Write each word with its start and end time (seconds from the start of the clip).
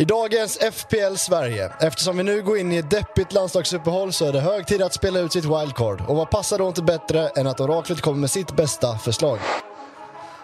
I 0.00 0.04
dagens 0.04 0.58
FPL 0.58 1.16
Sverige, 1.16 1.72
eftersom 1.80 2.16
vi 2.16 2.22
nu 2.22 2.42
går 2.42 2.58
in 2.58 2.72
i 2.72 2.76
ett 2.76 2.90
deppigt 2.90 3.32
landslagsuppehåll 3.32 4.12
så 4.12 4.26
är 4.26 4.32
det 4.32 4.40
hög 4.40 4.66
tid 4.66 4.82
att 4.82 4.94
spela 4.94 5.20
ut 5.20 5.32
sitt 5.32 5.44
wildcard. 5.44 6.00
Och 6.08 6.16
vad 6.16 6.30
passar 6.30 6.58
då 6.58 6.68
inte 6.68 6.82
bättre 6.82 7.28
än 7.28 7.46
att 7.46 7.60
oraklet 7.60 8.00
kommer 8.00 8.18
med 8.18 8.30
sitt 8.30 8.56
bästa 8.56 8.98
förslag? 8.98 9.38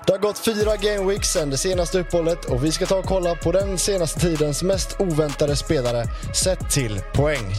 Det 0.06 0.12
har 0.12 0.18
gått 0.18 0.38
fyra 0.38 0.76
game 0.76 1.12
weeks 1.12 1.32
sedan 1.32 1.50
det 1.50 1.58
senaste 1.58 2.00
uppehållet 2.00 2.44
och 2.44 2.64
vi 2.64 2.72
ska 2.72 2.86
ta 2.86 2.96
och 2.96 3.04
kolla 3.04 3.34
på 3.34 3.52
den 3.52 3.78
senaste 3.78 4.20
tidens 4.20 4.62
mest 4.62 5.00
oväntade 5.00 5.56
spelare 5.56 6.04
sett 6.34 6.70
till 6.70 7.00
poäng. 7.14 7.54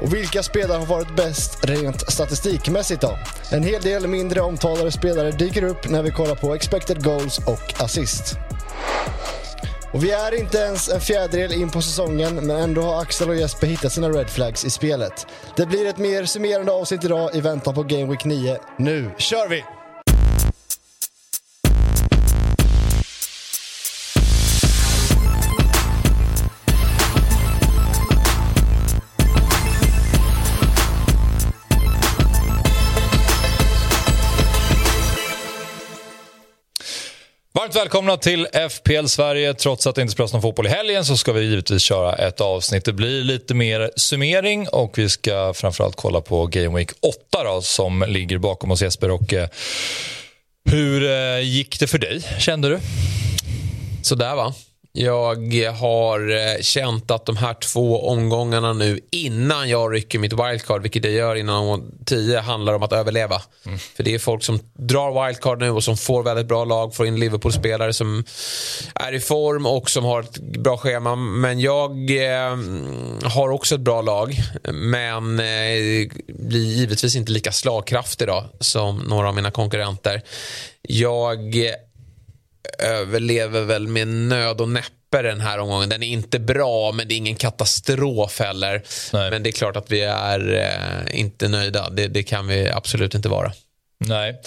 Och 0.00 0.14
vilka 0.14 0.42
spelare 0.42 0.78
har 0.78 0.86
varit 0.86 1.16
bäst 1.16 1.64
rent 1.64 2.12
statistikmässigt 2.12 3.00
då? 3.00 3.18
En 3.50 3.62
hel 3.62 3.82
del 3.82 4.06
mindre 4.06 4.40
omtalade 4.40 4.92
spelare 4.92 5.30
dyker 5.30 5.64
upp 5.64 5.88
när 5.88 6.02
vi 6.02 6.10
kollar 6.10 6.34
på 6.34 6.54
expected 6.54 7.04
goals 7.04 7.38
och 7.38 7.82
assist. 7.84 8.36
Och 9.92 10.04
vi 10.04 10.10
är 10.10 10.38
inte 10.38 10.58
ens 10.58 10.88
en 10.88 11.00
fjärdedel 11.00 11.52
in 11.52 11.70
på 11.70 11.82
säsongen, 11.82 12.34
men 12.34 12.56
ändå 12.56 12.82
har 12.82 13.00
Axel 13.00 13.28
och 13.28 13.36
Jesper 13.36 13.66
hittat 13.66 13.92
sina 13.92 14.08
red 14.08 14.30
flags 14.30 14.64
i 14.64 14.70
spelet. 14.70 15.26
Det 15.56 15.66
blir 15.66 15.86
ett 15.86 15.98
mer 15.98 16.24
summerande 16.24 16.72
avsnitt 16.72 17.04
idag 17.04 17.34
i 17.34 17.40
väntan 17.40 17.74
på 17.74 17.82
Game 17.82 18.06
Week 18.06 18.24
9. 18.24 18.58
Nu 18.76 19.10
kör 19.18 19.48
vi! 19.48 19.75
Välkomna 37.86 38.16
till 38.16 38.46
FPL 38.70 39.06
Sverige. 39.06 39.54
Trots 39.54 39.86
att 39.86 39.94
det 39.94 40.02
inte 40.02 40.12
spelas 40.12 40.32
någon 40.32 40.42
fotboll 40.42 40.66
i 40.66 40.70
helgen 40.70 41.04
så 41.04 41.16
ska 41.16 41.32
vi 41.32 41.40
givetvis 41.44 41.82
köra 41.82 42.14
ett 42.14 42.40
avsnitt. 42.40 42.84
Det 42.84 42.92
blir 42.92 43.24
lite 43.24 43.54
mer 43.54 43.90
summering 43.96 44.68
och 44.68 44.98
vi 44.98 45.08
ska 45.08 45.54
framförallt 45.54 45.96
kolla 45.96 46.20
på 46.20 46.46
Game 46.46 46.78
Week 46.78 46.90
8 47.00 47.44
då, 47.44 47.62
som 47.62 48.04
ligger 48.08 48.38
bakom 48.38 48.70
oss 48.70 48.82
Jesper. 48.82 49.10
Och, 49.10 49.34
eh, 49.34 49.48
hur 50.70 51.10
eh, 51.10 51.40
gick 51.40 51.80
det 51.80 51.86
för 51.86 51.98
dig, 51.98 52.22
kände 52.38 52.68
du? 52.68 52.78
Sådär 54.02 54.34
va. 54.36 54.54
Jag 54.98 55.72
har 55.72 56.30
eh, 56.30 56.60
känt 56.60 57.10
att 57.10 57.26
de 57.26 57.36
här 57.36 57.54
två 57.54 58.08
omgångarna 58.08 58.72
nu 58.72 59.00
innan 59.10 59.68
jag 59.68 59.94
rycker 59.94 60.18
mitt 60.18 60.32
wildcard, 60.32 60.82
vilket 60.82 61.04
jag 61.04 61.12
gör 61.12 61.34
innan 61.34 61.92
tio, 62.04 62.40
handlar 62.40 62.74
om 62.74 62.82
att 62.82 62.92
överleva. 62.92 63.42
Mm. 63.66 63.78
För 63.78 64.02
det 64.02 64.14
är 64.14 64.18
folk 64.18 64.42
som 64.42 64.60
drar 64.72 65.26
wildcard 65.26 65.58
nu 65.58 65.70
och 65.70 65.84
som 65.84 65.96
får 65.96 66.22
väldigt 66.22 66.46
bra 66.46 66.64
lag, 66.64 66.94
får 66.94 67.06
in 67.06 67.20
Liverpool-spelare 67.20 67.92
som 67.92 68.24
är 68.94 69.12
i 69.12 69.20
form 69.20 69.66
och 69.66 69.90
som 69.90 70.04
har 70.04 70.20
ett 70.20 70.38
bra 70.38 70.76
schema. 70.76 71.16
Men 71.16 71.60
jag 71.60 72.10
eh, 72.10 72.56
har 73.22 73.48
också 73.48 73.74
ett 73.74 73.80
bra 73.80 74.02
lag, 74.02 74.36
men 74.72 75.40
eh, 75.40 76.08
blir 76.28 76.64
givetvis 76.64 77.16
inte 77.16 77.32
lika 77.32 77.52
slagkraftig 77.52 78.28
då, 78.28 78.44
som 78.60 78.96
några 78.98 79.28
av 79.28 79.34
mina 79.34 79.50
konkurrenter. 79.50 80.22
Jag 80.82 81.54
överlever 82.78 83.62
väl 83.62 83.88
med 83.88 84.08
nöd 84.08 84.60
och 84.60 84.68
näppe 84.68 85.22
den 85.22 85.40
här 85.40 85.58
omgången. 85.58 85.88
Den 85.88 86.02
är 86.02 86.06
inte 86.06 86.38
bra, 86.38 86.92
men 86.92 87.08
det 87.08 87.14
är 87.14 87.16
ingen 87.16 87.36
katastrof 87.36 88.40
heller. 88.40 88.82
Nej. 89.12 89.30
Men 89.30 89.42
det 89.42 89.50
är 89.50 89.52
klart 89.52 89.76
att 89.76 89.90
vi 89.90 90.02
är 90.02 90.54
eh, 90.54 91.20
inte 91.20 91.48
nöjda. 91.48 91.90
Det, 91.90 92.06
det 92.06 92.22
kan 92.22 92.46
vi 92.46 92.68
absolut 92.68 93.14
inte 93.14 93.28
vara. 93.28 93.52
Nej. 93.98 94.40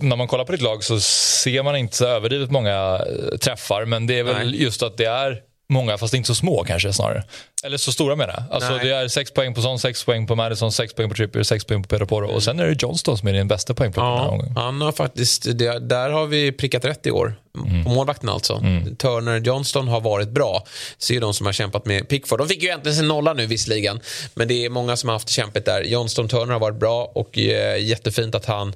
När 0.00 0.16
man 0.16 0.28
kollar 0.28 0.44
på 0.44 0.52
ditt 0.52 0.60
lag 0.60 0.84
så 0.84 1.00
ser 1.00 1.62
man 1.62 1.76
inte 1.76 1.96
så 1.96 2.06
överdrivet 2.06 2.50
många 2.50 3.00
eh, 3.06 3.38
träffar. 3.38 3.84
Men 3.84 4.06
det 4.06 4.18
är 4.18 4.24
väl 4.24 4.50
Nej. 4.50 4.62
just 4.62 4.82
att 4.82 4.96
det 4.96 5.04
är 5.04 5.40
många, 5.68 5.98
fast 5.98 6.14
inte 6.14 6.26
så 6.26 6.34
små 6.34 6.64
kanske 6.64 6.92
snarare. 6.92 7.24
Eller 7.64 7.76
så 7.76 7.92
stora 7.92 8.16
menar 8.16 8.34
jag. 8.34 8.54
Alltså, 8.54 8.78
det 8.82 8.90
är 8.90 9.08
sex 9.08 9.30
poäng 9.30 9.54
på 9.54 9.62
Son, 9.62 9.78
sex 9.78 10.04
poäng 10.04 10.26
på 10.26 10.34
Madison, 10.34 10.72
sex 10.72 10.94
poäng 10.94 11.08
på 11.08 11.14
Trippier, 11.14 11.42
sex 11.42 11.64
poäng 11.64 11.82
på 11.82 11.88
Pedro 11.88 12.06
Porro. 12.06 12.28
Och 12.28 12.42
sen 12.42 12.60
är 12.60 12.66
det 12.66 12.82
Johnston 12.82 13.18
som 13.18 13.28
är 13.28 13.32
din 13.32 13.48
bästa 13.48 13.74
poängplockare 13.74 14.10
ja, 14.10 14.14
den 14.14 14.24
här 14.24 14.30
gången. 14.30 14.56
Han 14.56 14.80
har 14.80 14.92
faktiskt, 14.92 15.42
det, 15.58 15.78
där 15.78 16.10
har 16.10 16.26
vi 16.26 16.52
prickat 16.52 16.84
rätt 16.84 17.06
i 17.06 17.10
år. 17.10 17.34
Mm. 17.64 17.84
På 17.84 17.90
målvakten 17.90 18.28
alltså. 18.28 18.54
Mm. 18.54 18.96
Turner 18.96 19.40
Johnston 19.40 19.88
har 19.88 20.00
varit 20.00 20.28
bra. 20.28 20.64
Så 20.98 21.14
är 21.14 21.20
de 21.20 21.34
som 21.34 21.46
har 21.46 21.52
kämpat 21.52 21.86
med 21.86 22.08
Pickford. 22.08 22.38
De 22.38 22.48
fick 22.48 22.62
ju 22.62 22.68
äntligen 22.68 22.96
sin 22.96 23.08
nolla 23.08 23.32
nu 23.32 23.46
visserligen. 23.46 24.00
Men 24.34 24.48
det 24.48 24.64
är 24.64 24.70
många 24.70 24.96
som 24.96 25.08
har 25.08 25.14
haft 25.14 25.28
kämpet 25.28 25.64
där. 25.64 25.82
Johnston 25.82 26.28
Turner 26.28 26.52
har 26.52 26.60
varit 26.60 26.80
bra 26.80 27.12
och 27.14 27.38
eh, 27.38 27.82
jättefint 27.84 28.34
att 28.34 28.46
han 28.46 28.74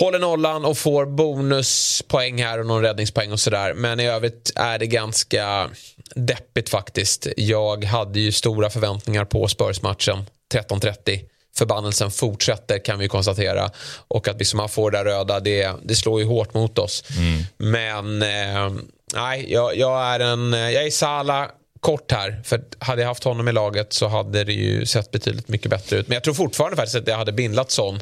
håller 0.00 0.18
nollan 0.18 0.64
och 0.64 0.78
får 0.78 1.06
bonuspoäng 1.06 2.42
här 2.42 2.60
och 2.60 2.66
någon 2.66 2.82
räddningspoäng 2.82 3.32
och 3.32 3.40
sådär. 3.40 3.74
Men 3.74 4.00
i 4.00 4.06
övrigt 4.06 4.52
är 4.54 4.78
det 4.78 4.86
ganska 4.86 5.70
deppigt 6.14 6.68
faktiskt. 6.68 7.26
Jag 7.36 7.84
hade 7.84 8.20
ju 8.20 8.32
stora 8.32 8.70
förväntningar 8.70 9.24
på 9.24 9.48
Spurs-matchen 9.48 10.24
13.30. 10.54 11.20
Förbannelsen 11.56 12.10
fortsätter 12.10 12.84
kan 12.84 12.98
vi 12.98 13.08
konstatera. 13.08 13.70
Och 14.08 14.28
att 14.28 14.40
vi 14.40 14.44
som 14.44 14.68
får 14.68 14.90
det 14.90 15.04
röda, 15.04 15.40
det, 15.40 15.72
det 15.82 15.94
slår 15.94 16.20
ju 16.20 16.26
hårt 16.26 16.54
mot 16.54 16.78
oss. 16.78 17.04
Mm. 17.16 17.42
Men 17.56 18.22
eh, 18.22 18.82
nej, 19.14 19.52
jag, 19.52 19.76
jag, 19.76 20.14
är 20.14 20.20
en, 20.20 20.52
jag 20.52 20.86
är 20.86 20.90
Sala 20.90 21.50
kort 21.80 22.12
här. 22.12 22.40
För 22.44 22.64
hade 22.78 23.02
jag 23.02 23.08
haft 23.08 23.24
honom 23.24 23.48
i 23.48 23.52
laget 23.52 23.92
så 23.92 24.08
hade 24.08 24.44
det 24.44 24.52
ju 24.52 24.86
sett 24.86 25.10
betydligt 25.10 25.48
mycket 25.48 25.70
bättre 25.70 25.96
ut. 25.96 26.08
Men 26.08 26.14
jag 26.14 26.24
tror 26.24 26.34
fortfarande 26.34 26.76
faktiskt 26.76 26.96
att 26.96 27.08
jag 27.08 27.16
hade 27.16 27.32
bindlat 27.32 27.70
sån. 27.70 28.00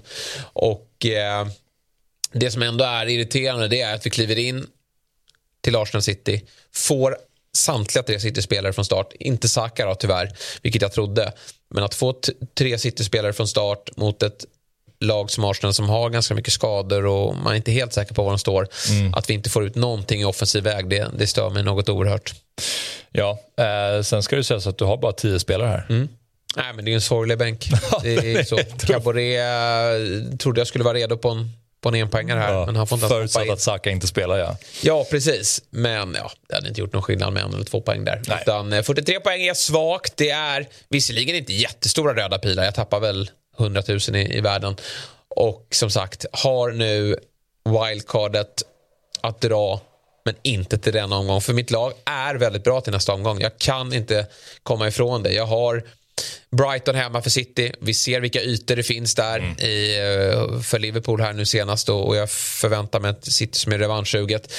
Och 0.52 1.06
eh, 1.06 1.46
det 2.32 2.50
som 2.50 2.62
ändå 2.62 2.84
är 2.84 3.06
irriterande 3.06 3.68
det 3.68 3.80
är 3.80 3.94
att 3.94 4.06
vi 4.06 4.10
kliver 4.10 4.38
in 4.38 4.66
till 5.60 5.76
Arsenal 5.76 6.02
City, 6.02 6.42
får 6.74 7.16
samtliga 7.56 8.02
tre 8.02 8.20
City-spelare 8.20 8.72
från 8.72 8.84
start. 8.84 9.12
Inte 9.20 9.48
Saka 9.48 9.86
då, 9.86 9.94
tyvärr, 9.94 10.32
vilket 10.62 10.82
jag 10.82 10.92
trodde. 10.92 11.32
Men 11.70 11.84
att 11.84 11.94
få 11.94 12.14
tre 12.58 12.78
City-spelare 12.78 13.32
från 13.32 13.48
start 13.48 13.96
mot 13.96 14.22
ett 14.22 14.44
lag 15.00 15.30
som 15.30 15.44
Arsenal 15.44 15.74
som 15.74 15.88
har 15.88 16.10
ganska 16.10 16.34
mycket 16.34 16.52
skador 16.52 17.06
och 17.06 17.36
man 17.36 17.52
är 17.52 17.56
inte 17.56 17.72
helt 17.72 17.92
säker 17.92 18.14
på 18.14 18.22
var 18.22 18.30
de 18.30 18.38
står. 18.38 18.68
Mm. 18.90 19.14
Att 19.14 19.30
vi 19.30 19.34
inte 19.34 19.50
får 19.50 19.64
ut 19.64 19.74
någonting 19.74 20.20
i 20.20 20.24
offensiv 20.24 20.64
väg, 20.64 20.88
det, 20.88 21.10
det 21.18 21.26
stör 21.26 21.50
mig 21.50 21.62
något 21.62 21.88
oerhört. 21.88 22.34
Ja, 23.12 23.38
eh, 23.58 24.02
sen 24.02 24.22
ska 24.22 24.36
det 24.36 24.44
sägas 24.44 24.66
att 24.66 24.78
du 24.78 24.84
har 24.84 24.96
bara 24.96 25.12
tio 25.12 25.38
spelare 25.38 25.68
här. 25.68 25.86
Mm. 25.88 26.08
Nej, 26.56 26.72
men 26.74 26.84
det 26.84 26.90
är 26.90 26.94
en 26.94 27.00
sorglig 27.00 27.38
bänk. 27.38 27.68
det 28.02 28.14
är 28.14 28.44
så. 28.44 28.58
Caboret 28.86 29.40
eh, 29.40 30.36
trodde 30.38 30.60
jag 30.60 30.68
skulle 30.68 30.84
vara 30.84 30.94
redo 30.94 31.16
på 31.16 31.28
en 31.28 31.50
på 31.86 31.96
en 31.96 32.02
enpoängare 32.02 32.38
här. 32.38 32.52
Ja, 32.52 32.66
men 32.66 32.76
han 32.76 32.86
får 32.86 32.96
inte 32.96 33.08
Förutsatt 33.08 33.50
att 33.50 33.60
Saka 33.60 33.90
inte 33.90 34.06
spelar 34.06 34.38
ja. 34.38 34.56
Ja 34.82 35.06
precis. 35.10 35.62
Men 35.70 36.16
ja, 36.18 36.30
det 36.48 36.54
hade 36.54 36.68
inte 36.68 36.80
gjort 36.80 36.92
någon 36.92 37.02
skillnad 37.02 37.32
med 37.32 37.42
en 37.42 37.54
eller 37.54 37.64
två 37.64 37.80
poäng 37.80 38.04
där. 38.04 38.22
Nej. 38.28 38.38
Utan 38.42 38.84
43 38.84 39.14
eh, 39.14 39.20
poäng 39.20 39.42
är 39.42 39.54
svagt. 39.54 40.16
Det 40.16 40.30
är 40.30 40.66
visserligen 40.88 41.36
inte 41.36 41.52
jättestora 41.52 42.14
röda 42.14 42.38
pilar. 42.38 42.64
Jag 42.64 42.74
tappar 42.74 43.00
väl 43.00 43.30
100 43.58 43.82
000 43.88 43.98
i, 43.98 44.36
i 44.36 44.40
världen. 44.40 44.76
Och 45.28 45.68
som 45.70 45.90
sagt, 45.90 46.26
har 46.32 46.70
nu 46.70 47.16
wildcardet 47.64 48.62
att 49.20 49.40
dra 49.40 49.80
men 50.24 50.34
inte 50.42 50.78
till 50.78 50.92
denna 50.92 51.16
omgång. 51.16 51.40
För 51.40 51.52
mitt 51.52 51.70
lag 51.70 51.92
är 52.04 52.34
väldigt 52.34 52.64
bra 52.64 52.80
till 52.80 52.92
nästa 52.92 53.12
omgång. 53.12 53.40
Jag 53.40 53.58
kan 53.58 53.92
inte 53.92 54.26
komma 54.62 54.88
ifrån 54.88 55.22
det. 55.22 55.32
Jag 55.32 55.46
har 55.46 55.82
Brighton 56.50 56.94
hemma 56.94 57.22
för 57.22 57.30
City. 57.30 57.72
Vi 57.80 57.94
ser 57.94 58.20
vilka 58.20 58.42
ytor 58.42 58.76
det 58.76 58.82
finns 58.82 59.14
där 59.14 59.38
mm. 59.38 59.58
i, 59.58 59.98
eh, 59.98 60.60
för 60.60 60.78
Liverpool 60.78 61.20
här 61.20 61.32
nu 61.32 61.46
senast 61.46 61.88
och 61.88 62.16
jag 62.16 62.30
förväntar 62.30 63.00
mig 63.00 63.10
ett 63.10 63.32
City 63.32 63.58
som 63.58 63.72
är 63.72 63.78
revanschsuget. 63.78 64.52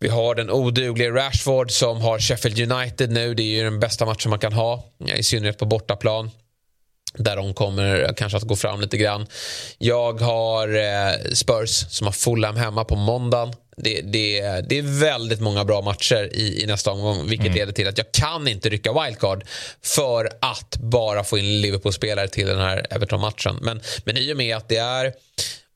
Vi 0.00 0.08
har 0.08 0.34
den 0.34 0.50
odugliga 0.50 1.10
Rashford 1.10 1.70
som 1.70 2.00
har 2.00 2.18
Sheffield 2.18 2.72
United 2.72 3.10
nu. 3.10 3.34
Det 3.34 3.42
är 3.42 3.56
ju 3.56 3.64
den 3.64 3.80
bästa 3.80 4.06
matchen 4.06 4.30
man 4.30 4.38
kan 4.38 4.52
ha, 4.52 4.84
i 5.16 5.22
synnerhet 5.22 5.58
på 5.58 5.66
bortaplan. 5.66 6.30
Där 7.14 7.36
de 7.36 7.54
kommer 7.54 8.14
kanske 8.16 8.38
att 8.38 8.44
gå 8.44 8.56
fram 8.56 8.80
lite 8.80 8.96
grann. 8.96 9.26
Jag 9.78 10.20
har 10.20 10.68
eh, 10.76 11.32
Spurs 11.34 11.70
som 11.70 12.06
har 12.06 12.12
Fulham 12.12 12.56
hemma 12.56 12.84
på 12.84 12.96
måndagen 12.96 13.54
det, 13.82 14.00
det, 14.00 14.40
det 14.68 14.78
är 14.78 15.00
väldigt 15.00 15.40
många 15.40 15.64
bra 15.64 15.82
matcher 15.82 16.28
i, 16.32 16.62
i 16.62 16.66
nästa 16.66 16.90
omgång 16.90 17.28
vilket 17.28 17.46
mm. 17.46 17.58
leder 17.58 17.72
till 17.72 17.88
att 17.88 17.98
jag 17.98 18.12
kan 18.12 18.48
inte 18.48 18.68
rycka 18.68 18.92
wildcard 18.92 19.44
för 19.82 20.30
att 20.40 20.76
bara 20.76 21.24
få 21.24 21.38
in 21.38 21.60
Liverpool-spelare 21.60 22.28
till 22.28 22.46
den 22.46 22.58
här 22.58 22.86
Everton-matchen. 22.90 23.58
Men, 23.60 23.80
men 24.04 24.16
i 24.16 24.32
och 24.32 24.36
med 24.36 24.56
att 24.56 24.68
det 24.68 24.76
är 24.76 25.12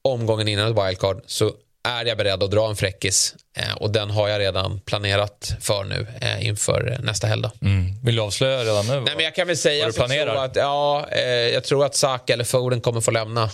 omgången 0.03 0.49
innan 0.49 0.71
ett 0.71 0.87
wildcard 0.87 1.23
så 1.27 1.53
är 1.89 2.05
jag 2.05 2.19
beredd 2.19 2.43
att 2.43 2.51
dra 2.51 2.69
en 2.69 2.77
fräckis 2.77 3.35
eh, 3.57 3.75
och 3.77 3.91
den 3.91 4.11
har 4.11 4.29
jag 4.29 4.41
redan 4.41 4.81
planerat 4.81 5.53
för 5.61 5.85
nu 5.85 6.07
eh, 6.21 6.47
inför 6.47 6.99
nästa 7.03 7.27
helg. 7.27 7.45
Mm. 7.63 7.93
Vill 8.03 8.17
du 8.17 8.23
avslöja 8.23 8.65
redan 8.65 8.87
nu? 8.87 9.01
Nej, 9.01 9.15
men 9.17 9.25
jag 9.25 9.35
kan 9.35 9.47
väl 9.47 9.57
säga 9.57 9.87
att 9.87 9.97
jag 9.97 10.11
tror 10.11 10.45
att, 10.45 10.57
ja, 10.57 11.07
eh, 11.11 11.25
jag 11.25 11.65
tror 11.65 11.85
att 11.85 11.95
Saka 11.95 12.33
eller 12.33 12.45
Foden 12.45 12.81
kommer 12.81 13.01
få 13.01 13.11
lämna. 13.11 13.51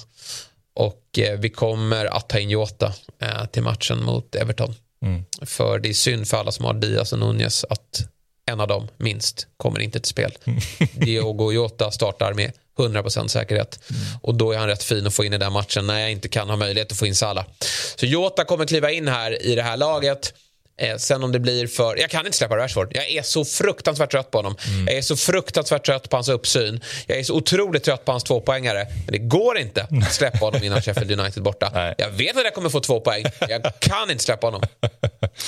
Och 0.81 1.19
eh, 1.19 1.39
vi 1.39 1.51
kommer 1.51 2.07
att 2.07 2.29
ta 2.29 2.39
in 2.39 2.51
Jota 2.51 2.93
eh, 3.23 3.47
till 3.47 3.63
matchen 3.63 4.05
mot 4.05 4.35
Everton. 4.35 4.75
Mm. 5.05 5.25
För 5.43 5.79
det 5.79 5.89
är 5.89 5.93
synd 5.93 6.29
för 6.29 6.37
alla 6.37 6.53
som 6.53 6.65
har 6.65 6.75
Diaz 6.75 7.13
och 7.13 7.19
Nunez 7.19 7.65
att 7.71 8.09
en 8.47 8.61
av 8.61 8.69
dem, 8.69 8.89
minst, 8.97 9.47
kommer 9.57 9.81
inte 9.81 10.01
till 10.01 10.11
spel. 10.11 10.33
Diogo 10.93 11.53
Jota 11.53 11.91
startar 11.91 12.35
med 12.35 12.53
100% 12.79 13.29
säkerhet. 13.29 13.81
Mm. 13.91 14.03
Och 14.23 14.35
då 14.35 14.53
är 14.53 14.59
han 14.59 14.69
rätt 14.69 14.83
fin 14.83 15.07
att 15.07 15.15
få 15.15 15.25
in 15.25 15.33
i 15.33 15.39
den 15.39 15.53
matchen 15.53 15.87
när 15.87 15.99
jag 16.01 16.11
inte 16.11 16.29
kan 16.29 16.49
ha 16.51 16.57
möjlighet 16.57 16.93
att 16.93 16.99
få 16.99 17.07
in 17.07 17.15
Salah. 17.15 17.45
Så 17.97 18.07
Jota 18.07 18.45
kommer 18.45 18.67
kliva 18.67 18.91
in 18.91 19.09
här 19.09 19.43
i 19.43 19.55
det 19.55 19.63
här 19.63 19.77
laget. 19.77 20.35
Eh, 20.81 20.97
sen 20.97 21.25
om 21.25 21.33
det 21.33 21.39
blir 21.39 21.67
för... 21.67 21.97
Jag 21.97 22.11
kan 22.11 22.27
inte 22.27 22.39
släppa 22.39 22.57
Rashford. 22.57 22.93
Jag 22.95 23.11
är 23.11 23.23
så 23.23 23.45
fruktansvärt 23.45 24.11
trött 24.11 24.31
på 24.31 24.39
honom. 24.39 24.57
Mm. 24.67 24.87
Jag 24.87 24.97
är 24.97 25.03
så 25.03 25.17
fruktansvärt 25.17 25.87
trött 25.87 26.11
på 26.11 26.17
hans 26.17 26.29
uppsyn. 26.29 26.85
Jag 27.07 27.19
är 27.19 27.23
så 27.23 27.35
otroligt 27.35 27.85
trött 27.85 28.05
på 28.05 28.13
hans 28.13 28.25
tvåpoängare. 28.25 28.87
Men 29.07 29.13
det 29.13 29.19
går 29.19 29.59
inte 29.59 29.83
att 29.83 30.13
släppa 30.13 30.39
honom 30.39 30.63
innan 30.63 30.83
Sheffield 30.83 31.21
United 31.21 31.43
borta. 31.43 31.71
Nej. 31.75 31.95
Jag 31.99 32.11
vet 32.11 32.37
att 32.37 32.45
jag 32.45 32.55
kommer 32.55 32.69
få 32.69 32.81
två 32.81 33.01
poäng. 33.01 33.25
Jag 33.49 33.63
kan 33.81 34.11
inte 34.11 34.25
släppa 34.25 34.47
honom. 34.47 34.63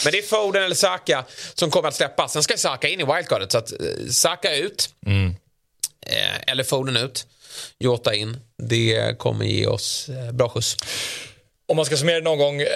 Men 0.04 0.12
det 0.12 0.18
är 0.18 0.22
Foden 0.22 0.62
eller 0.62 0.74
Saka 0.74 1.24
som 1.54 1.70
kommer 1.70 1.88
att 1.88 1.94
släppas. 1.94 2.32
Sen 2.32 2.42
ska 2.42 2.56
Saka 2.56 2.88
in 2.88 3.00
i 3.00 3.04
wildcardet. 3.04 3.52
Så 3.52 3.58
att 3.58 3.72
eh, 3.72 3.78
Saka 4.10 4.56
ut. 4.56 4.90
Mm. 5.06 5.34
Eh, 6.06 6.52
eller 6.52 6.64
Foden 6.64 6.96
ut. 6.96 7.26
Jota 7.78 8.14
in. 8.14 8.36
Det 8.62 9.18
kommer 9.18 9.44
ge 9.44 9.66
oss 9.66 10.08
eh, 10.08 10.32
bra 10.32 10.48
skjuts. 10.48 10.76
Om 11.68 11.76
man 11.76 11.84
ska 11.84 11.96
summera 11.96 12.20
någon 12.20 12.38
gång 12.38 12.60
eh, 12.60 12.66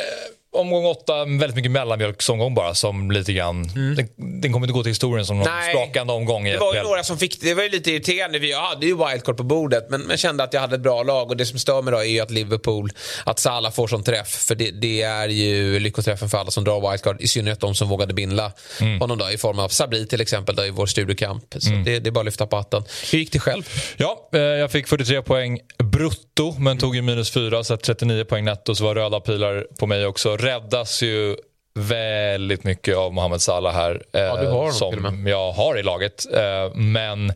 omgång 0.56 0.86
åtta, 0.86 1.24
väldigt 1.24 1.54
mycket 1.54 1.70
mellanmjölksomgång 1.70 2.54
bara 2.54 2.74
som 2.74 3.10
lite 3.10 3.32
grann, 3.32 3.70
mm. 3.76 3.94
den, 3.94 4.40
den, 4.40 4.52
kommer 4.52 4.66
inte 4.66 4.74
gå 4.74 4.82
till 4.82 4.90
historien 4.90 5.26
som 5.26 5.38
någon 5.38 5.48
Nej, 5.48 5.74
sprakande 5.74 6.12
omgång. 6.12 6.46
I 6.46 6.52
det 6.52 6.58
var 6.58 6.74
ju 6.74 6.82
några 6.82 7.04
som 7.04 7.18
fick, 7.18 7.40
det 7.40 7.54
var 7.54 7.62
ju 7.62 7.68
lite 7.68 7.90
irriterande, 7.90 8.38
jag 8.38 8.62
hade 8.62 8.86
ju 8.86 8.96
wildcard 8.96 9.36
på 9.36 9.42
bordet 9.42 9.86
men, 9.90 10.00
men 10.00 10.16
kände 10.16 10.44
att 10.44 10.52
jag 10.52 10.60
hade 10.60 10.74
ett 10.74 10.82
bra 10.82 11.02
lag 11.02 11.30
och 11.30 11.36
det 11.36 11.46
som 11.46 11.58
stör 11.58 11.82
mig 11.82 11.92
då 11.92 11.98
är 11.98 12.04
ju 12.04 12.20
att 12.20 12.30
Liverpool, 12.30 12.90
att 13.24 13.38
Salah 13.38 13.72
får 13.72 13.86
sån 13.86 14.04
träff 14.04 14.28
för 14.28 14.54
det, 14.54 14.70
det 14.70 15.02
är 15.02 15.28
ju 15.28 15.80
lyckoträffen 15.80 16.28
för 16.28 16.38
alla 16.38 16.50
som 16.50 16.64
drar 16.64 16.90
wildcard, 16.90 17.20
i 17.20 17.28
synnerhet 17.28 17.60
de 17.60 17.74
som 17.74 17.88
vågade 17.88 18.14
bindla 18.14 18.52
mm. 18.80 19.00
honom 19.00 19.18
då 19.18 19.30
i 19.30 19.38
form 19.38 19.58
av 19.58 19.68
Sabri 19.68 20.06
till 20.06 20.20
exempel 20.20 20.54
då 20.54 20.64
i 20.64 20.70
vår 20.70 20.86
studiokamp. 20.86 21.44
Så 21.58 21.70
mm. 21.70 21.84
det, 21.84 21.98
det 21.98 22.08
är 22.08 22.12
bara 22.12 22.20
att 22.20 22.26
lyfta 22.26 22.46
på 22.46 22.56
hatten. 22.56 22.84
Hur 23.12 23.18
gick 23.18 23.32
det 23.32 23.38
själv? 23.38 23.62
Ja, 23.96 24.28
eh, 24.32 24.40
jag 24.40 24.72
fick 24.72 24.88
43 24.88 25.22
poäng 25.22 25.60
brutto 25.96 26.54
men 26.58 26.78
tog 26.78 26.96
ju 26.96 27.02
minus 27.02 27.30
4 27.30 27.64
så 27.64 27.76
39 27.76 28.24
poäng 28.24 28.44
netto 28.44 28.74
så 28.74 28.84
var 28.84 28.94
röda 28.94 29.20
pilar 29.20 29.66
på 29.78 29.86
mig 29.86 30.06
också. 30.06 30.36
Räddas 30.36 31.02
ju 31.02 31.36
väldigt 31.74 32.64
mycket 32.64 32.96
av 32.96 33.12
Mohamed 33.12 33.42
Salah 33.42 33.74
här. 33.74 34.02
Ja, 34.12 34.40
du 34.40 34.46
har 34.46 34.66
eh, 34.66 34.72
som 34.72 35.26
jag 35.26 35.52
har 35.52 35.78
i 35.78 35.82
laget. 35.82 36.26
Eh, 36.34 36.74
men 36.74 37.28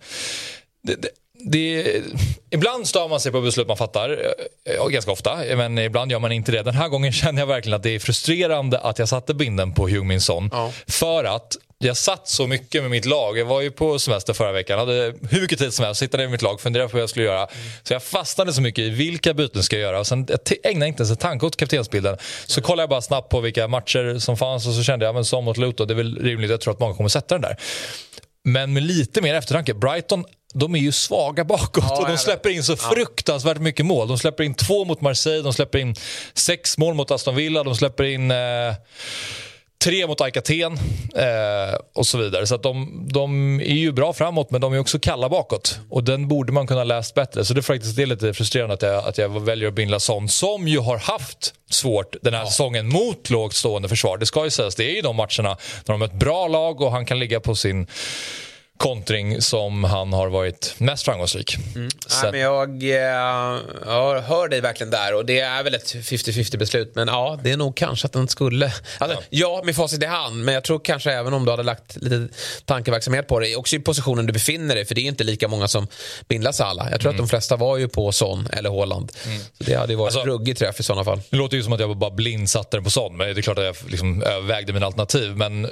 det, 0.82 0.94
det, 1.02 1.08
det, 1.32 1.86
ibland 2.50 2.86
stör 2.86 3.08
man 3.08 3.20
sig 3.20 3.32
på 3.32 3.40
beslut 3.40 3.68
man 3.68 3.76
fattar, 3.76 4.10
eh, 4.64 4.88
ganska 4.88 5.12
ofta, 5.12 5.36
men 5.56 5.78
ibland 5.78 6.12
gör 6.12 6.18
man 6.18 6.32
inte 6.32 6.52
det. 6.52 6.62
Den 6.62 6.74
här 6.74 6.88
gången 6.88 7.12
känner 7.12 7.42
jag 7.42 7.46
verkligen 7.46 7.76
att 7.76 7.82
det 7.82 7.94
är 7.94 7.98
frustrerande 7.98 8.78
att 8.78 8.98
jag 8.98 9.08
satte 9.08 9.34
binden 9.34 9.74
på 9.74 9.88
Hugh 9.88 10.04
Min 10.04 10.20
Son. 10.20 10.50
Ja. 10.52 10.72
För 10.86 11.24
att 11.24 11.56
jag 11.84 11.96
satt 11.96 12.28
så 12.28 12.46
mycket 12.46 12.82
med 12.82 12.90
mitt 12.90 13.04
lag. 13.04 13.38
Jag 13.38 13.44
var 13.44 13.60
ju 13.60 13.70
på 13.70 13.98
semester 13.98 14.32
förra 14.32 14.52
veckan. 14.52 14.78
hade 14.78 15.14
hur 15.30 15.40
mycket 15.40 15.58
tid 15.58 15.74
som 15.74 15.84
helst. 15.84 15.98
Sittade 15.98 16.22
med 16.22 16.30
mitt 16.30 16.42
lag 16.42 16.60
funderade 16.60 16.88
på 16.88 16.96
vad 16.96 17.02
jag 17.02 17.10
skulle 17.10 17.24
göra. 17.24 17.48
Så 17.82 17.92
jag 17.92 18.02
fastnade 18.02 18.52
så 18.52 18.62
mycket 18.62 18.82
i 18.82 18.90
vilka 18.90 19.34
byten 19.34 19.62
ska 19.62 19.76
jag 19.76 19.82
göra. 19.82 20.00
Och 20.00 20.06
sen, 20.06 20.26
jag 20.28 20.40
ägnade 20.62 20.88
inte 20.88 21.00
ens 21.00 21.10
en 21.10 21.16
tanke 21.16 21.46
åt 21.46 21.56
kaptensbilden. 21.56 22.16
Så 22.46 22.62
kollade 22.62 22.82
jag 22.82 22.90
bara 22.90 23.02
snabbt 23.02 23.28
på 23.28 23.40
vilka 23.40 23.68
matcher 23.68 24.18
som 24.18 24.36
fanns 24.36 24.66
och 24.66 24.74
så 24.74 24.82
kände 24.82 25.04
jag 25.06 25.14
men 25.14 25.24
som 25.24 25.44
mot 25.44 25.56
Luton, 25.56 25.88
det 25.88 25.94
är 25.94 25.96
väl 25.96 26.18
rimligt. 26.22 26.50
Jag 26.50 26.60
tror 26.60 26.74
att 26.74 26.80
många 26.80 26.94
kommer 26.94 27.08
sätta 27.08 27.34
den 27.34 27.42
där. 27.42 27.56
Men 28.44 28.72
med 28.72 28.82
lite 28.82 29.22
mer 29.22 29.34
eftertanke. 29.34 29.74
Brighton 29.74 30.24
de 30.54 30.74
är 30.74 30.78
ju 30.78 30.92
svaga 30.92 31.44
bakåt 31.44 31.84
ja, 31.88 32.00
och 32.00 32.08
de 32.08 32.18
släpper 32.18 32.50
in 32.50 32.62
så 32.62 32.76
fruktansvärt 32.76 33.58
mycket 33.58 33.86
mål. 33.86 34.08
De 34.08 34.18
släpper 34.18 34.44
in 34.44 34.54
två 34.54 34.84
mot 34.84 35.00
Marseille, 35.00 35.42
de 35.42 35.52
släpper 35.52 35.78
in 35.78 35.94
sex 36.34 36.78
mål 36.78 36.94
mot 36.94 37.10
Aston 37.10 37.36
Villa, 37.36 37.64
de 37.64 37.76
släpper 37.76 38.04
in 38.04 38.30
eh, 38.30 38.36
tre 39.84 40.06
mot 40.06 40.20
AIK 40.20 40.36
Aten 40.36 40.72
eh, 41.14 41.78
och 41.94 42.06
så 42.06 42.18
vidare. 42.18 42.46
Så 42.46 42.54
att 42.54 42.62
de, 42.62 43.08
de, 43.12 43.60
är 43.60 43.74
ju 43.74 43.92
bra 43.92 44.12
framåt 44.12 44.50
men 44.50 44.60
de 44.60 44.72
är 44.72 44.78
också 44.78 44.98
kalla 44.98 45.28
bakåt. 45.28 45.80
Och 45.88 46.04
den 46.04 46.28
borde 46.28 46.52
man 46.52 46.66
kunna 46.66 46.84
läst 46.84 47.14
bättre. 47.14 47.44
Så 47.44 47.54
det 47.54 47.60
är 47.60 47.62
faktiskt 47.62 47.96
det 47.96 48.02
är 48.02 48.06
lite 48.06 48.34
frustrerande 48.34 48.74
att 48.74 48.82
jag, 48.82 49.08
att 49.08 49.18
jag 49.18 49.40
väljer 49.40 49.68
att 49.68 49.74
bindla 49.74 50.00
sån 50.00 50.28
som 50.28 50.68
ju 50.68 50.78
har 50.78 50.98
haft 50.98 51.54
svårt 51.70 52.16
den 52.22 52.34
här 52.34 52.40
ja. 52.40 52.46
säsongen 52.46 52.88
mot 52.88 53.30
lågt 53.30 53.54
stående 53.54 53.88
försvar. 53.88 54.18
Det 54.18 54.26
ska 54.26 54.44
ju 54.44 54.50
sägas, 54.50 54.74
det 54.74 54.90
är 54.90 54.94
ju 54.94 55.00
de 55.00 55.16
matcherna 55.16 55.48
när 55.86 55.94
de 55.94 56.00
har 56.00 56.08
ett 56.08 56.14
bra 56.14 56.48
lag 56.48 56.80
och 56.80 56.92
han 56.92 57.06
kan 57.06 57.18
ligga 57.18 57.40
på 57.40 57.54
sin 57.54 57.86
kontring 58.80 59.42
som 59.42 59.84
han 59.84 60.12
har 60.12 60.28
varit 60.28 60.74
mest 60.78 61.04
framgångsrik. 61.04 61.56
Mm. 61.74 61.88
Nej, 62.22 62.32
men 62.32 62.40
jag, 62.40 62.82
jag 62.82 64.16
eh, 64.16 64.22
hör 64.22 64.48
dig 64.48 64.60
verkligen 64.60 64.90
där 64.90 65.14
och 65.14 65.26
det 65.26 65.40
är 65.40 65.62
väl 65.62 65.74
ett 65.74 65.94
50-50 65.94 66.58
beslut 66.58 66.92
men 66.94 67.08
ja, 67.08 67.38
det 67.42 67.50
är 67.50 67.56
nog 67.56 67.76
kanske 67.76 68.06
att 68.06 68.12
den 68.12 68.28
skulle... 68.28 68.72
Alltså, 68.98 69.18
ja. 69.30 69.56
ja, 69.56 69.62
med 69.64 69.76
facit 69.76 70.02
i 70.02 70.06
hand 70.06 70.44
men 70.44 70.54
jag 70.54 70.64
tror 70.64 70.78
kanske 70.78 71.12
även 71.12 71.34
om 71.34 71.44
du 71.44 71.50
hade 71.50 71.62
lagt 71.62 71.96
lite 71.96 72.28
tankeverksamhet 72.64 73.28
på 73.28 73.40
det, 73.40 73.56
också 73.56 73.76
i 73.76 73.78
positionen 73.78 74.26
du 74.26 74.32
befinner 74.32 74.74
dig 74.74 74.84
för 74.84 74.94
det 74.94 75.00
är 75.00 75.08
inte 75.08 75.24
lika 75.24 75.48
många 75.48 75.68
som 75.68 75.86
bindlas 76.28 76.60
alla. 76.60 76.90
Jag 76.90 77.00
tror 77.00 77.10
mm. 77.10 77.20
att 77.20 77.28
de 77.28 77.30
flesta 77.30 77.56
var 77.56 77.76
ju 77.76 77.88
på 77.88 78.12
Son 78.12 78.48
eller 78.52 78.70
Håland. 78.70 79.12
Mm. 79.26 79.38
Så 79.38 79.64
det 79.64 79.74
hade 79.74 79.92
ju 79.92 79.96
varit 79.96 80.14
alltså, 80.14 80.30
ruggig 80.30 80.58
träff 80.58 80.80
i 80.80 80.82
sådana 80.82 81.04
fall. 81.04 81.20
Det 81.30 81.36
låter 81.36 81.56
ju 81.56 81.62
som 81.62 81.72
att 81.72 81.80
jag 81.80 81.96
bara 81.96 82.10
blindsatte 82.10 82.76
den 82.76 82.84
på 82.84 82.90
Son 82.90 83.16
men 83.16 83.34
det 83.34 83.40
är 83.40 83.42
klart 83.42 83.58
att 83.58 83.64
jag 83.64 83.76
liksom 83.88 84.22
övervägde 84.22 84.72
mina 84.72 84.86
alternativ 84.86 85.36
men 85.36 85.66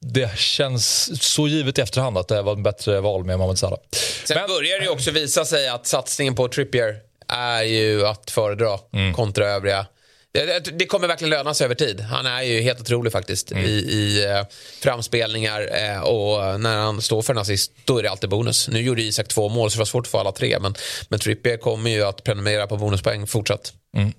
det 0.00 0.38
känns 0.38 1.10
så 1.22 1.48
givet 1.48 1.78
i 1.78 1.80
efterhand 1.80 2.18
att 2.18 2.28
det 2.28 2.42
var 2.42 2.51
ett 2.52 2.62
bättre 2.62 3.00
val 3.00 3.24
med 3.24 3.38
Mohamed 3.38 3.58
Salah. 3.58 3.78
Sen 4.24 4.36
Men, 4.36 4.46
börjar 4.46 4.78
det 4.78 4.84
ju 4.84 4.90
också 4.90 5.10
visa 5.10 5.44
sig 5.44 5.68
att 5.68 5.86
satsningen 5.86 6.34
på 6.34 6.48
Trippier 6.48 6.96
är 7.28 7.62
ju 7.62 8.06
att 8.06 8.30
föredra 8.30 8.78
mm. 8.92 9.14
kontra 9.14 9.46
övriga. 9.48 9.86
Det, 10.32 10.78
det, 10.78 10.86
kommer 10.86 11.08
verkligen 11.08 11.30
löna 11.30 11.54
sig 11.54 11.64
över 11.64 11.74
tid. 11.74 12.00
Han 12.00 12.26
är 12.26 12.42
ju 12.42 12.60
helt 12.60 12.80
otrolig 12.80 13.12
faktiskt 13.12 13.52
mm. 13.52 13.64
i, 13.64 13.68
i 13.68 14.26
uh, 14.26 14.46
framspelningar 14.80 15.60
uh, 15.62 16.02
och 16.02 16.60
när 16.60 16.76
han 16.76 17.02
står 17.02 17.22
för 17.22 17.32
en 17.32 17.38
assist 17.38 17.72
då 17.84 17.98
är 17.98 18.02
det 18.02 18.10
alltid 18.10 18.30
bonus. 18.30 18.68
Nu 18.68 18.80
gjorde 18.80 19.02
Isak 19.02 19.28
två 19.28 19.48
mål 19.48 19.70
så 19.70 19.76
det 19.76 19.78
var 19.78 19.84
svårt 19.84 20.06
att 20.06 20.10
få 20.10 20.18
alla 20.18 20.32
tre 20.32 20.58
men, 20.60 20.74
men 21.08 21.18
Trippier 21.18 21.56
kommer 21.56 21.90
ju 21.90 22.02
att 22.02 22.24
prenumerera 22.24 22.66
på 22.66 22.76
bonuspoäng 22.76 23.26
fortsatt. 23.26 23.72
Mm. 23.96 24.12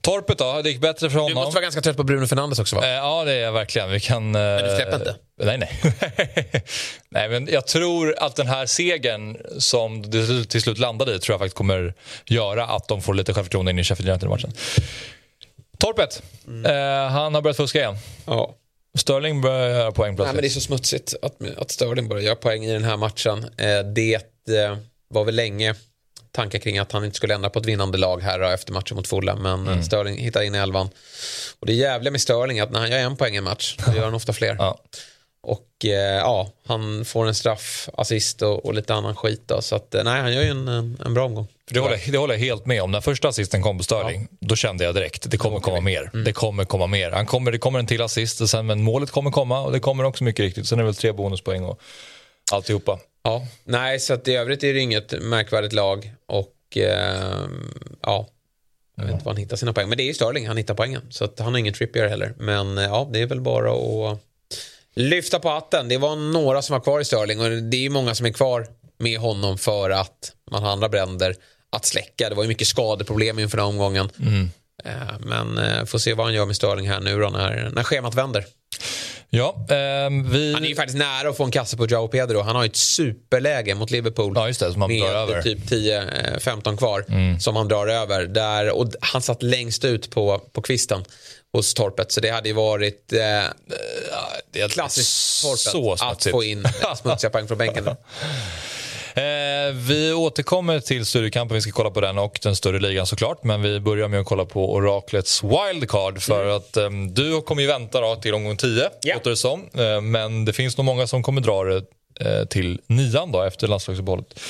Torpet 0.00 0.38
då, 0.38 0.60
det 0.62 0.70
gick 0.70 0.80
bättre 0.80 1.10
för 1.10 1.18
honom. 1.18 1.28
Du 1.28 1.34
måste 1.34 1.54
vara 1.54 1.62
ganska 1.62 1.80
trött 1.80 1.96
på 1.96 2.04
Bruno 2.04 2.26
Fernandes 2.26 2.58
också 2.58 2.76
va? 2.76 2.84
Eh, 2.84 2.90
ja 2.90 3.24
det 3.24 3.32
är 3.32 3.40
jag 3.40 3.52
verkligen. 3.52 3.90
Vi 3.90 4.00
kan, 4.00 4.34
eh, 4.34 4.40
men 4.40 4.64
du 4.64 4.76
släpper 4.76 4.96
inte? 4.96 5.14
Nej, 5.42 5.58
nej. 5.58 5.80
nej 7.08 7.28
men 7.28 7.48
jag 7.52 7.66
tror 7.66 8.14
att 8.18 8.36
den 8.36 8.46
här 8.46 8.66
segern 8.66 9.36
som 9.58 10.10
det 10.10 10.44
till 10.44 10.62
slut 10.62 10.78
landade 10.78 11.14
i 11.14 11.18
tror 11.18 11.34
jag 11.34 11.40
faktiskt 11.40 11.56
kommer 11.56 11.94
göra 12.26 12.66
att 12.66 12.88
de 12.88 13.02
får 13.02 13.14
lite 13.14 13.34
självförtroende 13.34 13.70
in 13.70 13.78
i 13.78 13.84
Sheffield 13.84 14.10
United-matchen. 14.10 14.52
Torpet, 15.78 16.22
mm. 16.46 16.66
eh, 16.66 17.10
han 17.10 17.34
har 17.34 17.42
börjat 17.42 17.56
fuska 17.56 17.78
igen. 17.78 17.96
Ja. 18.26 18.54
Sterling 18.98 19.40
börjar 19.40 19.68
göra 19.68 19.92
poäng 19.92 20.16
plötsligt. 20.16 20.26
Nej, 20.26 20.34
men 20.34 20.42
det 20.42 20.48
är 20.48 20.50
så 20.50 20.60
smutsigt 20.60 21.14
att, 21.22 21.58
att 21.58 21.70
Sterling 21.70 22.08
börjar 22.08 22.22
göra 22.22 22.36
poäng 22.36 22.64
i 22.64 22.72
den 22.72 22.84
här 22.84 22.96
matchen. 22.96 23.44
Eh, 23.44 23.80
det 23.94 24.14
eh, 24.48 24.76
var 25.08 25.24
väl 25.24 25.34
länge 25.34 25.74
tankar 26.38 26.58
kring 26.58 26.78
att 26.78 26.92
han 26.92 27.04
inte 27.04 27.16
skulle 27.16 27.34
ändra 27.34 27.50
på 27.50 27.58
ett 27.58 27.66
vinnande 27.66 27.98
lag 27.98 28.22
här 28.22 28.54
efter 28.54 28.72
matchen 28.72 28.96
mot 28.96 29.08
Fulham. 29.08 29.42
Men 29.42 29.68
mm. 29.68 29.82
Sterling 29.82 30.18
hittar 30.18 30.42
in 30.42 30.54
i 30.54 30.58
elvan. 30.58 30.88
Och 31.60 31.66
det 31.66 31.72
jävliga 31.72 32.10
med 32.10 32.20
Sterling 32.20 32.58
är 32.58 32.62
att 32.62 32.70
när 32.70 32.80
han 32.80 32.90
gör 32.90 32.98
en 32.98 33.16
poäng 33.16 33.34
i 33.34 33.36
en 33.36 33.44
match, 33.44 33.76
då 33.86 33.92
gör 33.92 34.04
han 34.04 34.14
ofta 34.14 34.32
fler. 34.32 34.56
Ja. 34.58 34.78
Och 35.42 35.84
eh, 35.84 35.90
ja, 36.18 36.50
han 36.66 37.04
får 37.04 37.26
en 37.26 37.34
straff, 37.34 37.88
assist 37.94 38.42
och, 38.42 38.66
och 38.66 38.74
lite 38.74 38.94
annan 38.94 39.16
skit. 39.16 39.42
Då, 39.46 39.62
så 39.62 39.76
att, 39.76 39.94
eh, 39.94 40.04
nej, 40.04 40.20
han 40.20 40.34
gör 40.34 40.42
ju 40.42 40.48
en, 40.48 40.68
en, 40.68 41.00
en 41.04 41.14
bra 41.14 41.24
omgång. 41.24 41.46
För 41.68 41.74
det, 41.74 41.80
håller, 41.80 42.12
det 42.12 42.18
håller 42.18 42.34
jag 42.34 42.40
helt 42.40 42.66
med 42.66 42.82
om. 42.82 42.90
När 42.90 43.00
första 43.00 43.28
assisten 43.28 43.62
kom 43.62 43.78
på 43.78 43.84
Sterling, 43.84 44.28
ja. 44.30 44.36
då 44.40 44.56
kände 44.56 44.84
jag 44.84 44.94
direkt 44.94 45.30
det 45.30 45.36
kommer 45.36 45.60
komma 45.60 45.80
mer. 45.80 46.10
Mm. 46.12 46.24
Det 46.24 46.32
kommer 46.32 46.64
komma 46.64 46.86
mer. 46.86 47.10
Han 47.10 47.26
kommer, 47.26 47.52
det 47.52 47.58
kommer 47.58 47.78
en 47.78 47.86
till 47.86 48.02
assist, 48.02 48.40
och 48.40 48.50
sen, 48.50 48.66
men 48.66 48.82
målet 48.82 49.10
kommer 49.10 49.30
komma 49.30 49.60
och 49.60 49.72
det 49.72 49.80
kommer 49.80 50.04
också 50.04 50.24
mycket 50.24 50.42
riktigt. 50.42 50.66
Sen 50.66 50.78
är 50.78 50.82
det 50.82 50.86
väl 50.86 50.94
tre 50.94 51.12
bonuspoäng 51.12 51.64
och 51.64 51.80
alltihopa. 52.52 52.98
Ja, 53.22 53.46
nej, 53.64 54.00
så 54.00 54.14
att 54.14 54.28
i 54.28 54.34
övrigt 54.34 54.64
är 54.64 54.74
det 54.74 54.80
inget 54.80 55.22
märkvärdigt 55.22 55.72
lag. 55.72 56.12
Och 56.26 56.76
eh, 56.76 57.48
ja, 58.02 58.28
jag 58.96 59.04
vet 59.04 59.12
inte 59.12 59.24
var 59.24 59.32
han 59.32 59.40
hittar 59.40 59.56
sina 59.56 59.72
poäng. 59.72 59.88
Men 59.88 59.98
det 59.98 60.04
är 60.04 60.06
ju 60.06 60.14
Sterling, 60.14 60.48
han 60.48 60.56
hittar 60.56 60.74
poängen. 60.74 61.02
Så 61.10 61.24
att 61.24 61.38
han 61.38 61.52
har 61.52 61.58
ingen 61.58 61.74
Trippier 61.74 62.08
heller. 62.08 62.34
Men 62.38 62.78
eh, 62.78 62.84
ja, 62.84 63.08
det 63.12 63.20
är 63.20 63.26
väl 63.26 63.40
bara 63.40 63.72
att 63.72 64.18
lyfta 64.94 65.38
på 65.38 65.48
hatten. 65.48 65.88
Det 65.88 65.98
var 65.98 66.16
några 66.16 66.62
som 66.62 66.72
var 66.72 66.80
kvar 66.80 67.00
i 67.00 67.04
Sterling 67.04 67.40
och 67.40 67.50
det 67.50 67.86
är 67.86 67.90
många 67.90 68.14
som 68.14 68.26
är 68.26 68.30
kvar 68.30 68.66
med 68.98 69.18
honom 69.18 69.58
för 69.58 69.90
att 69.90 70.32
man 70.50 70.62
har 70.62 70.70
andra 70.70 70.88
bränder 70.88 71.34
att 71.70 71.84
släcka. 71.84 72.28
Det 72.28 72.34
var 72.34 72.42
ju 72.42 72.48
mycket 72.48 72.66
skadeproblem 72.66 73.38
inför 73.38 73.56
den 73.56 73.66
här 73.66 73.72
omgången. 73.72 74.10
Mm. 74.20 74.50
Eh, 74.84 75.18
men 75.20 75.58
eh, 75.58 75.84
får 75.84 75.98
se 75.98 76.14
vad 76.14 76.26
han 76.26 76.34
gör 76.34 76.46
med 76.46 76.56
Sterling 76.56 76.88
här 76.88 77.00
nu 77.00 77.20
då 77.20 77.30
när, 77.30 77.70
när 77.74 77.82
schemat 77.82 78.14
vänder. 78.14 78.44
Ja, 79.30 79.66
eh, 79.70 79.76
vi... 80.24 80.52
Han 80.54 80.64
är 80.64 80.68
ju 80.68 80.74
faktiskt 80.74 80.98
nära 80.98 81.28
att 81.28 81.36
få 81.36 81.44
en 81.44 81.50
kasse 81.50 81.76
på 81.76 81.86
Joao 81.86 82.08
Pedro. 82.08 82.40
Han 82.40 82.56
har 82.56 82.62
ju 82.62 82.66
ett 82.66 82.76
superläge 82.76 83.74
mot 83.74 83.90
Liverpool. 83.90 84.32
Ja, 84.36 84.46
just 84.48 84.60
det, 84.60 84.72
som 84.72 84.82
han 84.82 84.90
med 84.90 85.02
drar 85.02 85.14
över. 85.14 85.42
typ 85.42 85.58
10-15 85.58 86.76
kvar 86.76 87.04
mm. 87.08 87.40
som 87.40 87.56
han 87.56 87.68
drar 87.68 87.86
över. 87.86 88.26
Där, 88.26 88.70
och 88.70 88.88
han 89.00 89.22
satt 89.22 89.42
längst 89.42 89.84
ut 89.84 90.10
på, 90.10 90.38
på 90.52 90.62
kvisten 90.62 91.04
hos 91.52 91.74
Torpet. 91.74 92.12
Så 92.12 92.20
det 92.20 92.30
hade 92.30 92.48
ju 92.48 92.54
varit 92.54 93.12
eh, 93.12 93.18
det 94.52 94.72
klassiskt 94.72 95.42
Torpet 95.72 96.02
att 96.02 96.24
få 96.24 96.44
in 96.44 96.64
smutsiga 97.02 97.30
poäng 97.30 97.48
från 97.48 97.58
bänken. 97.58 97.84
Eh, 99.18 99.72
vi 99.74 100.12
återkommer 100.12 100.80
till 100.80 101.06
Studiokampen, 101.06 101.54
vi 101.54 101.60
ska 101.60 101.72
kolla 101.72 101.90
på 101.90 102.00
den 102.00 102.18
och 102.18 102.38
den 102.42 102.56
större 102.56 102.78
ligan 102.78 103.06
såklart. 103.06 103.44
Men 103.44 103.62
vi 103.62 103.80
börjar 103.80 104.08
med 104.08 104.20
att 104.20 104.26
kolla 104.26 104.44
på 104.44 104.74
Oraklets 104.74 105.42
wildcard. 105.42 106.22
För 106.22 106.44
mm. 106.44 106.56
att 106.56 106.76
eh, 106.76 106.90
du 107.10 107.42
kommer 107.42 107.62
ju 107.62 107.68
vänta 107.68 108.00
då, 108.00 108.16
till 108.16 108.34
omgång 108.34 108.56
10, 108.56 108.90
yeah. 109.06 109.20
det 109.24 109.36
som. 109.36 109.70
Eh, 109.74 110.00
men 110.00 110.44
det 110.44 110.52
finns 110.52 110.76
nog 110.76 110.84
många 110.84 111.06
som 111.06 111.22
kommer 111.22 111.40
dra 111.40 111.64
det 111.64 111.82
eh, 112.20 112.44
till 112.44 112.80
nian 112.86 113.32
då, 113.32 113.42
efter 113.42 113.68
landslagsuppehållet. 113.68 114.40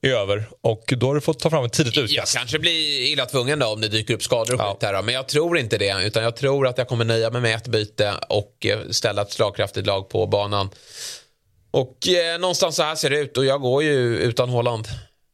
är 0.00 0.10
över 0.10 0.48
och 0.60 0.94
då 0.96 1.06
har 1.06 1.14
du 1.14 1.20
fått 1.20 1.38
ta 1.38 1.50
fram 1.50 1.64
ett 1.64 1.72
tidigt 1.72 1.98
utkast. 1.98 2.34
Jag 2.34 2.40
kanske 2.40 2.58
blir 2.58 3.12
illa 3.12 3.26
tvungen 3.26 3.58
då 3.58 3.66
om 3.66 3.80
det 3.80 3.88
dyker 3.88 4.14
upp 4.14 4.22
skador 4.22 4.54
och 4.54 4.60
ja. 4.60 4.72
skit 4.72 4.82
här. 4.82 5.02
Men 5.02 5.14
jag 5.14 5.28
tror 5.28 5.58
inte 5.58 5.78
det. 5.78 6.04
Utan 6.04 6.22
jag 6.22 6.36
tror 6.36 6.66
att 6.66 6.78
jag 6.78 6.88
kommer 6.88 7.04
nöja 7.04 7.30
mig 7.30 7.40
med 7.42 7.54
ett 7.54 7.68
byte 7.68 8.14
och 8.28 8.66
eh, 8.66 8.78
ställa 8.90 9.22
ett 9.22 9.32
slagkraftigt 9.32 9.86
lag 9.86 10.08
på 10.08 10.26
banan. 10.26 10.70
Och 11.70 12.08
eh, 12.08 12.40
någonstans 12.40 12.76
så 12.76 12.82
här 12.82 12.94
ser 12.94 13.10
det 13.10 13.18
ut 13.18 13.36
och 13.36 13.44
jag 13.44 13.60
går 13.60 13.82
ju 13.82 14.18
utan 14.18 14.48
Håland. 14.48 14.88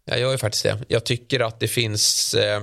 Jag 0.05 0.21
gör 0.21 0.33
ju 0.33 0.39
faktiskt 0.39 0.63
det. 0.65 0.79
Jag 0.89 1.05
tycker 1.05 1.41
att 1.41 1.61
det 1.61 1.69
finns 1.69 2.35
eh, 2.35 2.63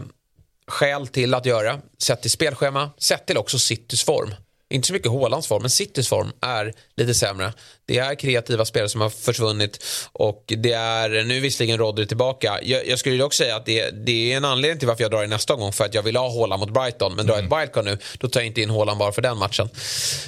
skäl 0.67 1.07
till 1.07 1.33
att 1.33 1.45
göra. 1.45 1.79
Sett 1.97 2.21
till 2.21 2.31
spelschema, 2.31 2.89
sett 2.97 3.27
till 3.27 3.37
också 3.37 3.59
Citys 3.59 4.03
form. 4.03 4.33
Inte 4.73 4.87
så 4.87 4.93
mycket 4.93 5.11
Hålands 5.11 5.47
form, 5.47 5.61
men 5.61 5.69
Citys 5.69 6.09
form 6.09 6.31
är 6.41 6.73
lite 6.97 7.13
sämre. 7.13 7.53
Det 7.85 7.97
är 7.97 8.15
kreativa 8.15 8.65
spelare 8.65 8.89
som 8.89 9.01
har 9.01 9.09
försvunnit 9.09 9.83
och 10.13 10.43
det 10.47 10.71
är 10.71 11.23
nu 11.23 11.39
visserligen 11.39 11.77
Rodri 11.77 12.07
tillbaka. 12.07 12.59
Jag, 12.61 12.87
jag 12.87 12.99
skulle 12.99 13.17
dock 13.17 13.33
säga 13.33 13.55
att 13.55 13.65
det, 13.65 13.89
det, 13.89 14.33
är 14.33 14.37
en 14.37 14.45
anledning 14.45 14.79
till 14.79 14.87
varför 14.87 15.03
jag 15.03 15.11
drar 15.11 15.23
i 15.23 15.27
nästa 15.27 15.55
gång 15.55 15.73
för 15.73 15.85
att 15.85 15.93
jag 15.93 16.03
vill 16.03 16.15
ha 16.15 16.29
Håland 16.29 16.59
mot 16.59 16.69
Brighton. 16.69 17.15
Men 17.15 17.25
drar 17.25 17.33
jag 17.33 17.43
mm. 17.43 17.53
ett 17.53 17.61
wildcard 17.61 17.85
nu, 17.85 17.97
då 18.17 18.27
tar 18.27 18.39
jag 18.39 18.47
inte 18.47 18.61
in 18.61 18.69
Håland 18.69 18.99
bara 18.99 19.11
för 19.11 19.21
den 19.21 19.37
matchen. 19.37 19.69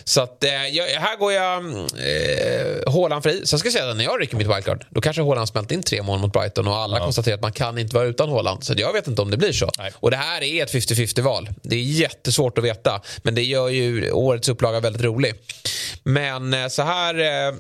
Så 0.04 0.22
att 0.22 0.44
eh, 0.44 0.68
jag, 0.68 0.86
här 0.86 1.18
går 1.18 1.34
jag 1.34 1.66
eh, 1.66 2.92
Håland 2.92 3.24
fri. 3.24 3.42
Sen 3.46 3.60
ska 3.60 3.68
jag 3.68 3.74
säga 3.74 3.90
att 3.90 3.98
när 3.98 4.04
jag 4.04 4.22
rycker 4.22 4.38
mitt 4.38 4.48
wildcard, 4.48 4.86
då 4.90 5.02
kanske 5.02 5.22
Håland 5.22 5.48
smält 5.48 5.72
in 5.72 5.84
tre 5.84 6.02
mål 6.02 6.20
mot 6.20 6.34
Brighton 6.34 6.68
och 6.68 6.76
alla 6.76 6.98
ja. 6.98 7.04
konstaterar 7.04 7.36
att 7.36 7.42
man 7.42 7.54
kan 7.54 7.78
inte 7.78 7.96
vara 7.96 8.06
utan 8.06 8.30
Håland. 8.30 8.64
Så 8.64 8.74
jag 8.78 8.94
vet 8.94 9.08
inte 9.08 9.22
om 9.22 9.32
det 9.32 9.38
blir 9.38 9.54
så. 9.54 9.72
Nej. 9.78 9.92
Och 9.96 10.12
det 10.12 10.18
här 10.18 10.44
är 10.44 10.64
ett 10.64 10.74
50-50 10.74 11.22
val. 11.22 11.50
Det 11.62 11.76
är 11.76 11.82
jättesvårt 11.82 12.58
att 12.58 12.64
veta, 12.64 13.02
men 13.24 13.36
det 13.36 13.44
gör 13.44 13.70
ju 13.70 14.12
årets 14.36 14.50
upplaga 14.50 14.80
väldigt 14.80 15.02
rolig. 15.02 15.34
Men 16.04 16.54
eh, 16.54 16.68
så 16.68 16.84
här 16.84 17.20
eh, 17.20 17.56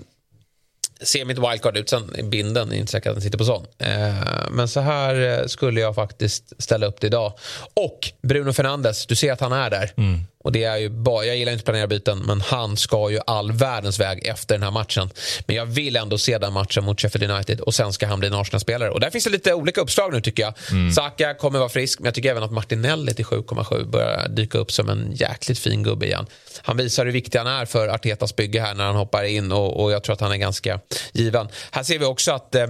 ser 1.01 1.25
mitt 1.25 1.37
wildcard 1.37 1.77
ut. 1.77 1.89
Sen 1.89 2.29
binden 2.29 2.71
är 2.71 2.75
inte 2.75 2.91
säkert 2.91 3.09
att 3.09 3.15
den 3.15 3.21
sitter 3.21 3.37
på 3.37 3.45
sån. 3.45 3.65
Eh, 3.77 4.49
men 4.51 4.67
så 4.67 4.79
här 4.79 5.39
eh, 5.39 5.45
skulle 5.45 5.81
jag 5.81 5.95
faktiskt 5.95 6.53
ställa 6.63 6.85
upp 6.87 7.01
det 7.01 7.07
idag. 7.07 7.33
Och 7.73 8.11
Bruno 8.21 8.53
Fernandes, 8.53 9.05
du 9.05 9.15
ser 9.15 9.31
att 9.31 9.41
han 9.41 9.51
är 9.51 9.69
där. 9.69 9.91
Mm. 9.97 10.19
Och 10.45 10.51
det 10.51 10.63
är 10.63 10.77
ju 10.77 10.89
bara, 10.89 11.25
jag 11.25 11.37
gillar 11.37 11.51
inte 11.51 11.61
att 11.61 11.65
planera 11.65 11.87
byten, 11.87 12.19
men 12.19 12.41
han 12.41 12.77
ska 12.77 13.09
ju 13.09 13.19
all 13.27 13.51
världens 13.51 13.99
väg 13.99 14.27
efter 14.27 14.55
den 14.55 14.63
här 14.63 14.71
matchen. 14.71 15.09
Men 15.47 15.55
jag 15.55 15.65
vill 15.65 15.95
ändå 15.95 16.17
se 16.17 16.37
den 16.37 16.53
matchen 16.53 16.83
mot 16.83 17.01
Sheffield 17.01 17.31
United 17.31 17.59
och 17.59 17.75
sen 17.75 17.93
ska 17.93 18.07
han 18.07 18.19
bli 18.19 18.27
en 18.27 18.33
Arsenal-spelare. 18.33 18.89
Och 18.89 18.99
där 18.99 19.09
finns 19.09 19.23
det 19.23 19.29
lite 19.29 19.53
olika 19.53 19.81
uppslag 19.81 20.13
nu 20.13 20.21
tycker 20.21 20.43
jag. 20.43 20.53
Mm. 20.71 20.91
Saka 20.91 21.33
kommer 21.33 21.59
vara 21.59 21.69
frisk, 21.69 21.99
men 21.99 22.05
jag 22.05 22.13
tycker 22.13 22.31
även 22.31 22.43
att 22.43 22.51
Martinelli 22.51 23.13
till 23.13 23.25
7,7 23.25 23.91
börjar 23.91 24.27
dyka 24.27 24.57
upp 24.57 24.71
som 24.71 24.89
en 24.89 25.11
jäkligt 25.15 25.59
fin 25.59 25.83
gubbe 25.83 26.05
igen. 26.05 26.25
Han 26.61 26.77
visar 26.77 27.05
hur 27.05 27.13
viktig 27.13 27.39
han 27.39 27.47
är 27.47 27.65
för 27.65 27.87
Artetas 27.87 28.35
bygge 28.35 28.61
här 28.61 28.75
när 28.75 28.85
han 28.85 28.95
hoppar 28.95 29.23
in 29.23 29.51
och, 29.51 29.83
och 29.83 29.91
jag 29.91 30.03
tror 30.03 30.13
att 30.13 30.21
han 30.21 30.31
är 30.31 30.37
ganska 30.37 30.79
given. 31.13 31.47
Här 31.71 31.83
ser 31.83 31.99
vi 31.99 32.05
också 32.05 32.31
att 32.31 32.55
eh, 32.55 32.67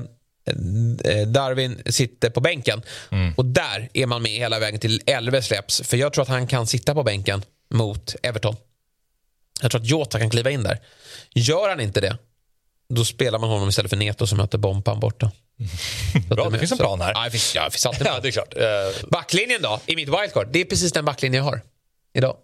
Eh, 1.04 1.28
Darwin 1.28 1.82
sitter 1.86 2.30
på 2.30 2.42
bänken. 2.42 2.82
Mm. 3.12 3.34
Och 3.38 3.46
där 3.46 3.90
är 3.94 4.06
man 4.06 4.22
med 4.22 4.32
hela 4.32 4.60
vägen 4.60 4.80
till 4.80 5.02
Elve 5.06 5.42
släpps. 5.42 5.82
För 5.82 5.98
jag 5.98 6.14
tror 6.14 6.22
att 6.22 6.30
han 6.30 6.48
kan 6.48 6.68
sitta 6.68 6.94
på 6.94 7.04
bänken 7.04 7.42
mot 7.76 8.16
Everton. 8.24 8.56
Jag 9.62 9.72
tror 9.72 9.82
att 9.82 9.88
Jota 9.88 10.20
kan 10.20 10.30
kliva 10.30 10.52
in 10.52 10.64
där. 10.64 10.80
Gör 11.34 11.70
han 11.70 11.80
inte 11.80 12.02
det, 12.02 12.18
då 12.90 13.06
spelar 13.06 13.40
man 13.40 13.50
honom 13.50 13.70
istället 13.70 13.90
för 13.90 13.98
Neto 13.98 14.28
som 14.28 14.38
möter 14.38 14.58
Bompan 14.58 15.00
borta. 15.00 15.32
Bra, 16.30 16.50
det 16.50 16.60
finns 16.60 16.72
en 16.72 16.78
plan 16.78 17.02
här. 17.02 17.12
Ja, 17.16 17.24
det 17.24 17.32
finns, 17.32 17.56
ja, 17.56 17.66
det 17.66 17.72
finns 17.72 17.86
alltid 17.86 18.02
en 18.02 18.06
plan. 18.14 18.16
ja, 18.16 18.22
det 18.22 18.28
är 18.28 18.32
klart. 18.32 18.58
Uh... 19.04 19.10
Backlinjen 19.10 19.62
då, 19.62 19.80
i 19.86 19.96
mitt 19.96 20.10
wildcard. 20.10 20.48
Det 20.52 20.62
är 20.62 20.66
precis 20.66 20.92
den 20.92 21.06
backlinje 21.06 21.40
jag 21.40 21.44
har 21.44 21.62
idag. 22.14 22.38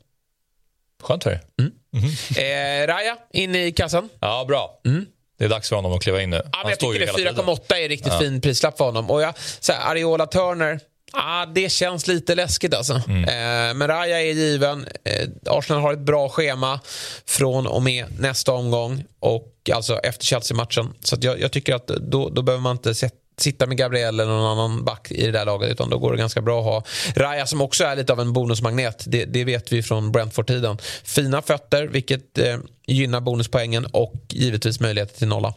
Skönt 1.04 1.24
för 1.24 1.30
dig. 1.30 1.42
Mm. 1.60 1.72
Mm 1.94 2.10
-hmm. 2.10 2.84
eh, 2.84 2.88
Raja 2.88 3.18
in 3.34 3.56
i 3.56 3.72
kassan. 3.72 4.10
Ja, 4.20 4.46
bra. 4.48 4.82
Mm. 4.86 5.06
Det 5.38 5.46
är 5.46 5.50
dags 5.50 5.70
för 5.70 5.76
honom 5.76 5.94
att 5.94 6.02
kliva 6.02 6.22
in 6.22 6.30
nu. 6.30 6.42
Ja, 6.52 6.70
jag 6.70 6.80
tycker 6.80 7.00
det 7.00 7.32
4,8 7.32 7.74
är 7.74 7.90
riktigt 7.90 8.14
ja. 8.14 8.20
fin 8.20 8.42
prislapp 8.42 8.78
för 8.78 8.86
honom. 8.86 9.10
Och 9.10 9.22
jag, 9.22 9.34
så 9.60 9.74
här, 9.74 9.92
Ariola 9.92 10.26
Turner, 10.26 10.80
Ah, 11.14 11.46
det 11.46 11.72
känns 11.72 12.08
lite 12.08 12.36
läskigt 12.36 12.74
alltså. 12.74 13.02
Mm. 13.08 13.24
Eh, 13.24 13.74
men 13.74 13.88
Raja 13.88 14.22
är 14.22 14.34
given. 14.34 14.88
Eh, 15.04 15.30
Arsenal 15.46 15.82
har 15.82 15.94
ett 15.94 16.00
bra 16.00 16.30
schema 16.30 16.80
från 17.26 17.68
och 17.68 17.82
med 17.82 18.06
nästa 18.20 18.52
omgång. 18.52 19.04
Och 19.20 19.70
alltså 19.74 19.98
efter 19.98 20.26
Chelsea-matchen. 20.26 20.94
Så 21.00 21.18
jag, 21.22 21.40
jag, 21.40 21.52
tycker 21.52 21.76
att 21.76 21.88
då, 21.88 22.30
då 22.30 22.42
behöver 22.42 22.62
man 22.62 22.76
inte 22.76 22.96
sätta 22.96 23.21
sitta 23.42 23.66
med 23.66 23.78
Gabriel 23.78 24.20
eller 24.20 24.32
någon 24.32 24.60
annan 24.60 24.86
back 24.86 25.12
i 25.12 25.26
det 25.26 25.32
där 25.32 25.46
laget 25.46 25.72
utan 25.72 25.90
då 25.90 25.98
går 25.98 26.12
det 26.12 26.18
ganska 26.18 26.42
bra 26.42 26.60
att 26.60 26.66
ha 26.66 26.84
Raja 27.16 27.46
som 27.46 27.62
också 27.62 27.84
är 27.84 27.96
lite 27.96 28.14
av 28.14 28.20
en 28.20 28.34
bonusmagnet. 28.34 29.04
Det, 29.08 29.26
det 29.26 29.44
vet 29.44 29.72
vi 29.72 29.84
från 29.84 30.12
Brentford-tiden. 30.12 30.78
Fina 31.04 31.42
fötter 31.42 31.84
vilket 31.84 32.38
eh, 32.38 32.58
gynnar 32.88 33.22
bonuspoängen 33.22 33.86
och 33.86 34.16
givetvis 34.30 34.80
möjligheter 34.80 35.18
till 35.18 35.28
nolla. 35.28 35.54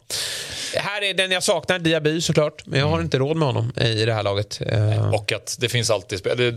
Här 0.77 1.03
är 1.03 1.15
den 1.15 1.31
jag 1.31 1.43
saknar, 1.43 1.79
Diaby 1.79 2.21
såklart. 2.21 2.67
Men 2.67 2.79
jag 2.79 2.87
har 2.87 2.95
mm. 2.95 3.05
inte 3.05 3.19
råd 3.19 3.37
med 3.37 3.49
honom 3.49 3.73
i 3.77 4.05
det 4.05 4.13
här 4.13 4.23
laget. 4.23 4.61
Eh, 4.67 5.15
och 5.15 5.33
att 5.33 5.57
det 5.61 5.69
finns 5.69 5.91
alltid 5.91 6.21
det, 6.37 6.51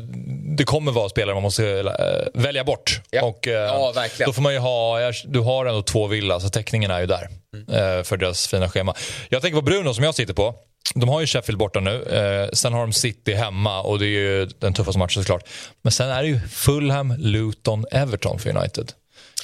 det 0.57 0.63
kommer 0.63 0.91
vara 0.91 1.09
spelare 1.09 1.33
man 1.33 1.43
måste 1.43 1.79
äh, 1.79 2.41
välja 2.41 2.63
bort. 2.63 3.01
Ja. 3.09 3.23
Och, 3.23 3.47
äh, 3.47 3.53
ja, 3.53 3.91
verkligen. 3.95 4.29
Då 4.29 4.33
får 4.33 4.41
man 4.41 4.53
ju 4.53 4.59
ha, 4.59 5.11
du 5.25 5.39
har 5.39 5.65
ändå 5.65 5.81
två 5.81 6.07
villa 6.07 6.39
så 6.39 6.49
täckningen 6.49 6.91
är 6.91 6.99
ju 6.99 7.05
där. 7.05 7.29
Mm. 7.53 8.03
För 8.03 8.17
deras 8.17 8.47
fina 8.47 8.69
schema. 8.69 8.95
Jag 9.29 9.41
tänker 9.41 9.55
på 9.55 9.61
Bruno 9.61 9.93
som 9.93 10.03
jag 10.03 10.15
sitter 10.15 10.33
på. 10.33 10.55
De 10.95 11.09
har 11.09 11.21
ju 11.21 11.27
Sheffield 11.27 11.59
borta 11.59 11.79
nu. 11.79 12.03
Eh, 12.03 12.49
sen 12.53 12.73
har 12.73 12.81
de 12.81 12.93
City 12.93 13.33
hemma 13.33 13.81
och 13.81 13.99
det 13.99 14.05
är 14.05 14.07
ju 14.07 14.45
den 14.45 14.73
tuffaste 14.73 14.99
matchen 14.99 15.23
såklart. 15.23 15.49
Men 15.81 15.91
sen 15.91 16.09
är 16.09 16.21
det 16.21 16.27
ju 16.27 16.39
Fulham, 16.39 17.13
Luton, 17.17 17.85
Everton 17.91 18.39
för 18.39 18.57
United. 18.57 18.91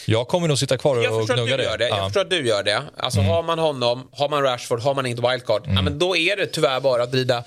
Jag 0.06 0.28
kommer 0.28 0.48
nog 0.48 0.58
sitta 0.58 0.78
kvar 0.78 0.96
och 0.96 1.28
gnugga 1.28 1.58
det. 1.58 1.78
det. 1.78 1.88
Jag 1.88 2.06
förstår 2.06 2.22
att 2.22 2.30
du 2.30 2.48
gör 2.48 2.64
det. 2.64 2.84
Alltså 2.98 3.20
mm. 3.20 3.32
har 3.32 3.44
man 3.44 3.60
honom, 3.60 4.10
har 4.12 4.30
man 4.30 4.44
Rashford, 4.44 4.80
har 4.80 4.96
man 4.96 5.06
inte 5.06 5.30
wildcard. 5.30 5.64
Mm. 5.64 5.76
Ja, 5.76 5.82
men 5.82 6.00
då 6.00 6.18
är 6.18 6.38
det 6.38 6.46
tyvärr 6.46 6.80
bara 6.80 7.04
att 7.04 7.14
rida, 7.14 7.44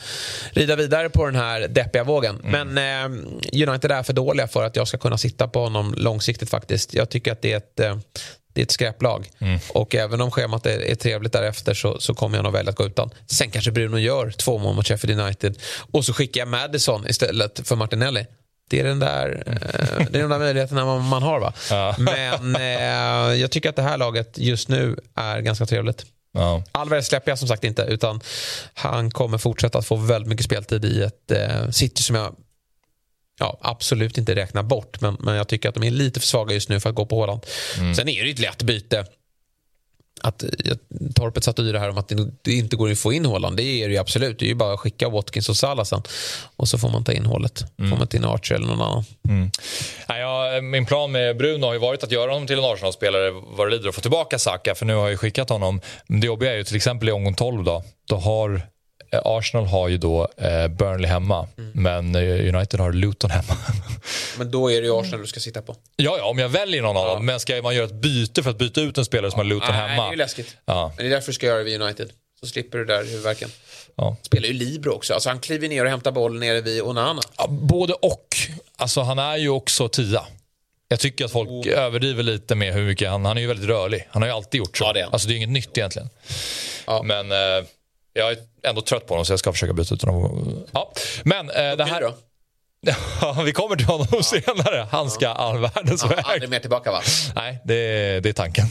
rida 0.50 0.76
vidare 0.76 1.08
på 1.08 1.26
den 1.26 1.36
här 1.36 1.68
deppiga 1.68 2.04
vågen. 2.04 2.40
Mm. 2.44 2.68
Men 2.68 3.14
eh, 3.54 3.68
United 3.68 3.92
är 3.92 4.02
för 4.02 4.12
dåliga 4.12 4.48
för 4.48 4.64
att 4.64 4.76
jag 4.76 4.88
ska 4.88 4.98
kunna 4.98 5.18
sitta 5.18 5.48
på 5.48 5.60
honom 5.60 5.94
långsiktigt 5.96 6.50
faktiskt. 6.50 6.94
Jag 6.94 7.10
tycker 7.10 7.32
att 7.32 7.42
det 7.42 7.52
är 7.52 7.56
ett 7.56 7.80
eh, 7.80 7.98
det 8.56 8.62
är 8.62 8.64
ett 8.64 8.70
skräplag. 8.70 9.30
Mm. 9.38 9.58
Och 9.68 9.94
även 9.94 10.20
om 10.20 10.30
schemat 10.30 10.66
är, 10.66 10.78
är 10.80 10.94
trevligt 10.94 11.32
därefter 11.32 11.74
så, 11.74 12.00
så 12.00 12.14
kommer 12.14 12.36
jag 12.36 12.44
nog 12.44 12.52
välja 12.52 12.70
att 12.70 12.76
gå 12.76 12.86
utan. 12.86 13.10
Sen 13.26 13.50
kanske 13.50 13.70
Bruno 13.70 13.98
gör 13.98 14.30
två 14.30 14.58
mål 14.58 14.74
mot 14.74 14.86
Sheffield 14.88 15.20
United 15.20 15.58
och 15.92 16.04
så 16.04 16.12
skickar 16.12 16.40
jag 16.40 16.48
Madison 16.48 17.08
istället 17.08 17.68
för 17.68 17.76
Martinelli. 17.76 18.26
Det 18.70 18.80
är 18.80 18.84
den 18.84 18.98
där, 18.98 19.42
eh, 19.46 20.06
det 20.10 20.18
är 20.18 20.22
de 20.22 20.30
där 20.30 20.38
möjligheterna 20.38 20.84
man, 20.84 21.02
man 21.08 21.22
har. 21.22 21.40
Va? 21.40 21.52
Ja. 21.70 21.94
Men 21.98 22.56
eh, 22.56 23.40
jag 23.40 23.50
tycker 23.50 23.68
att 23.68 23.76
det 23.76 23.82
här 23.82 23.98
laget 23.98 24.38
just 24.38 24.68
nu 24.68 24.96
är 25.14 25.40
ganska 25.40 25.66
trevligt. 25.66 26.04
Ja. 26.32 26.62
Alvarez 26.72 27.06
släpper 27.06 27.30
jag 27.30 27.38
som 27.38 27.48
sagt 27.48 27.64
inte 27.64 27.82
utan 27.82 28.20
han 28.74 29.10
kommer 29.10 29.38
fortsätta 29.38 29.78
att 29.78 29.86
få 29.86 29.96
väldigt 29.96 30.28
mycket 30.28 30.44
speltid 30.44 30.84
i 30.84 31.02
ett 31.02 31.30
eh, 31.30 31.70
City 31.70 32.02
som 32.02 32.16
jag 32.16 32.36
ja, 33.38 33.58
absolut 33.60 34.18
inte 34.18 34.34
räkna 34.34 34.62
bort. 34.62 35.00
Men, 35.00 35.16
men 35.20 35.34
jag 35.34 35.48
tycker 35.48 35.68
att 35.68 35.74
de 35.74 35.84
är 35.84 35.90
lite 35.90 36.20
för 36.20 36.26
svaga 36.26 36.54
just 36.54 36.68
nu 36.68 36.80
för 36.80 36.90
att 36.90 36.96
gå 36.96 37.06
på 37.06 37.16
Håland. 37.16 37.46
Mm. 37.78 37.94
Sen 37.94 38.08
är 38.08 38.24
det 38.24 38.30
ett 38.30 38.38
lätt 38.38 38.62
byte. 38.62 39.06
Att, 40.20 40.44
Torpet 41.14 41.44
satt 41.44 41.58
och 41.58 41.64
yrade 41.64 41.78
här 41.78 41.90
om 41.90 41.98
att 41.98 42.12
det 42.42 42.52
inte 42.52 42.76
går 42.76 42.90
att 42.90 42.98
få 42.98 43.12
in 43.12 43.26
Håland. 43.26 43.56
Det 43.56 43.62
är 43.62 43.88
det 43.88 43.94
ju 43.94 44.00
absolut. 44.00 44.38
Det 44.38 44.44
är 44.44 44.48
ju 44.48 44.54
bara 44.54 44.74
att 44.74 44.80
skicka 44.80 45.08
Watkins 45.08 45.48
och 45.48 45.56
Salah 45.56 45.84
sen. 45.84 46.02
Och 46.56 46.68
så 46.68 46.78
får 46.78 46.88
man 46.88 47.04
ta 47.04 47.12
in 47.12 47.26
hålet. 47.26 47.64
Mm. 47.78 47.90
Får 47.90 47.98
man 47.98 48.06
ta 48.06 48.16
in 48.16 48.24
Archer 48.24 48.54
eller 48.54 48.66
någon 48.66 48.80
annan. 48.80 49.04
Mm. 49.28 49.50
Ja, 50.08 50.60
min 50.62 50.86
plan 50.86 51.12
med 51.12 51.36
Bruno 51.36 51.66
har 51.66 51.72
ju 51.72 51.78
varit 51.78 52.04
att 52.04 52.10
göra 52.10 52.32
honom 52.32 52.46
till 52.46 52.58
en 52.58 52.64
Arsenal-spelare 52.64 53.30
vad 53.30 53.66
det 53.66 53.70
lider 53.70 53.88
och 53.88 53.94
få 53.94 54.00
tillbaka 54.00 54.38
Saka. 54.38 54.74
För 54.74 54.86
nu 54.86 54.94
har 54.94 55.02
jag 55.02 55.10
ju 55.10 55.16
skickat 55.16 55.48
honom. 55.48 55.80
Det 56.06 56.26
jobbiga 56.26 56.52
är 56.52 56.56
ju 56.56 56.64
till 56.64 56.76
exempel 56.76 57.08
i 57.08 57.12
omgång 57.12 57.34
12 57.34 57.64
då. 57.64 57.84
Då 58.08 58.16
har 58.16 58.52
Eh, 58.52 58.60
Arsenal 59.10 59.66
har 59.66 59.88
ju 59.88 59.98
då 59.98 60.28
eh, 60.36 60.68
Burnley 60.68 61.10
hemma, 61.10 61.48
mm. 61.58 61.70
men 61.74 62.14
eh, 62.14 62.54
United 62.54 62.80
har 62.80 62.92
Luton 62.92 63.30
hemma. 63.30 63.56
men 64.38 64.50
då 64.50 64.72
är 64.72 64.80
det 64.80 64.86
ju 64.86 65.00
Arsenal 65.00 65.20
du 65.20 65.26
ska 65.26 65.40
sitta 65.40 65.62
på. 65.62 65.76
Ja, 65.96 66.16
ja 66.18 66.24
om 66.24 66.38
jag 66.38 66.48
väljer 66.48 66.82
någon 66.82 66.96
av 66.96 67.06
dem. 67.06 67.26
Men 67.26 67.40
ska 67.40 67.62
man 67.62 67.74
göra 67.74 67.84
ett 67.84 67.94
byte 67.94 68.42
för 68.42 68.50
att 68.50 68.58
byta 68.58 68.80
ut 68.80 68.98
en 68.98 69.04
spelare 69.04 69.30
som 69.30 69.38
har 69.38 69.44
Luton 69.44 69.68
Nej, 69.70 69.88
hemma? 69.88 69.88
Nej, 69.88 69.96
det 69.96 70.06
är 70.06 70.10
ju 70.10 70.16
läskigt. 70.16 70.56
Ja. 70.64 70.92
Men 70.96 71.04
det 71.04 71.10
är 71.10 71.14
därför 71.14 71.26
du 71.26 71.32
ska 71.32 71.46
göra 71.46 71.58
det 71.58 71.64
vid 71.64 71.82
United. 71.82 72.10
Så 72.40 72.46
slipper 72.46 72.78
du 72.78 72.84
där 72.84 73.04
huvudvärken. 73.04 73.50
Ja. 73.96 74.16
Spelar 74.22 74.48
ju 74.48 74.54
Libro 74.54 74.92
också. 74.92 75.14
Alltså 75.14 75.28
han 75.28 75.40
kliver 75.40 75.68
ner 75.68 75.84
och 75.84 75.90
hämtar 75.90 76.12
bollen 76.12 76.40
nere 76.40 76.60
vid 76.60 76.82
Onana. 76.82 77.22
Ja, 77.36 77.46
både 77.48 77.92
och. 77.92 78.36
Alltså 78.76 79.00
han 79.00 79.18
är 79.18 79.36
ju 79.36 79.48
också 79.48 79.88
tia. 79.88 80.22
Jag 80.88 81.00
tycker 81.00 81.24
att 81.24 81.32
folk 81.32 81.48
oh. 81.48 81.68
överdriver 81.68 82.22
lite 82.22 82.54
med 82.54 82.74
hur 82.74 82.86
mycket 82.86 83.10
han... 83.10 83.24
Han 83.24 83.36
är 83.36 83.40
ju 83.40 83.46
väldigt 83.46 83.68
rörlig. 83.68 84.08
Han 84.10 84.22
har 84.22 84.28
ju 84.28 84.34
alltid 84.34 84.58
gjort 84.58 84.76
så. 84.76 84.84
Ja, 84.84 84.92
det 84.92 85.00
är. 85.00 85.06
Alltså 85.12 85.28
det 85.28 85.34
är 85.34 85.36
inget 85.36 85.48
nytt 85.48 85.78
egentligen. 85.78 86.08
Ja. 86.86 87.02
Men... 87.02 87.32
Eh, 87.32 87.66
jag 88.16 88.32
är 88.32 88.38
ändå 88.62 88.80
trött 88.80 89.06
på 89.06 89.14
honom 89.14 89.24
så 89.24 89.32
jag 89.32 89.38
ska 89.38 89.52
försöka 89.52 89.72
byta 89.72 89.94
ut 89.94 90.02
honom. 90.02 90.64
Ja. 90.72 90.92
Men 91.24 91.50
eh, 91.50 91.76
det 91.76 91.84
här... 91.84 92.00
Då? 92.00 92.14
Ja, 93.20 93.42
vi 93.44 93.52
kommer 93.52 93.76
till 93.76 93.86
honom 93.86 94.06
ja. 94.10 94.22
senare. 94.22 94.86
Han 94.90 95.10
ska 95.10 95.24
ja. 95.24 95.32
all 95.32 95.58
världens 95.58 96.04
väg. 96.04 96.18
Aldrig 96.24 96.50
mer 96.50 96.60
tillbaka 96.60 96.90
va? 96.90 97.02
Nej, 97.34 97.58
det, 97.64 97.74
det 98.20 98.28
är 98.28 98.32
tanken. 98.32 98.66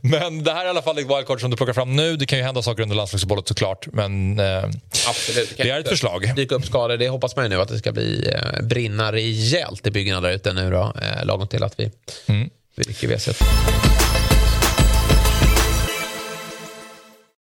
men 0.00 0.44
det 0.44 0.52
här 0.52 0.60
är 0.60 0.66
i 0.66 0.68
alla 0.68 0.82
fall 0.82 0.98
ett 0.98 1.10
wildcard 1.10 1.40
som 1.40 1.50
du 1.50 1.56
plockar 1.56 1.72
fram 1.72 1.96
nu. 1.96 2.16
Det 2.16 2.26
kan 2.26 2.38
ju 2.38 2.44
hända 2.44 2.62
saker 2.62 2.82
under 2.82 2.96
landslagsuppehållet 2.96 3.48
såklart. 3.48 3.86
Men 3.92 4.38
eh, 4.38 4.64
Absolut, 5.08 5.56
det, 5.56 5.62
det 5.62 5.70
är 5.70 5.80
ett 5.80 5.88
förslag. 5.88 6.36
Dyka 6.36 6.54
upp 6.54 6.66
skador. 6.66 6.96
Det 6.96 7.08
hoppas 7.08 7.36
man 7.36 7.44
ju 7.44 7.48
nu 7.48 7.60
att 7.60 7.68
det 7.68 7.78
ska 7.78 7.92
bli 7.92 8.32
eh, 8.34 8.62
brinna 8.62 9.12
rejält 9.12 9.86
i 9.86 9.90
byggena 9.90 10.20
där 10.20 10.30
ute 10.30 10.52
nu 10.52 10.70
då. 10.70 10.92
Eh, 11.02 11.24
lagom 11.24 11.48
till 11.48 11.62
att 11.62 11.80
vi, 11.80 11.90
mm. 12.26 12.50
vi 12.76 12.82
rycker 12.82 13.08
WC 13.08 13.28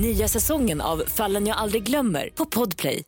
Nya 0.00 0.28
säsongen 0.28 0.80
av 0.80 1.02
Fallen 1.06 1.46
jag 1.46 1.56
aldrig 1.56 1.82
glömmer 1.82 2.30
på 2.34 2.46
Podplay. 2.46 3.02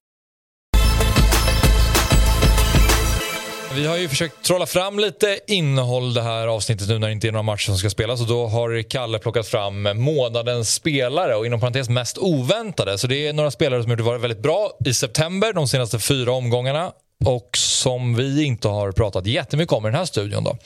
Vi 3.75 3.87
har 3.87 3.97
ju 3.97 4.09
försökt 4.09 4.45
trolla 4.45 4.67
fram 4.67 4.99
lite 4.99 5.41
innehåll 5.47 6.15
det 6.15 6.23
här 6.23 6.47
avsnittet 6.47 6.89
nu 6.89 6.99
när 6.99 7.07
det 7.07 7.13
inte 7.13 7.29
är 7.29 7.33
några 7.33 7.43
matcher 7.43 7.67
som 7.67 7.79
ska 7.79 7.91
spelas 7.91 8.21
och 8.21 8.27
då 8.27 8.47
har 8.47 8.83
Kalle 8.83 9.19
plockat 9.19 9.47
fram 9.47 9.83
månadens 9.83 10.75
spelare 10.75 11.37
och 11.37 11.47
inom 11.47 11.61
parentes 11.61 11.89
mest 11.89 12.19
oväntade. 12.19 12.99
Så 12.99 13.07
det 13.07 13.27
är 13.27 13.33
några 13.33 13.51
spelare 13.51 13.83
som 13.83 13.91
har 13.91 13.99
varit 13.99 14.21
väldigt 14.21 14.43
bra 14.43 14.71
i 14.85 14.95
september, 14.95 15.53
de 15.53 15.69
senaste 15.69 15.99
fyra 15.99 16.33
omgångarna 16.33 16.93
och 17.25 17.51
som 17.57 18.15
vi 18.15 18.45
inte 18.45 18.69
har 18.69 18.93
pratat 18.93 19.27
jättemycket 19.27 19.73
om 19.73 19.87
i 19.87 19.89
den 19.89 19.99
här 19.99 20.05
studion. 20.05 20.45
Då. 20.45 20.57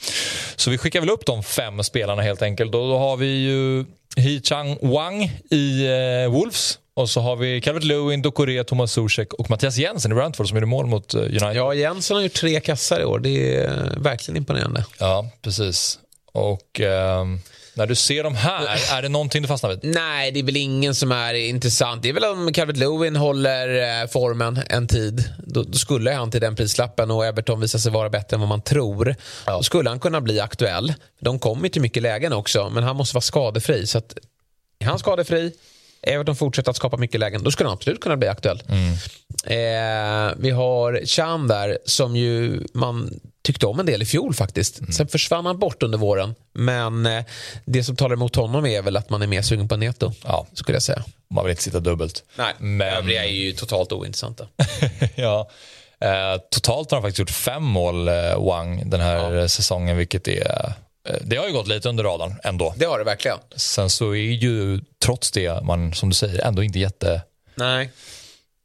Så 0.55 0.69
vi 0.69 0.77
skickar 0.77 0.99
väl 0.99 1.09
upp 1.09 1.25
de 1.25 1.43
fem 1.43 1.83
spelarna 1.83 2.21
helt 2.21 2.41
enkelt 2.41 2.75
och 2.75 2.87
då 2.87 2.97
har 2.97 3.17
vi 3.17 3.27
ju 3.27 3.85
Hee 4.15 4.41
Chang 4.41 4.77
Wang 4.81 5.31
i 5.51 5.87
eh, 5.87 6.31
Wolves 6.31 6.79
och 6.93 7.09
så 7.09 7.21
har 7.21 7.35
vi 7.35 7.61
Calvert 7.61 7.83
Lewin, 7.83 8.21
Dokore, 8.21 8.63
Thomas 8.63 8.91
Zuzek 8.91 9.33
och 9.33 9.49
Mattias 9.49 9.77
Jensen 9.77 10.11
i 10.11 10.15
Brentford 10.15 10.47
som 10.47 10.57
gjorde 10.57 10.67
mål 10.67 10.85
mot 10.85 11.13
eh, 11.13 11.19
United. 11.21 11.55
Ja, 11.55 11.73
Jensen 11.73 12.15
har 12.15 12.23
gjort 12.23 12.33
tre 12.33 12.59
kassar 12.59 13.01
i 13.01 13.05
år. 13.05 13.19
Det 13.19 13.55
är 13.55 13.93
verkligen 13.97 14.37
imponerande. 14.37 14.85
Ja, 14.99 15.29
precis. 15.41 15.99
Och 16.31 16.81
eh, 16.81 17.25
när 17.75 17.87
du 17.87 17.95
ser 17.95 18.23
de 18.23 18.35
här, 18.35 18.97
är 18.97 19.01
det 19.01 19.09
någonting 19.09 19.41
du 19.41 19.47
fastnar 19.47 19.69
vid? 19.69 19.79
Nej, 19.83 20.31
det 20.31 20.39
är 20.39 20.43
väl 20.43 20.57
ingen 20.57 20.95
som 20.95 21.11
är 21.11 21.33
intressant. 21.33 22.03
Det 22.03 22.09
är 22.09 22.13
väl 22.13 22.23
om 22.23 22.53
Calvert 22.53 22.77
Lewin 22.77 23.15
håller 23.15 24.01
eh, 24.01 24.07
formen 24.07 24.59
en 24.69 24.87
tid. 24.87 25.23
Då, 25.37 25.63
då, 25.63 25.73
skulle 25.73 26.11
han 26.11 26.31
till 26.31 26.41
den 26.41 26.55
prislappen 26.55 27.11
och 27.11 27.25
Everton 27.25 27.59
visar 27.59 27.79
sig 27.79 27.91
vara 27.91 28.09
bättre 28.09 28.35
än 28.35 28.39
vad 28.39 28.49
man 28.49 28.61
tror. 28.61 29.15
Ja. 29.45 29.53
Då 29.53 29.63
skulle 29.63 29.89
han 29.89 29.99
kunna 29.99 30.21
bli 30.21 30.39
aktuell. 30.39 30.93
De 31.19 31.39
kommer 31.39 31.69
till 31.69 31.81
mycket 31.81 32.03
lägen 32.03 32.33
också, 32.33 32.69
men 32.69 32.83
han 32.83 32.95
måste 32.95 33.15
vara 33.15 33.21
skadefri. 33.21 33.87
Så 33.87 33.97
att, 33.97 34.17
är 34.79 34.85
han 34.85 34.99
skadefri 34.99 35.53
Everton 36.01 36.35
fortsätter 36.35 36.69
att 36.69 36.77
skapa 36.77 36.97
mycket 36.97 37.19
lägen, 37.19 37.43
då 37.43 37.51
skulle 37.51 37.69
han 37.69 37.73
absolut 37.77 38.01
kunna 38.01 38.17
bli 38.17 38.27
aktuell. 38.27 38.63
Mm. 38.67 38.93
Eh, 39.43 40.33
vi 40.37 40.49
har 40.49 41.05
Chan 41.05 41.47
där 41.47 41.77
som 41.85 42.15
ju 42.15 42.63
man 42.73 43.19
tyckte 43.45 43.65
om 43.65 43.79
en 43.79 43.85
del 43.85 44.01
i 44.01 44.05
fjol 44.05 44.33
faktiskt. 44.33 44.79
Mm. 44.79 44.91
Sen 44.91 45.07
försvann 45.07 45.45
han 45.45 45.59
bort 45.59 45.83
under 45.83 45.97
våren. 45.97 46.35
Men 46.53 47.05
eh, 47.05 47.23
det 47.65 47.83
som 47.83 47.95
talar 47.95 48.13
emot 48.13 48.35
honom 48.35 48.65
är 48.65 48.81
väl 48.81 48.97
att 48.97 49.09
man 49.09 49.21
är 49.21 49.27
mer 49.27 49.41
sugen 49.41 49.67
på 49.67 49.77
Neto. 49.77 50.11
Ja. 50.23 50.47
Skulle 50.53 50.75
jag 50.75 50.83
säga. 50.83 51.03
Man 51.29 51.45
vill 51.45 51.51
inte 51.51 51.63
sitta 51.63 51.79
dubbelt. 51.79 52.23
Nej, 52.35 52.53
men 52.59 52.87
övriga 52.87 53.25
är 53.25 53.29
ju 53.29 53.51
totalt 53.51 53.91
ointressanta. 53.91 54.47
ja. 55.15 55.49
Eh, 55.99 56.41
totalt 56.51 56.91
har 56.91 56.97
han 56.97 57.03
faktiskt 57.03 57.19
gjort 57.19 57.29
fem 57.29 57.63
mål, 57.63 58.07
eh, 58.07 58.45
Wang, 58.45 58.89
den 58.89 59.01
här 59.01 59.31
ja. 59.31 59.47
säsongen, 59.47 59.97
vilket 59.97 60.27
är 60.27 60.73
det 61.21 61.35
har 61.35 61.47
ju 61.47 61.53
gått 61.53 61.67
lite 61.67 61.89
under 61.89 62.03
radarn 62.03 62.35
ändå. 62.43 62.73
Det 62.77 62.85
har 62.85 62.99
det 62.99 63.05
verkligen. 63.05 63.37
Sen 63.55 63.89
så 63.89 64.11
är 64.11 64.31
ju 64.31 64.81
trots 65.03 65.31
det 65.31 65.63
man, 65.63 65.93
som 65.93 66.09
du 66.09 66.15
säger, 66.15 66.41
ändå 66.41 66.63
inte 66.63 66.79
jätte... 66.79 67.21
Nej. 67.55 67.89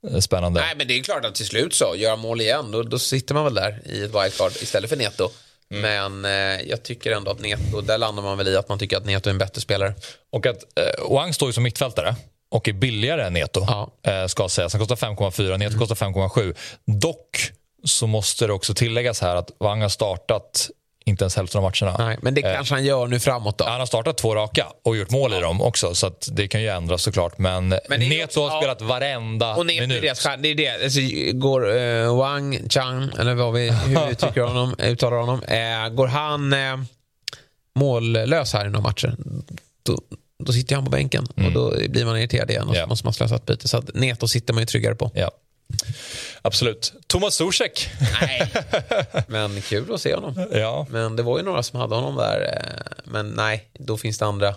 Eh, 0.08 0.18
spännande. 0.18 0.60
Nej, 0.60 0.74
men 0.76 0.88
det 0.88 0.98
är 0.98 1.02
klart 1.02 1.24
att 1.24 1.34
till 1.34 1.46
slut 1.46 1.74
så, 1.74 1.94
gör 1.96 2.16
mål 2.16 2.40
igen, 2.40 2.70
då, 2.70 2.82
då 2.82 2.98
sitter 2.98 3.34
man 3.34 3.44
väl 3.44 3.54
där 3.54 3.80
i 3.84 4.02
ett 4.02 4.14
wildcard 4.14 4.52
istället 4.52 4.90
för 4.90 4.96
Neto. 4.96 5.30
Mm. 5.70 5.82
Men 5.82 6.24
eh, 6.24 6.68
jag 6.68 6.82
tycker 6.82 7.12
ändå 7.12 7.30
att 7.30 7.40
Neto, 7.40 7.80
där 7.80 7.98
landar 7.98 8.22
man 8.22 8.38
väl 8.38 8.48
i 8.48 8.56
att 8.56 8.68
man 8.68 8.78
tycker 8.78 8.96
att 8.96 9.04
Neto 9.04 9.28
är 9.28 9.30
en 9.30 9.38
bättre 9.38 9.60
spelare. 9.60 9.94
Och 10.32 10.46
att 10.46 10.56
eh, 10.56 11.14
Wang 11.14 11.34
står 11.34 11.48
ju 11.48 11.52
som 11.52 11.62
mittfältare 11.62 12.16
och 12.50 12.68
är 12.68 12.72
billigare 12.72 13.22
än 13.22 13.32
Neto, 13.32 13.64
ja. 13.66 13.90
eh, 14.12 14.26
ska 14.26 14.48
sägas. 14.48 14.72
Han 14.72 14.86
kostar 14.86 15.08
5,4, 15.08 15.58
Neto 15.58 15.74
mm. 15.74 15.78
kostar 15.78 16.06
5,7. 16.06 16.56
Dock 17.00 17.52
så 17.84 18.06
måste 18.06 18.46
det 18.46 18.52
också 18.52 18.74
tilläggas 18.74 19.20
här 19.20 19.36
att 19.36 19.50
Wang 19.58 19.82
har 19.82 19.88
startat 19.88 20.70
inte 21.10 21.24
ens 21.24 21.36
hälften 21.36 21.58
av 21.58 21.62
matcherna. 21.62 22.06
Nej, 22.06 22.18
men 22.22 22.34
det 22.34 22.44
eh, 22.44 22.54
kanske 22.54 22.74
han 22.74 22.84
gör 22.84 23.06
nu 23.06 23.20
framåt 23.20 23.58
då. 23.58 23.64
Han 23.64 23.80
har 23.80 23.86
startat 23.86 24.18
två 24.18 24.34
raka 24.34 24.66
och 24.84 24.96
gjort 24.96 25.10
mål 25.10 25.32
i 25.32 25.40
dem 25.40 25.62
också 25.62 25.94
så 25.94 26.10
det 26.32 26.48
kan 26.48 26.62
ju 26.62 26.68
ändras 26.68 27.02
såklart. 27.02 27.38
Men, 27.38 27.68
men 27.88 28.08
Neto 28.08 28.40
har 28.40 28.60
spelat 28.60 28.82
varenda 28.82 29.54
och 29.54 29.66
Neto 29.66 29.80
minut. 29.80 30.04
Är 30.04 30.36
det, 30.36 30.42
det 30.42 30.48
är 30.48 30.78
det. 30.78 30.84
Alltså, 30.84 31.00
går 31.38 31.68
uh, 31.68 32.16
Wang 32.16 32.68
Chang, 32.68 33.10
eller 33.18 33.34
vad 33.34 33.52
vi, 33.52 33.70
hur 33.70 34.34
vi 34.34 34.40
honom, 34.40 34.74
uttalar 34.78 35.16
honom. 35.16 35.40
Uh, 35.42 35.94
går 35.94 36.06
han 36.06 36.52
uh, 36.52 36.58
mållös 37.74 38.52
här 38.52 38.66
i 38.66 38.70
några 38.70 38.82
matcher 38.82 39.16
då, 39.82 39.98
då 40.44 40.52
sitter 40.52 40.74
han 40.74 40.84
på 40.84 40.90
bänken 40.90 41.26
mm. 41.36 41.46
och 41.46 41.52
då 41.52 41.88
blir 41.88 42.04
man 42.04 42.18
irriterad 42.18 42.50
igen 42.50 42.68
och 42.68 42.74
yeah. 42.74 42.86
så 42.86 42.88
måste 42.88 43.06
man 43.06 43.12
slösa 43.12 43.34
ett 43.34 43.46
byte. 43.46 43.68
Så 43.68 43.76
att 43.76 43.94
Neto 43.94 44.28
sitter 44.28 44.54
man 44.54 44.62
ju 44.62 44.66
tryggare 44.66 44.94
på. 44.94 45.10
Yeah. 45.14 45.30
Absolut. 46.42 46.92
Thomas 47.06 47.34
Zuzek. 47.34 47.88
Nej, 48.20 48.52
men 49.26 49.62
kul 49.62 49.94
att 49.94 50.00
se 50.00 50.14
honom. 50.14 50.46
Ja. 50.52 50.86
Men 50.90 51.16
det 51.16 51.22
var 51.22 51.38
ju 51.38 51.44
några 51.44 51.62
som 51.62 51.80
hade 51.80 51.94
honom 51.94 52.16
där. 52.16 52.40
Eh, 52.40 53.02
men 53.04 53.30
nej, 53.30 53.70
då 53.78 53.96
finns 53.96 54.18
det 54.18 54.26
andra 54.26 54.54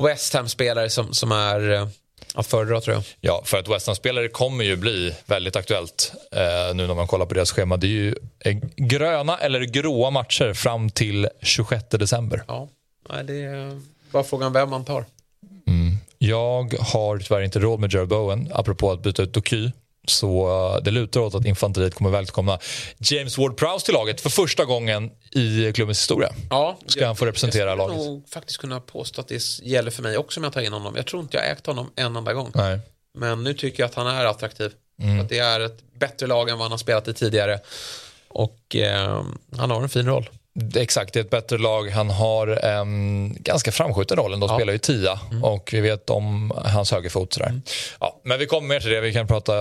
West 0.00 0.34
Ham-spelare 0.34 0.90
som, 0.90 1.14
som 1.14 1.32
är 1.32 1.70
eh, 1.70 1.88
att 2.34 2.46
föredra 2.46 2.80
tror 2.80 2.94
jag. 2.94 3.04
Ja, 3.20 3.42
för 3.44 3.58
att 3.58 3.68
West 3.68 3.86
Ham-spelare 3.86 4.28
kommer 4.28 4.64
ju 4.64 4.76
bli 4.76 5.14
väldigt 5.26 5.56
aktuellt 5.56 6.12
eh, 6.32 6.74
nu 6.74 6.86
när 6.86 6.94
man 6.94 7.06
kollar 7.06 7.26
på 7.26 7.34
deras 7.34 7.52
schema. 7.52 7.76
Det 7.76 7.86
är 7.86 7.88
ju 7.88 8.14
gröna 8.76 9.38
eller 9.38 9.60
gråa 9.60 10.10
matcher 10.10 10.54
fram 10.54 10.90
till 10.90 11.28
26 11.42 11.84
december. 11.90 12.44
Ja, 12.48 12.68
det 13.24 13.42
är 13.42 13.80
bara 14.10 14.24
frågan 14.24 14.52
vem 14.52 14.70
man 14.70 14.84
tar. 14.84 15.04
Mm. 15.66 15.96
Jag 16.18 16.74
har 16.80 17.18
tyvärr 17.18 17.42
inte 17.42 17.58
råd 17.58 17.80
med 17.80 17.92
Jared 17.92 18.08
Bowen, 18.08 18.50
apropå 18.54 18.92
att 18.92 19.02
byta 19.02 19.22
ut 19.22 19.32
Doky. 19.32 19.70
Så 20.06 20.48
uh, 20.48 20.82
det 20.82 20.90
lutar 20.90 21.20
åt 21.20 21.34
att 21.34 21.46
infanteriet 21.46 21.94
kommer 21.94 22.10
välkomna 22.10 22.58
James 22.98 23.38
Ward-Prowse 23.38 23.84
till 23.84 23.94
laget 23.94 24.20
för 24.20 24.30
första 24.30 24.64
gången 24.64 25.10
i 25.30 25.72
klubbens 25.72 25.98
historia. 25.98 26.30
Ja, 26.50 26.78
ska 26.86 27.00
jag, 27.00 27.06
han 27.06 27.16
få 27.16 27.26
representera 27.26 27.68
jag 27.68 27.78
laget. 27.78 27.94
Jag 27.94 28.02
skulle 28.02 28.14
nog 28.14 28.28
faktiskt 28.28 28.58
kunna 28.58 28.80
påstå 28.80 29.20
att 29.20 29.28
det 29.28 29.42
gäller 29.62 29.90
för 29.90 30.02
mig 30.02 30.16
också 30.16 30.40
om 30.40 30.44
jag 30.44 30.52
tar 30.52 30.60
in 30.60 30.72
honom. 30.72 30.96
Jag 30.96 31.06
tror 31.06 31.22
inte 31.22 31.36
jag 31.36 31.50
ägt 31.50 31.66
honom 31.66 31.90
en 31.96 32.16
enda 32.16 32.32
gång. 32.32 32.50
Nej. 32.54 32.78
Men 33.18 33.44
nu 33.44 33.54
tycker 33.54 33.82
jag 33.82 33.88
att 33.88 33.94
han 33.94 34.06
är 34.06 34.24
attraktiv. 34.24 34.72
Mm. 35.02 35.20
Att 35.20 35.28
det 35.28 35.38
är 35.38 35.60
ett 35.60 35.78
bättre 35.98 36.26
lag 36.26 36.48
än 36.48 36.58
vad 36.58 36.64
han 36.64 36.70
har 36.70 36.78
spelat 36.78 37.08
i 37.08 37.14
tidigare. 37.14 37.60
Och 38.28 38.76
eh, 38.76 39.24
han 39.56 39.70
har 39.70 39.82
en 39.82 39.88
fin 39.88 40.06
roll. 40.06 40.28
Exakt, 40.74 41.12
det 41.12 41.20
är 41.20 41.24
ett 41.24 41.30
bättre 41.30 41.58
lag. 41.58 41.90
Han 41.90 42.10
har 42.10 42.46
en 42.46 43.32
ganska 43.38 43.72
framskjuten 43.72 44.16
roll. 44.16 44.30
De 44.30 44.42
ja. 44.42 44.56
spelar 44.56 44.72
ju 44.72 44.78
tia 44.78 45.20
mm. 45.30 45.44
och 45.44 45.70
vi 45.72 45.80
vet 45.80 46.10
om 46.10 46.52
hans 46.64 46.92
högerfot. 46.92 47.32
Sådär. 47.32 47.46
Mm. 47.46 47.62
Ja, 48.00 48.20
men 48.24 48.38
vi 48.38 48.46
kommer 48.46 48.68
mer 48.68 48.80
till 48.80 48.90
det. 48.90 49.00
Vi 49.00 49.12
kan 49.12 49.26
prata, 49.26 49.52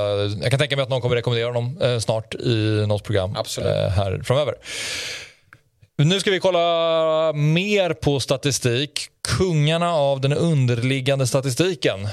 jag 0.42 0.50
kan 0.50 0.60
tänka 0.60 0.76
mig 0.76 0.84
att 0.84 0.90
någon 0.90 1.02
kommer 1.02 1.16
rekommendera 1.16 1.48
honom 1.48 1.78
eh, 1.82 2.00
snart 2.00 2.36
i 2.36 2.86
något 2.88 3.04
program 3.04 3.36
eh, 3.36 3.90
här 3.90 4.22
framöver. 4.24 4.56
Nu 5.98 6.20
ska 6.20 6.32
vi 6.32 6.40
kolla 6.40 7.34
mer 7.34 7.94
på 7.94 8.20
statistik. 8.20 9.08
Kungarna 9.38 9.94
av 9.94 10.22
den 10.22 10.34
underliggande 10.34 11.28
statistiken. 11.28 12.08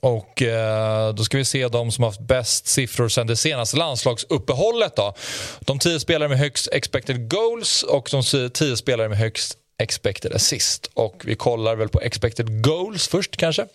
Och 0.00 0.42
eh, 0.42 1.14
Då 1.14 1.24
ska 1.24 1.38
vi 1.38 1.44
se 1.44 1.68
de 1.68 1.92
som 1.92 2.04
haft 2.04 2.20
bäst 2.20 2.66
siffror 2.66 3.08
sen 3.08 3.26
det 3.26 3.36
senaste 3.36 3.76
landslagsuppehållet. 3.76 4.96
Då. 4.96 5.14
De 5.60 5.78
tio 5.78 6.00
spelare 6.00 6.28
med 6.28 6.38
högst 6.38 6.68
expected 6.72 7.30
goals 7.30 7.82
och 7.82 8.08
de 8.10 8.50
tio 8.50 8.76
spelare 8.76 9.08
med 9.08 9.18
högst 9.18 9.58
expected 9.78 10.32
assist. 10.32 10.90
Och 10.94 11.22
Vi 11.24 11.34
kollar 11.34 11.76
väl 11.76 11.88
på 11.88 12.00
expected 12.00 12.64
goals 12.64 13.08
först 13.08 13.36
kanske. 13.36 13.66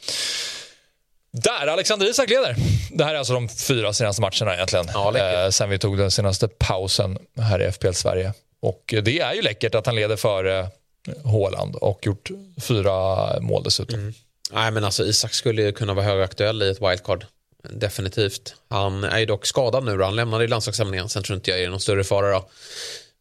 Där, 1.32 1.68
Alexander 1.68 2.10
Isak 2.10 2.30
leder. 2.30 2.56
Det 2.92 3.04
här 3.04 3.14
är 3.14 3.18
alltså 3.18 3.34
de 3.34 3.50
fyra 3.50 3.94
senaste 3.94 4.22
matcherna 4.22 4.56
egentligen. 4.56 4.88
Ja, 4.94 5.18
eh, 5.18 5.50
sen 5.50 5.70
vi 5.70 5.80
tog 5.80 5.98
den 5.98 6.12
senaste 6.12 6.48
pausen 6.48 7.18
här 7.38 7.62
i 7.62 7.72
FPL 7.72 7.92
Sverige. 7.94 8.34
Och 8.62 8.94
Det 9.04 9.20
är 9.20 9.34
ju 9.34 9.42
läckert 9.42 9.76
att 9.76 9.86
han 9.86 9.96
leder 9.96 10.16
före 10.16 10.68
Håland 11.24 11.76
och 11.76 12.06
gjort 12.06 12.30
fyra 12.62 13.28
mål 13.40 13.64
dessutom. 13.64 14.00
Mm. 14.00 14.14
Nej, 14.54 14.72
men 14.72 14.84
alltså 14.84 15.06
Isak 15.06 15.34
skulle 15.34 15.62
ju 15.62 15.72
kunna 15.72 15.94
vara 15.94 16.06
högaktuell 16.06 16.64
i 16.64 16.70
ett 16.70 16.82
wildcard. 16.82 17.26
Definitivt. 17.70 18.56
Han 18.70 19.04
är 19.04 19.20
ju 19.20 19.26
dock 19.26 19.46
skadad 19.46 19.84
nu 19.84 19.98
då. 19.98 20.04
Han 20.04 20.16
lämnade 20.16 20.44
i 20.44 20.48
landslagssamlingen. 20.48 21.10
Sen 21.10 21.24
tror 21.24 21.36
inte 21.36 21.52
jag 21.52 21.62
är 21.62 21.70
någon 21.70 21.80
större 21.80 22.04
fara 22.04 22.32
då. 22.32 22.50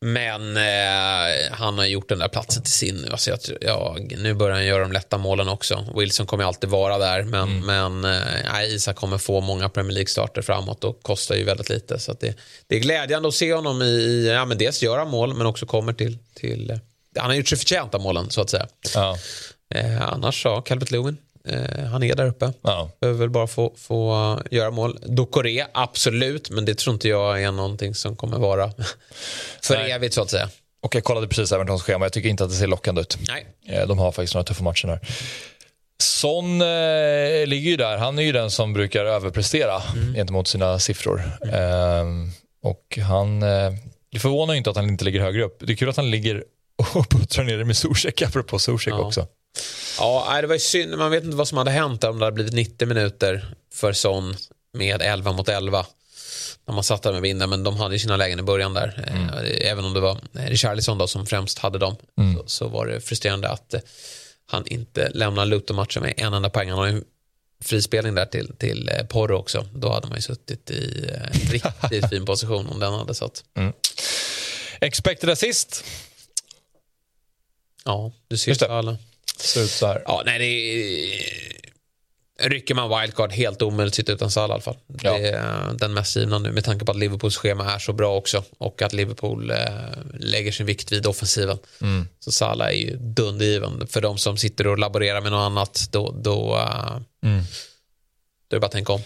Men 0.00 0.56
eh, 0.56 1.52
han 1.52 1.78
har 1.78 1.84
gjort 1.84 2.08
den 2.08 2.18
där 2.18 2.28
platsen 2.28 2.62
till 2.62 2.72
sin 2.72 2.96
nu. 2.96 3.08
Alltså, 3.10 3.30
jag, 3.30 3.38
ja, 3.60 3.96
nu 4.16 4.34
börjar 4.34 4.56
han 4.56 4.66
göra 4.66 4.82
de 4.82 4.92
lätta 4.92 5.18
målen 5.18 5.48
också. 5.48 5.86
Wilson 5.96 6.26
kommer 6.26 6.44
alltid 6.44 6.70
vara 6.70 6.98
där. 6.98 7.22
Men, 7.22 7.62
mm. 7.62 8.00
men 8.00 8.22
eh, 8.54 8.74
Isak 8.74 8.96
kommer 8.96 9.18
få 9.18 9.40
många 9.40 9.68
Premier 9.68 9.94
League-starter 9.94 10.42
framåt 10.42 10.84
och 10.84 11.02
kostar 11.02 11.34
ju 11.34 11.44
väldigt 11.44 11.68
lite. 11.68 11.98
Så 11.98 12.12
det, 12.20 12.36
det 12.66 12.76
är 12.76 12.80
glädjande 12.80 13.28
att 13.28 13.34
se 13.34 13.54
honom 13.54 13.82
i, 13.82 14.26
ja 14.28 14.44
men 14.44 14.58
dels 14.58 14.82
göra 14.82 15.04
mål 15.04 15.34
men 15.34 15.46
också 15.46 15.66
kommer 15.66 15.92
till, 15.92 16.18
till 16.34 16.78
han 17.18 17.30
har 17.30 17.34
gjort 17.34 17.48
sig 17.48 17.58
förtjänt 17.58 17.94
av 17.94 18.00
målen 18.00 18.30
så 18.30 18.40
att 18.40 18.50
säga. 18.50 18.66
Ja. 18.94 19.18
Eh, 19.74 20.02
annars, 20.12 20.44
ja, 20.44 20.60
Calvert 20.60 20.90
Lewin. 20.90 21.16
Eh, 21.48 21.84
han 21.84 22.02
är 22.02 22.14
där 22.16 22.26
uppe. 22.26 22.52
Ja. 22.62 22.90
Behöver 23.00 23.18
väl 23.20 23.30
bara 23.30 23.46
få, 23.46 23.72
få 23.76 24.38
göra 24.50 24.70
mål. 24.70 24.98
Dokore, 25.06 25.66
absolut, 25.74 26.50
men 26.50 26.64
det 26.64 26.74
tror 26.78 26.94
inte 26.94 27.08
jag 27.08 27.42
är 27.42 27.52
någonting 27.52 27.94
som 27.94 28.16
kommer 28.16 28.38
vara 28.38 28.72
för 29.62 29.74
Nej. 29.76 29.90
evigt 29.92 30.14
så 30.14 30.22
att 30.22 30.30
säga. 30.30 30.48
Och 30.82 30.94
jag 30.94 31.04
kollade 31.04 31.28
precis 31.28 31.52
Evertons 31.52 31.82
schema, 31.82 32.04
jag 32.04 32.12
tycker 32.12 32.28
inte 32.28 32.44
att 32.44 32.50
det 32.50 32.56
ser 32.56 32.66
lockande 32.66 33.00
ut. 33.00 33.18
Nej. 33.28 33.46
Eh, 33.78 33.86
De 33.88 33.98
har 33.98 34.12
faktiskt 34.12 34.34
några 34.34 34.44
tuffa 34.44 34.64
matcher 34.64 34.86
där. 34.86 35.00
Son 36.02 36.60
eh, 36.62 37.46
ligger 37.46 37.70
ju 37.70 37.76
där. 37.76 37.96
Han 37.98 38.18
är 38.18 38.22
ju 38.22 38.32
den 38.32 38.50
som 38.50 38.72
brukar 38.72 39.04
överprestera 39.04 39.82
Mm. 39.96 40.14
gentemot 40.14 40.48
sina 40.48 40.78
siffror. 40.78 41.22
Eh, 41.52 42.04
och 42.62 42.98
han... 43.08 43.42
Eh, 43.42 43.72
det 44.12 44.18
förvånar 44.18 44.54
ju 44.54 44.58
inte 44.58 44.70
att 44.70 44.76
han 44.76 44.88
inte 44.88 45.04
ligger 45.04 45.20
högre 45.20 45.42
upp. 45.44 45.56
Det 45.60 45.72
är 45.72 45.76
kul 45.76 45.88
att 45.88 45.96
han 45.96 46.10
ligger 46.10 46.44
och 46.94 47.08
puttrar 47.08 47.44
ner 47.44 47.58
det 47.58 47.64
med 47.64 47.76
Zuzek, 47.76 48.22
apropå 48.22 48.58
Zuzek 48.58 48.92
Ja. 48.94 48.98
också. 48.98 49.26
Ja, 49.98 50.38
det 50.40 50.46
var 50.46 50.54
ju 50.54 50.60
synd. 50.60 50.98
Man 50.98 51.10
vet 51.10 51.24
inte 51.24 51.36
vad 51.36 51.48
som 51.48 51.58
hade 51.58 51.70
hänt 51.70 52.04
om 52.04 52.18
det 52.18 52.24
hade 52.24 52.34
blivit 52.34 52.52
90 52.52 52.88
minuter 52.88 53.54
för 53.74 53.92
Son 53.92 54.36
med 54.72 55.02
11 55.02 55.32
mot 55.32 55.48
11. 55.48 55.86
När 56.66 56.74
man 56.74 56.84
satt 56.84 57.02
där 57.02 57.12
med 57.12 57.22
vinden, 57.22 57.50
men 57.50 57.62
de 57.64 57.76
hade 57.76 57.94
ju 57.94 57.98
sina 57.98 58.16
lägen 58.16 58.38
i 58.38 58.42
början 58.42 58.74
där. 58.74 59.04
Eh, 59.06 59.70
Även 59.70 59.84
om 59.84 59.94
det 59.94 60.00
var 60.00 60.18
Richarlison 60.32 60.98
då 60.98 61.06
som 61.06 61.26
främst 61.26 61.58
hade 61.58 61.78
dem 61.78 61.96
så, 62.36 62.42
så 62.46 62.68
var 62.68 62.86
det 62.86 63.00
frustrerande 63.00 63.48
att 63.48 63.74
eh, 63.74 63.80
han 64.46 64.66
inte 64.66 65.10
lämnar 65.14 65.46
Luton-matchen 65.46 66.02
med 66.02 66.14
en 66.16 66.34
enda 66.34 66.50
poäng. 66.50 66.68
Han 66.70 66.78
har 66.78 66.86
ju 66.86 67.02
frispelning 67.64 68.14
där 68.14 68.26
till, 68.26 68.52
till 68.58 68.88
eh, 68.88 69.06
Porro 69.06 69.36
också. 69.36 69.66
Då 69.74 69.92
hade 69.92 70.06
man 70.08 70.16
ju 70.16 70.22
suttit 70.22 70.70
i 70.70 71.10
en 71.24 71.50
riktigt 71.50 72.08
fin 72.10 72.24
position 72.26 72.66
om 72.68 72.80
den 72.80 72.92
hade 72.92 73.14
satt. 73.14 73.44
Expected 74.80 75.30
assist 75.30 75.84
Ja, 77.84 78.12
du 78.28 78.36
ser 78.36 78.64
ju 78.66 78.72
alla. 78.72 78.96
Här. 79.82 80.02
Ja, 80.06 80.22
nej, 80.26 80.38
det 80.38 80.44
är... 80.44 81.52
Rycker 82.48 82.74
man 82.74 83.00
wildcard 83.00 83.32
helt 83.32 83.62
omöjligt 83.62 83.94
sitta 83.94 84.12
utan 84.12 84.30
Salah 84.30 84.48
i 84.50 84.52
alla 84.52 84.62
fall. 84.62 84.76
Ja. 85.02 85.12
Det 85.18 85.28
är 85.28 85.72
den 85.78 85.94
mest 85.94 86.16
givna 86.16 86.38
nu 86.38 86.52
med 86.52 86.64
tanke 86.64 86.84
på 86.84 86.92
att 86.92 86.98
Liverpools 86.98 87.36
schema 87.36 87.72
är 87.74 87.78
så 87.78 87.92
bra 87.92 88.16
också 88.16 88.44
och 88.58 88.82
att 88.82 88.92
Liverpool 88.92 89.50
eh, 89.50 89.56
lägger 90.18 90.52
sin 90.52 90.66
vikt 90.66 90.92
vid 90.92 91.06
offensiven. 91.06 91.58
Mm. 91.80 92.08
Så 92.20 92.32
Salah 92.32 92.68
är 92.68 92.72
ju 92.72 92.96
dundergiven. 92.96 93.86
För 93.86 94.00
de 94.00 94.18
som 94.18 94.36
sitter 94.36 94.66
och 94.66 94.78
laborerar 94.78 95.20
med 95.20 95.32
något 95.32 95.46
annat 95.46 95.88
då, 95.90 96.14
då, 96.22 96.56
eh, 96.56 96.96
Mm. 97.24 97.44
då 98.48 98.56
är 98.56 98.56
det 98.56 98.60
bara 98.60 98.66
att 98.66 98.72
tänka 98.72 98.92
om. 98.92 99.00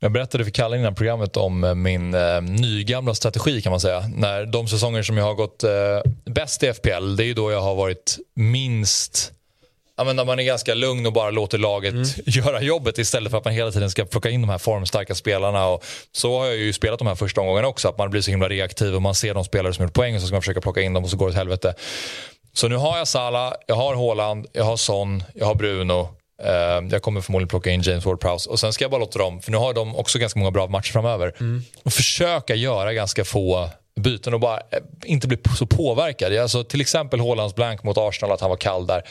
Jag 0.00 0.12
berättade 0.12 0.44
för 0.44 0.50
Kalle 0.50 0.76
innan 0.76 0.94
programmet 0.94 1.36
om 1.36 1.64
eh, 1.64 1.74
min 1.74 2.14
eh, 2.14 2.40
nygamla 2.42 3.14
strategi 3.14 3.62
kan 3.62 3.70
man 3.70 3.80
säga. 3.80 4.10
När 4.14 4.46
de 4.46 4.68
säsonger 4.68 5.02
som 5.02 5.16
jag 5.16 5.24
har 5.24 5.34
gått 5.34 5.64
eh, 5.64 5.70
bäst 6.24 6.62
i 6.62 6.72
FPL, 6.72 7.16
det 7.16 7.24
är 7.24 7.26
ju 7.26 7.34
då 7.34 7.52
jag 7.52 7.60
har 7.60 7.74
varit 7.74 8.18
minst 8.34 9.32
Ja, 9.98 10.04
men 10.04 10.16
när 10.16 10.24
man 10.24 10.38
är 10.38 10.42
ganska 10.42 10.74
lugn 10.74 11.06
och 11.06 11.12
bara 11.12 11.30
låter 11.30 11.58
laget 11.58 11.94
göra 12.26 12.62
jobbet 12.62 12.98
istället 12.98 13.30
för 13.30 13.38
att 13.38 13.44
man 13.44 13.54
hela 13.54 13.70
tiden 13.70 13.90
ska 13.90 14.04
plocka 14.04 14.30
in 14.30 14.40
de 14.40 14.50
här 14.50 14.58
formstarka 14.58 15.14
spelarna. 15.14 15.66
Och 15.66 15.84
så 16.12 16.38
har 16.38 16.46
jag 16.46 16.56
ju 16.56 16.72
spelat 16.72 16.98
de 16.98 17.08
här 17.08 17.14
första 17.14 17.40
omgångarna 17.40 17.68
också, 17.68 17.88
att 17.88 17.98
man 17.98 18.10
blir 18.10 18.20
så 18.20 18.30
himla 18.30 18.48
reaktiv 18.48 18.94
och 18.94 19.02
man 19.02 19.14
ser 19.14 19.34
de 19.34 19.44
spelare 19.44 19.74
som 19.74 19.84
gjort 19.84 19.94
poäng 19.94 20.14
och 20.14 20.20
så 20.20 20.26
ska 20.26 20.34
man 20.34 20.42
försöka 20.42 20.60
plocka 20.60 20.80
in 20.80 20.92
dem 20.92 21.04
och 21.04 21.10
så 21.10 21.16
går 21.16 21.26
det 21.26 21.30
åt 21.30 21.36
helvete. 21.36 21.74
Så 22.52 22.68
nu 22.68 22.76
har 22.76 22.98
jag 22.98 23.08
Salah, 23.08 23.52
jag 23.66 23.74
har 23.74 23.94
Haaland, 23.94 24.46
jag 24.52 24.64
har 24.64 24.76
Son, 24.76 25.22
jag 25.34 25.46
har 25.46 25.54
Bruno. 25.54 26.08
Eh, 26.42 26.88
jag 26.90 27.02
kommer 27.02 27.20
förmodligen 27.20 27.48
plocka 27.48 27.70
in 27.70 27.82
James 27.82 28.04
Ward-Prowse 28.04 28.48
och 28.48 28.60
sen 28.60 28.72
ska 28.72 28.84
jag 28.84 28.90
bara 28.90 29.00
låta 29.00 29.18
dem, 29.18 29.42
för 29.42 29.50
nu 29.50 29.56
har 29.56 29.74
de 29.74 29.96
också 29.96 30.18
ganska 30.18 30.38
många 30.38 30.50
bra 30.50 30.66
matcher 30.66 30.92
framöver, 30.92 31.32
och 31.82 31.92
försöka 31.92 32.54
göra 32.54 32.92
ganska 32.92 33.24
få 33.24 33.70
byten 34.00 34.34
och 34.34 34.40
bara 34.40 34.56
eh, 34.56 34.78
inte 35.04 35.28
bli 35.28 35.38
så 35.58 35.66
påverkad. 35.66 36.36
Alltså, 36.36 36.64
till 36.64 36.80
exempel 36.80 37.20
Haalands 37.20 37.54
blank 37.54 37.82
mot 37.82 37.98
Arsenal, 37.98 38.32
att 38.34 38.40
han 38.40 38.50
var 38.50 38.56
kall 38.56 38.86
där. 38.86 39.02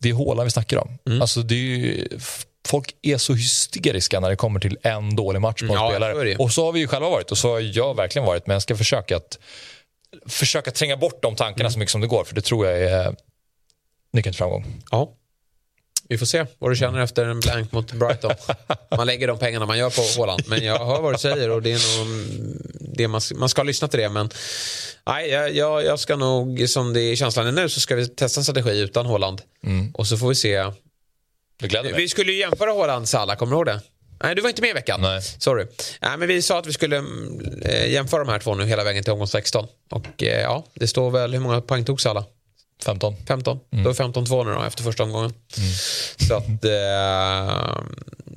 Det 0.00 0.08
är 0.10 0.14
Haaland 0.14 0.44
vi 0.44 0.50
snackar 0.50 0.76
om. 0.76 0.98
Alltså, 1.20 1.42
det 1.42 1.54
är 1.54 1.58
ju, 1.58 2.08
folk 2.68 2.94
är 3.02 3.18
så 3.18 3.34
hysteriska 3.34 4.20
när 4.20 4.30
det 4.30 4.36
kommer 4.36 4.60
till 4.60 4.78
en 4.82 5.16
dålig 5.16 5.40
match 5.40 5.60
på 5.60 5.66
en 5.66 5.72
Ja, 5.72 5.90
spelare. 5.90 6.36
Och 6.36 6.52
så 6.52 6.64
har 6.64 6.72
vi 6.72 6.80
ju 6.80 6.86
själva 6.88 7.10
varit 7.10 7.30
och 7.30 7.38
så 7.38 7.50
har 7.52 7.60
jag 7.60 7.96
verkligen 7.96 8.26
varit. 8.26 8.46
Men 8.46 8.54
jag 8.54 8.62
ska 8.62 8.76
försöka 8.76 9.16
att 9.16 9.38
försöka 10.28 10.70
tränga 10.70 10.96
bort 10.96 11.22
de 11.22 11.36
tankarna 11.36 11.60
Mm. 11.64 11.72
så 11.72 11.78
mycket 11.78 11.92
som 11.92 12.00
det 12.00 12.06
går. 12.06 12.24
För 12.24 12.34
det 12.34 12.40
tror 12.42 12.66
jag 12.66 12.80
är 12.82 13.16
nyckeln 14.12 14.32
till 14.32 14.38
framgång. 14.38 14.82
Ja. 14.90 15.12
Vi 16.10 16.18
får 16.18 16.26
se 16.26 16.46
vad 16.58 16.70
du 16.70 16.76
känner 16.76 17.00
efter 17.00 17.24
en 17.24 17.40
blank 17.40 17.72
mot 17.72 17.92
Brighton. 17.92 18.32
Man 18.96 19.06
lägger 19.06 19.26
de 19.28 19.38
pengarna 19.38 19.66
man 19.66 19.78
gör 19.78 19.90
på 19.90 20.02
Haaland. 20.20 20.42
Men 20.46 20.64
jag 20.64 20.86
hör 20.86 21.00
vad 21.02 21.14
du 21.14 21.18
säger 21.18 21.50
och 21.50 21.62
det 21.62 21.72
är 21.72 21.98
nog 21.98 22.26
det 22.96 23.08
man, 23.08 23.20
ska- 23.20 23.34
man 23.34 23.48
ska 23.48 23.62
lyssna 23.62 23.88
till 23.88 24.00
det. 24.00 24.08
Men 24.08 24.30
nej, 25.06 25.30
jag, 25.30 25.84
jag, 25.84 26.00
ska 26.00 26.16
nog, 26.16 26.68
som 26.68 26.92
det 26.92 27.00
är 27.00 27.16
känslan 27.16 27.46
är 27.46 27.52
nu, 27.52 27.68
så 27.68 27.80
ska 27.80 27.96
vi 27.96 28.08
testa 28.08 28.40
en 28.40 28.44
strategi 28.44 28.78
utan 28.80 29.06
Haaland. 29.06 29.42
Och 29.94 30.06
så 30.06 30.16
får 30.16 30.28
vi 30.28 30.34
se. 30.34 30.64
Vi 31.96 32.08
skulle 32.08 32.32
ju 32.32 32.38
jämföra 32.38 32.72
Haaland 32.72 33.08
Salah, 33.08 33.36
kommer 33.36 33.52
du 33.52 33.56
ihåg 33.56 33.66
det? 33.66 33.80
Nej, 34.22 34.34
du 34.34 34.42
var 34.42 34.48
inte 34.48 34.62
med 34.62 34.70
i 34.70 34.74
veckan. 34.74 35.00
Nej. 35.00 35.22
Sorry. 35.22 35.66
Nej, 36.00 36.16
men 36.18 36.28
vi 36.28 36.42
sa 36.42 36.58
att 36.58 36.66
vi 36.66 36.72
skulle 36.72 36.96
mm, 36.96 37.62
eh, 37.64 37.90
jämföra 37.92 38.24
de 38.24 38.30
här 38.30 38.38
två 38.38 38.54
nu 38.54 38.64
hela 38.66 38.84
vägen 38.84 39.04
till 39.04 39.12
omgång 39.12 39.28
16. 39.28 39.66
Och 39.90 40.22
eh, 40.22 40.40
ja, 40.40 40.64
det 40.74 40.86
står 40.88 41.10
väl, 41.10 41.32
hur 41.32 41.40
många 41.40 41.60
poäng 41.60 41.84
tog 41.84 42.00
Salah? 42.00 42.24
15. 42.84 43.16
15. 43.28 43.60
Då 43.70 43.90
är 43.90 43.94
15-2 43.94 44.44
nu 44.44 44.54
då 44.54 44.62
efter 44.62 44.82
första 44.82 45.02
omgången. 45.02 45.34
Så 46.28 46.34
att, 46.34 46.64
eh, 46.64 47.80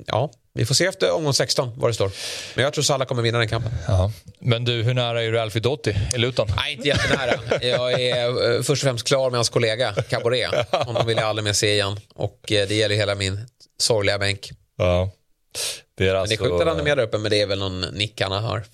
ja, 0.06 0.30
vi 0.54 0.66
får 0.66 0.74
se 0.74 0.84
efter 0.86 1.12
omgång 1.12 1.34
16 1.34 1.72
vad 1.76 1.90
det 1.90 1.94
står. 1.94 2.10
Men 2.54 2.64
jag 2.64 2.72
tror 2.72 2.84
Salah 2.84 3.06
kommer 3.06 3.22
vinna 3.22 3.38
den 3.38 3.48
kampen. 3.48 3.72
Ja. 3.88 4.12
Men 4.38 4.64
du, 4.64 4.82
hur 4.82 4.94
nära 4.94 5.22
är 5.22 5.32
du 5.32 5.40
Alfie 5.40 5.62
Dotti 5.62 5.96
i 6.14 6.18
Luton? 6.18 6.48
Nej, 6.56 6.72
inte 6.72 6.88
jättenära. 6.88 7.40
Jag 7.62 8.00
är 8.00 8.54
eh, 8.54 8.62
först 8.62 8.70
och 8.70 8.86
främst 8.86 9.06
klar 9.06 9.30
med 9.30 9.38
hans 9.38 9.48
kollega 9.48 9.94
Caboret. 10.08 10.68
Honom 10.72 11.06
vill 11.06 11.16
jag 11.16 11.26
aldrig 11.26 11.44
mer 11.44 11.52
se 11.52 11.72
igen. 11.72 12.00
Och 12.14 12.52
eh, 12.52 12.68
det 12.68 12.74
gäller 12.74 12.96
hela 12.96 13.14
min 13.14 13.46
sorgliga 13.80 14.18
bänk. 14.18 14.50
Ja. 14.78 15.10
Det 15.98 16.04
är 16.04 16.12
Men 16.12 16.20
alltså... 16.20 16.36
det 16.36 16.44
är 16.46 16.50
sjukt 16.50 16.60
att 16.62 16.68
han 16.68 16.78
är 16.78 16.84
med 16.84 16.98
där 16.98 17.04
uppe, 17.04 17.18
men 17.18 17.30
det 17.30 17.40
är 17.40 17.46
väl 17.46 17.58
någon 17.58 17.80
nick 17.80 18.20
han 18.20 18.32
har. 18.32 18.64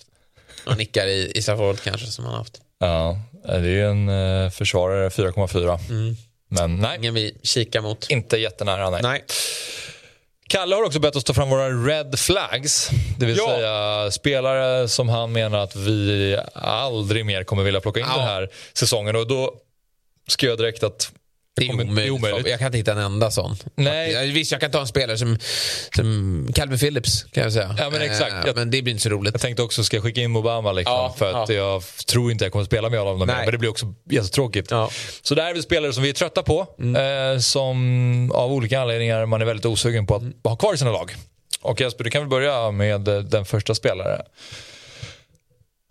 Någon 0.66 0.78
nickar 0.78 1.06
i, 1.06 1.32
i 1.34 1.42
straffområdet 1.42 1.82
kanske 1.82 2.06
som 2.06 2.24
han 2.24 2.34
har 2.34 2.38
haft. 2.38 2.60
Ja, 2.80 3.18
det 3.44 3.80
är 3.80 3.84
en 3.84 4.08
eh, 4.44 4.50
försvarare 4.50 5.08
4,4. 5.08 5.78
Mm. 5.90 6.16
Men 6.48 6.76
nej, 6.76 6.98
Ingen 6.98 7.14
vi 7.14 7.36
kikar 7.42 7.80
mot. 7.80 8.10
inte 8.10 8.36
jättenära. 8.36 8.90
Nej. 8.90 9.00
Nej. 9.02 9.24
Kalle 10.48 10.74
har 10.76 10.82
också 10.84 10.98
bett 11.00 11.16
oss 11.16 11.24
ta 11.24 11.34
fram 11.34 11.50
våra 11.50 11.68
red 11.68 12.18
flags. 12.18 12.90
Det 13.18 13.26
vill 13.26 13.36
Ja. 13.36 13.48
säga 13.48 14.10
spelare 14.10 14.88
som 14.88 15.08
han 15.08 15.32
menar 15.32 15.58
att 15.58 15.76
vi 15.76 16.38
aldrig 16.54 17.26
mer 17.26 17.44
kommer 17.44 17.62
vilja 17.62 17.80
plocka 17.80 18.00
in 18.00 18.06
Ja. 18.08 18.16
den 18.16 18.26
här 18.26 18.48
säsongen. 18.72 19.16
Och 19.16 19.26
då 19.28 19.54
skrev 20.28 20.50
jag 20.50 20.58
direkt 20.58 20.82
att 20.82 21.12
Det 21.56 21.64
är 21.64 21.68
kommer- 21.68 22.10
omöjligt. 22.10 22.48
Jag 22.48 22.58
kan 22.58 22.66
inte 22.66 22.78
hitta 22.78 22.92
en 22.92 22.98
enda 22.98 23.30
sån. 23.30 23.56
Nej. 23.74 24.30
Visst, 24.32 24.52
jag 24.52 24.60
kan 24.60 24.70
ta 24.70 24.80
en 24.80 24.86
spelare 24.86 25.18
som, 25.18 25.38
som 25.96 26.48
Calvin 26.54 26.78
Phillips 26.78 27.22
kan 27.24 27.42
jag 27.42 27.52
säga. 27.52 27.74
Ja, 27.78 27.90
men 27.90 28.02
exakt. 28.02 28.32
Eh, 28.32 28.42
Jag- 28.46 28.56
Men 28.56 28.70
det 28.70 28.82
blir 28.82 28.90
inte 28.92 29.02
så 29.02 29.08
roligt. 29.08 29.34
Jag 29.34 29.40
tänkte 29.40 29.62
också, 29.62 29.84
ska 29.84 29.96
jag 29.96 30.04
skicka 30.04 30.20
in 30.20 30.36
Obama 30.36 30.72
liksom? 30.72 30.94
Ja, 30.94 31.14
för 31.18 31.42
att 31.42 31.48
ja. 31.48 31.54
jag 31.54 31.82
tror 32.06 32.30
inte 32.32 32.44
jag 32.44 32.52
kommer 32.52 32.64
spela 32.64 32.88
med 32.90 32.98
honom 33.00 33.18
mer. 33.18 33.26
Nej. 33.26 33.36
Men 33.44 33.52
det 33.52 33.58
blir 33.58 33.70
också 33.70 33.94
jättetråkigt. 34.10 34.70
Ja. 34.70 34.90
Så 35.22 35.34
det 35.34 35.42
här 35.42 35.50
är 35.50 35.54
väl 35.54 35.62
spelare 35.62 35.92
som 35.92 36.02
vi 36.02 36.08
är 36.08 36.12
trötta 36.14 36.42
på. 36.42 36.60
Eh, 36.98 37.38
som 37.38 38.30
av 38.34 38.52
olika 38.52 38.80
anledningar 38.80 39.26
man 39.26 39.40
är 39.40 39.46
väldigt 39.46 39.66
osugen 39.66 40.06
på 40.06 40.14
att 40.16 40.22
ha 40.50 40.56
kvar 40.56 40.74
i 40.74 40.78
sina 40.78 40.92
lag. 40.92 41.14
Och 41.62 41.80
Jesper, 41.80 42.04
du 42.04 42.10
kan 42.10 42.22
väl 42.22 42.28
börja 42.28 42.70
med 42.70 43.08
eh, 43.08 43.18
den 43.18 43.44
första 43.44 43.74
spelare. 43.74 44.22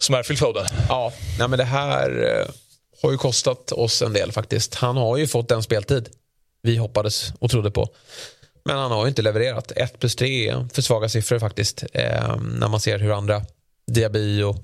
Som 0.01 0.15
är 0.15 0.23
Phil 0.23 0.37
Foden. 0.37 0.65
Ja, 0.89 1.13
nej, 1.39 1.47
men 1.47 1.59
det 1.59 1.65
här 1.65 2.39
eh, 2.41 2.51
har 3.01 3.11
ju 3.11 3.17
kostat 3.17 3.71
oss 3.71 4.01
en 4.01 4.13
del 4.13 4.31
faktiskt. 4.31 4.75
Han 4.75 4.97
har 4.97 5.17
ju 5.17 5.27
fått 5.27 5.49
den 5.49 5.63
speltid 5.63 6.09
vi 6.61 6.75
hoppades 6.77 7.33
och 7.39 7.51
trodde 7.51 7.71
på. 7.71 7.87
Men 8.65 8.77
han 8.77 8.91
har 8.91 9.03
ju 9.03 9.09
inte 9.09 9.21
levererat. 9.21 9.71
1 9.75 9.99
plus 9.99 10.15
3 10.15 10.49
är 10.49 10.67
för 10.73 10.81
svaga 10.81 11.09
siffror 11.09 11.39
faktiskt. 11.39 11.83
Eh, 11.93 12.37
när 12.37 12.67
man 12.67 12.79
ser 12.79 12.99
hur 12.99 13.11
andra 13.17 13.41
Diaby 13.91 14.41
och 14.43 14.55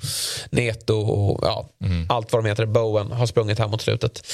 Neto 0.49 0.93
och 0.93 1.39
ja, 1.41 1.69
allt 2.09 2.33
vad 2.33 2.43
de 2.43 2.49
heter, 2.49 2.65
Bowen, 2.65 3.11
har 3.11 3.25
sprungit 3.25 3.59
här 3.59 3.67
mot 3.67 3.81
slutet. 3.81 4.27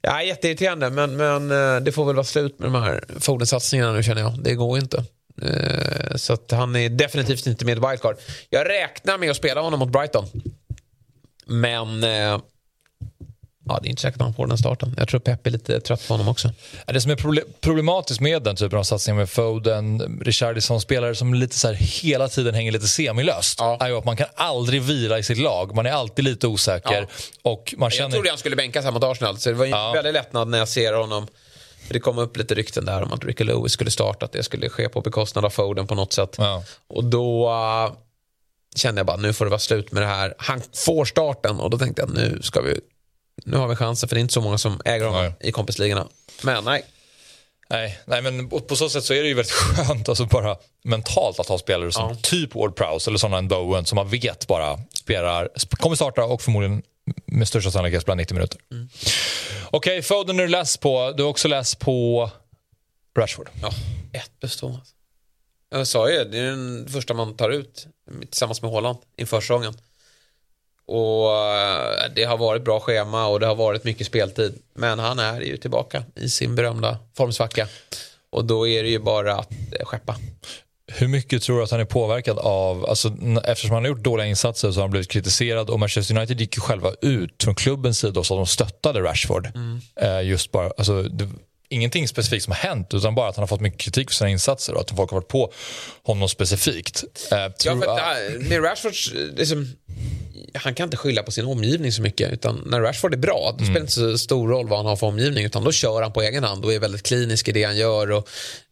Ja, 0.00 0.22
jätteirriterande, 0.22 0.90
men, 0.90 1.16
men 1.16 1.50
eh, 1.50 1.80
det 1.80 1.92
får 1.92 2.04
väl 2.04 2.14
vara 2.14 2.24
slut 2.24 2.58
med 2.58 2.72
de 2.72 2.82
här 2.82 3.04
Foden-satsningarna 3.20 3.92
nu 3.92 4.02
känner 4.02 4.22
jag. 4.22 4.42
Det 4.42 4.54
går 4.54 4.78
inte. 4.78 5.04
Eh, 5.42 6.16
Så 6.16 6.32
att 6.32 6.50
han 6.50 6.76
är 6.76 6.88
definitivt 6.88 7.46
inte 7.46 7.64
med 7.64 7.78
i 7.78 7.80
wildcard. 7.88 8.16
Jag 8.50 8.68
räknar 8.68 9.18
med 9.18 9.30
att 9.30 9.36
spela 9.36 9.60
honom 9.60 9.78
mot 9.78 9.88
Brighton. 9.92 10.26
Men 11.46 12.04
eh, 12.04 12.38
ja, 13.68 13.78
det 13.82 13.88
är 13.88 13.90
inte 13.90 14.02
säkert 14.02 14.16
att 14.20 14.24
han 14.24 14.34
får 14.34 14.46
den 14.46 14.58
starten. 14.58 14.94
Jag 14.98 15.08
tror 15.08 15.20
Pep 15.20 15.46
är 15.46 15.50
lite 15.50 15.80
trött 15.80 16.08
på 16.08 16.14
honom 16.14 16.28
också. 16.28 16.50
Ja, 16.86 16.92
Det 16.92 17.00
som 17.00 17.10
är 17.10 17.16
proble- 17.16 17.44
problematiskt 17.60 18.20
med 18.20 18.42
den 18.42 18.56
typen 18.56 18.78
av 18.78 18.82
satsningar 18.82 19.18
med 19.18 19.30
Foden, 19.30 20.18
Richarlison, 20.24 20.80
spelare 20.80 21.14
som 21.14 21.34
lite 21.34 21.58
så 21.58 21.72
hela 21.72 22.28
tiden 22.28 22.54
hänger 22.54 22.72
lite 22.72 22.88
semilöst, 22.88 23.58
Ja. 23.60 23.76
är 23.80 23.88
ju 23.88 23.98
att 23.98 24.04
man 24.04 24.16
kan 24.16 24.26
aldrig 24.34 24.82
vila 24.82 25.18
i 25.18 25.22
sitt 25.22 25.38
lag. 25.38 25.74
Man 25.74 25.86
är 25.86 25.90
alltid 25.90 26.24
lite 26.24 26.46
osäker. 26.46 27.06
Och 27.42 27.74
man 27.78 27.86
Jag 27.86 27.92
känner... 27.92 28.10
trodde 28.10 28.28
han 28.28 28.38
skulle 28.38 28.56
bänkas 28.56 28.84
här 28.84 28.92
mot 28.92 29.04
Arsenal, 29.04 29.38
så 29.38 29.48
det 29.48 29.54
var 29.54 29.64
en 29.64 29.70
Ja. 29.70 29.92
väldigt 29.92 30.12
lättnad 30.14 30.48
när 30.48 30.58
jag 30.58 30.68
ser 30.68 30.92
honom. 30.92 31.26
Det 31.90 32.00
kom 32.00 32.18
upp 32.18 32.36
lite 32.36 32.54
rykten 32.54 32.84
där 32.84 33.02
om 33.02 33.12
att 33.12 33.24
Ricky 33.24 33.44
Lewis 33.44 33.72
skulle 33.72 33.90
starta, 33.90 34.24
att 34.26 34.32
det 34.32 34.42
skulle 34.42 34.68
ske 34.68 34.88
på 34.88 35.00
bekostnad 35.00 35.44
av 35.44 35.50
Foden 35.50 35.86
på 35.86 35.94
något 35.94 36.12
sätt. 36.12 36.34
Ja. 36.38 36.62
Och 36.88 37.04
då 37.04 37.48
uh, 37.50 37.92
kände 38.76 38.98
jag 38.98 39.06
bara, 39.06 39.16
nu 39.16 39.32
får 39.32 39.44
det 39.44 39.48
vara 39.50 39.58
slut 39.58 39.92
med 39.92 40.02
det 40.02 40.06
här. 40.06 40.34
Han 40.38 40.60
får 40.86 41.04
starten 41.04 41.60
och 41.60 41.70
då 41.70 41.78
tänkte 41.78 42.02
jag, 42.02 42.10
nu 42.14 42.38
ska 42.42 42.60
vi 42.60 42.80
nu 43.44 43.56
har 43.56 43.68
vi 43.68 43.76
chansen 43.76 44.08
för 44.08 44.16
det 44.16 44.20
är 44.20 44.22
inte 44.22 44.34
så 44.34 44.40
många 44.40 44.58
som 44.58 44.80
äger 44.84 45.06
honom 45.06 45.32
i 45.40 45.52
kompisligorna. 45.52 46.08
Men 46.42 46.64
nej, 46.64 46.84
Nej, 47.70 47.98
nej, 48.04 48.22
men 48.22 48.48
på 48.48 48.76
så 48.76 48.88
sätt 48.88 49.04
så 49.04 49.14
är 49.14 49.22
det 49.22 49.28
ju 49.28 49.34
väldigt 49.34 49.52
skönt 49.52 50.08
alltså 50.08 50.26
bara 50.26 50.56
mentalt 50.84 51.40
att 51.40 51.48
ha 51.48 51.58
spelare 51.58 51.92
som 51.92 52.08
ja. 52.08 52.16
typ 52.22 52.54
Ward 52.54 52.76
Prowse 52.76 53.10
eller 53.10 53.18
sådana 53.18 53.38
en 53.38 53.48
Bowen 53.48 53.84
som 53.84 53.96
man 53.96 54.08
vet 54.08 54.46
bara 54.46 54.78
spelar, 54.94 55.48
kommer 55.70 55.96
starta 55.96 56.24
och 56.24 56.42
förmodligen 56.42 56.82
med 57.26 57.48
största 57.48 57.70
sannolikhet 57.70 58.02
spela 58.02 58.14
90 58.14 58.34
minuter. 58.34 58.60
Mm. 58.72 58.88
Okej, 59.70 59.98
okay, 59.98 60.02
Foden 60.02 60.38
har 60.38 60.46
du 60.46 60.50
läst 60.50 60.80
på. 60.80 61.12
Du 61.16 61.22
har 61.22 61.30
också 61.30 61.48
läst 61.48 61.78
på 61.78 62.30
Rashford. 63.18 63.48
Ja, 63.62 63.70
ett 64.12 64.30
plus. 64.40 64.62
Alltså. 64.62 64.80
Jag 65.70 65.86
sa 65.86 66.10
ju 66.10 66.24
det 66.24 66.38
är 66.38 66.50
den 66.50 66.88
första 66.88 67.14
man 67.14 67.36
tar 67.36 67.50
ut 67.50 67.86
tillsammans 68.20 68.62
med 68.62 68.70
Håland 68.70 68.98
inför 69.16 69.40
säsongen. 69.40 69.74
Och 70.88 71.36
eh, 71.36 72.10
det 72.14 72.24
har 72.24 72.36
varit 72.36 72.64
bra 72.64 72.80
schema 72.80 73.26
och 73.26 73.40
det 73.40 73.46
har 73.46 73.54
varit 73.54 73.84
mycket 73.84 74.06
speltid. 74.06 74.58
Men 74.74 74.98
han 74.98 75.18
är 75.18 75.40
ju 75.40 75.56
tillbaka 75.56 76.02
i 76.14 76.28
sin 76.28 76.54
berömda 76.54 76.98
formsvacka. 77.16 77.68
Och 78.30 78.44
då 78.44 78.68
är 78.68 78.82
det 78.82 78.88
ju 78.88 78.98
bara 78.98 79.34
att 79.34 79.52
eh, 79.52 79.84
skeppa. 79.84 80.16
Hur 80.92 81.08
mycket 81.08 81.42
tror 81.42 81.56
du 81.56 81.64
att 81.64 81.70
han 81.70 81.80
är 81.80 81.84
påverkad 81.84 82.38
av, 82.38 82.86
alltså, 82.86 83.08
eftersom 83.44 83.74
han 83.74 83.82
har 83.84 83.88
gjort 83.88 84.02
dåliga 84.02 84.26
insatser 84.26 84.70
så 84.70 84.78
har 84.78 84.82
han 84.82 84.90
blivit 84.90 85.10
kritiserad 85.10 85.70
och 85.70 85.80
Manchester 85.80 86.16
United 86.16 86.40
gick 86.40 86.56
ju 86.56 86.60
själva 86.60 86.92
ut 87.02 87.42
från 87.42 87.54
klubbens 87.54 87.98
sida 87.98 88.20
och 88.20 88.26
sa 88.26 88.34
att 88.34 88.38
de 88.38 88.46
stöttade 88.46 89.00
Rashford. 89.00 89.48
Mm. 89.54 89.80
Eh, 90.00 90.28
just 90.28 90.52
bara, 90.52 90.70
alltså, 90.78 91.02
ingenting 91.68 92.08
specifikt 92.08 92.44
som 92.44 92.52
har 92.52 92.68
hänt 92.68 92.94
utan 92.94 93.14
bara 93.14 93.28
att 93.28 93.36
han 93.36 93.42
har 93.42 93.46
fått 93.46 93.60
mycket 93.60 93.80
kritik 93.80 94.10
för 94.10 94.14
sina 94.14 94.30
insatser 94.30 94.74
och 94.74 94.80
att 94.80 94.90
folk 94.90 95.10
har 95.10 95.16
varit 95.16 95.28
på 95.28 95.52
honom 96.02 96.28
specifikt. 96.28 97.04
Eh, 97.32 97.38
ja, 97.38 97.76
för, 97.76 98.48
med 98.48 98.64
Rashford, 98.64 98.94
liksom, 99.36 99.68
han 100.54 100.74
kan 100.74 100.84
inte 100.84 100.96
skylla 100.96 101.22
på 101.22 101.30
sin 101.30 101.46
omgivning 101.46 101.92
så 101.92 102.02
mycket 102.02 102.32
utan 102.32 102.62
när 102.66 102.80
Rashford 102.80 103.14
är 103.14 103.18
bra 103.18 103.54
då 103.58 103.64
mm. 103.64 103.66
spelar 103.66 103.74
det 103.74 103.80
inte 103.80 103.92
så 103.92 104.18
stor 104.18 104.48
roll 104.48 104.68
vad 104.68 104.78
han 104.78 104.86
har 104.86 104.96
för 104.96 105.06
omgivning 105.06 105.44
utan 105.44 105.64
då 105.64 105.72
kör 105.72 106.02
han 106.02 106.12
på 106.12 106.22
egen 106.22 106.44
hand 106.44 106.64
och 106.64 106.72
är 106.72 106.78
väldigt 106.78 107.02
klinisk 107.02 107.48
i 107.48 107.52
det 107.52 107.64
han 107.64 107.76
gör 107.76 108.10
och 108.10 108.28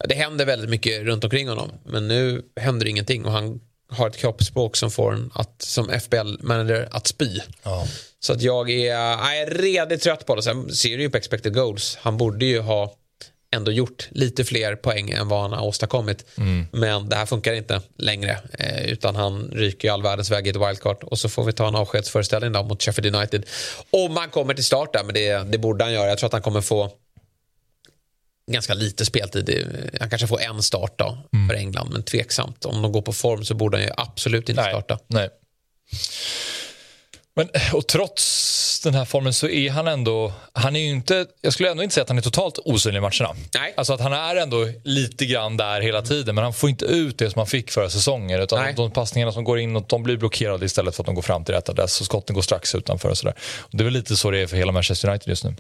det 0.09 0.15
händer 0.15 0.47
väldigt 0.47 0.71
mycket 0.71 1.03
runt 1.03 1.25
omkring 1.25 1.49
honom 1.49 1.71
men 1.85 2.09
nu 2.09 2.43
händer 2.61 2.87
ingenting 2.87 3.25
och 3.25 3.33
han 3.33 3.61
har 3.88 4.09
ett 4.09 4.16
kroppsspråk 4.16 4.77
som 4.77 4.90
får 4.90 5.12
en 5.12 5.31
att, 5.35 5.62
som 5.62 5.90
FBL-manager 5.90 6.88
att 6.90 7.07
spy. 7.07 7.40
Ja. 7.62 7.87
Så 8.20 8.33
att 8.33 8.42
jag 8.42 8.70
är, 8.70 8.87
jag 8.87 9.38
är 9.38 9.46
redigt 9.51 10.03
trött 10.03 10.27
på 10.27 10.35
det. 10.35 10.42
Sen 10.42 10.75
ser 10.75 10.96
du 10.96 11.03
ju 11.03 11.11
på 11.11 11.16
expected 11.16 11.55
goals. 11.55 11.99
Han 12.01 12.16
borde 12.16 12.44
ju 12.44 12.61
ha 12.61 12.94
ändå 13.51 13.72
gjort 13.72 14.09
lite 14.11 14.44
fler 14.44 14.77
poäng 14.77 15.11
än 15.11 15.29
vad 15.29 15.42
han 15.42 15.53
har 15.53 15.66
åstadkommit. 15.66 16.25
Mm. 16.38 16.66
Men 16.72 17.09
det 17.09 17.16
här 17.16 17.27
funkar 17.27 17.53
inte 17.53 17.81
längre. 17.99 18.38
Eh, 18.53 18.87
utan 18.87 19.16
han 19.16 19.51
ryker 19.53 19.90
all 19.90 20.03
världens 20.03 20.31
väg 20.31 20.46
i 20.46 20.51
ett 20.51 20.57
wildcard. 20.57 21.05
Och 21.05 21.18
så 21.18 21.29
får 21.29 21.44
vi 21.44 21.53
ta 21.53 21.68
en 21.68 21.75
avskedsföreställning 21.75 22.53
då 22.53 22.62
mot 22.62 22.83
Sheffield 22.83 23.16
United. 23.16 23.46
Om 23.90 24.16
han 24.16 24.31
kommer 24.31 24.55
till 24.55 24.64
start 24.64 24.92
där, 24.92 25.05
men 25.05 25.14
det, 25.14 25.53
det 25.53 25.59
borde 25.59 25.85
han 25.85 25.92
göra. 25.92 26.09
Jag 26.09 26.18
tror 26.18 26.27
att 26.27 26.33
han 26.33 26.42
kommer 26.42 26.61
få 26.61 26.90
ganska 28.53 28.75
lite 28.75 29.05
speltid. 29.05 29.67
Han 30.01 30.11
kanske 30.11 30.27
får 30.27 30.41
en 30.41 30.63
start 30.63 30.99
då 30.99 31.19
mm. 31.33 31.49
för 31.49 31.55
England, 31.55 31.91
men 31.93 32.03
tveksamt. 32.03 32.65
Om 32.65 32.83
de 32.83 32.93
går 32.93 33.03
på 33.03 33.13
form 33.13 33.45
så 33.45 33.55
borde 33.55 33.77
han 33.77 33.85
ju 33.85 33.93
absolut 33.97 34.49
inte 34.49 34.63
nej, 34.63 34.71
starta. 34.71 34.99
Nej. 35.07 35.29
Men, 37.37 37.49
och 37.73 37.87
trots 37.87 38.81
den 38.85 38.95
här 38.95 39.05
formen 39.05 39.33
så 39.33 39.49
är 39.49 39.71
han 39.71 39.89
ändå, 39.89 40.33
han 40.53 40.77
är 40.77 40.81
ju 40.81 40.91
inte, 40.91 41.27
jag 41.41 41.53
skulle 41.53 41.71
ändå 41.71 41.83
inte 41.83 41.95
säga 41.95 42.03
att 42.03 42.09
han 42.09 42.19
är 42.19 42.23
totalt 42.23 42.59
osynlig 42.59 42.99
i 42.99 43.01
matcherna. 43.01 43.37
Nej. 43.55 43.75
Alltså 43.77 43.93
att 43.93 44.01
han 44.01 44.13
är 44.13 44.37
ändå 44.37 44.69
lite 44.85 45.27
grann 45.27 45.57
där 45.57 45.81
hela 45.81 46.03
tiden 46.03 46.35
men 46.35 46.45
han 46.45 46.53
får 46.53 46.71
inte 46.71 46.85
ut 46.85 47.19
det 47.19 47.31
som 47.31 47.39
han 47.39 47.47
fick 47.47 47.71
förra 47.71 47.91
säsongen. 47.91 48.41
Utan 48.41 48.63
Nej. 48.63 48.75
de 48.77 48.91
passningarna 48.91 49.33
som 49.33 49.45
går 49.45 49.59
in 49.59 49.77
och 49.77 49.85
de 49.89 50.03
blir 50.03 50.17
blockerade 50.17 50.67
istället 50.67 50.97
för 50.97 51.03
att 51.03 51.07
de 51.07 51.15
går 51.15 51.23
fram 51.23 51.45
till 51.45 51.55
rätt 51.55 51.69
adress 51.69 52.01
och 52.01 52.07
skotten 52.07 52.35
går 52.35 52.43
strax 52.43 52.75
utanför 52.75 53.09
och 53.09 53.19
sådär. 53.19 53.35
Det 53.71 53.83
är 53.83 53.85
väl 53.85 53.93
lite 53.93 54.17
så 54.17 54.31
det 54.31 54.39
är 54.39 54.47
för 54.47 54.57
hela 54.57 54.73
Manchester 54.73 55.09
United 55.09 55.29
just 55.29 55.45
nu. 55.45 55.55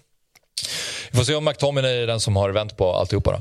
Vi 1.16 1.18
får 1.18 1.24
se 1.24 1.34
om 1.34 1.44
McTominay 1.44 2.02
är 2.02 2.06
den 2.06 2.20
som 2.20 2.36
har 2.36 2.50
vänt 2.50 2.76
på 2.76 2.92
alltihopa 2.92 3.32
då. 3.32 3.38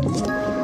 Mm 0.00 0.63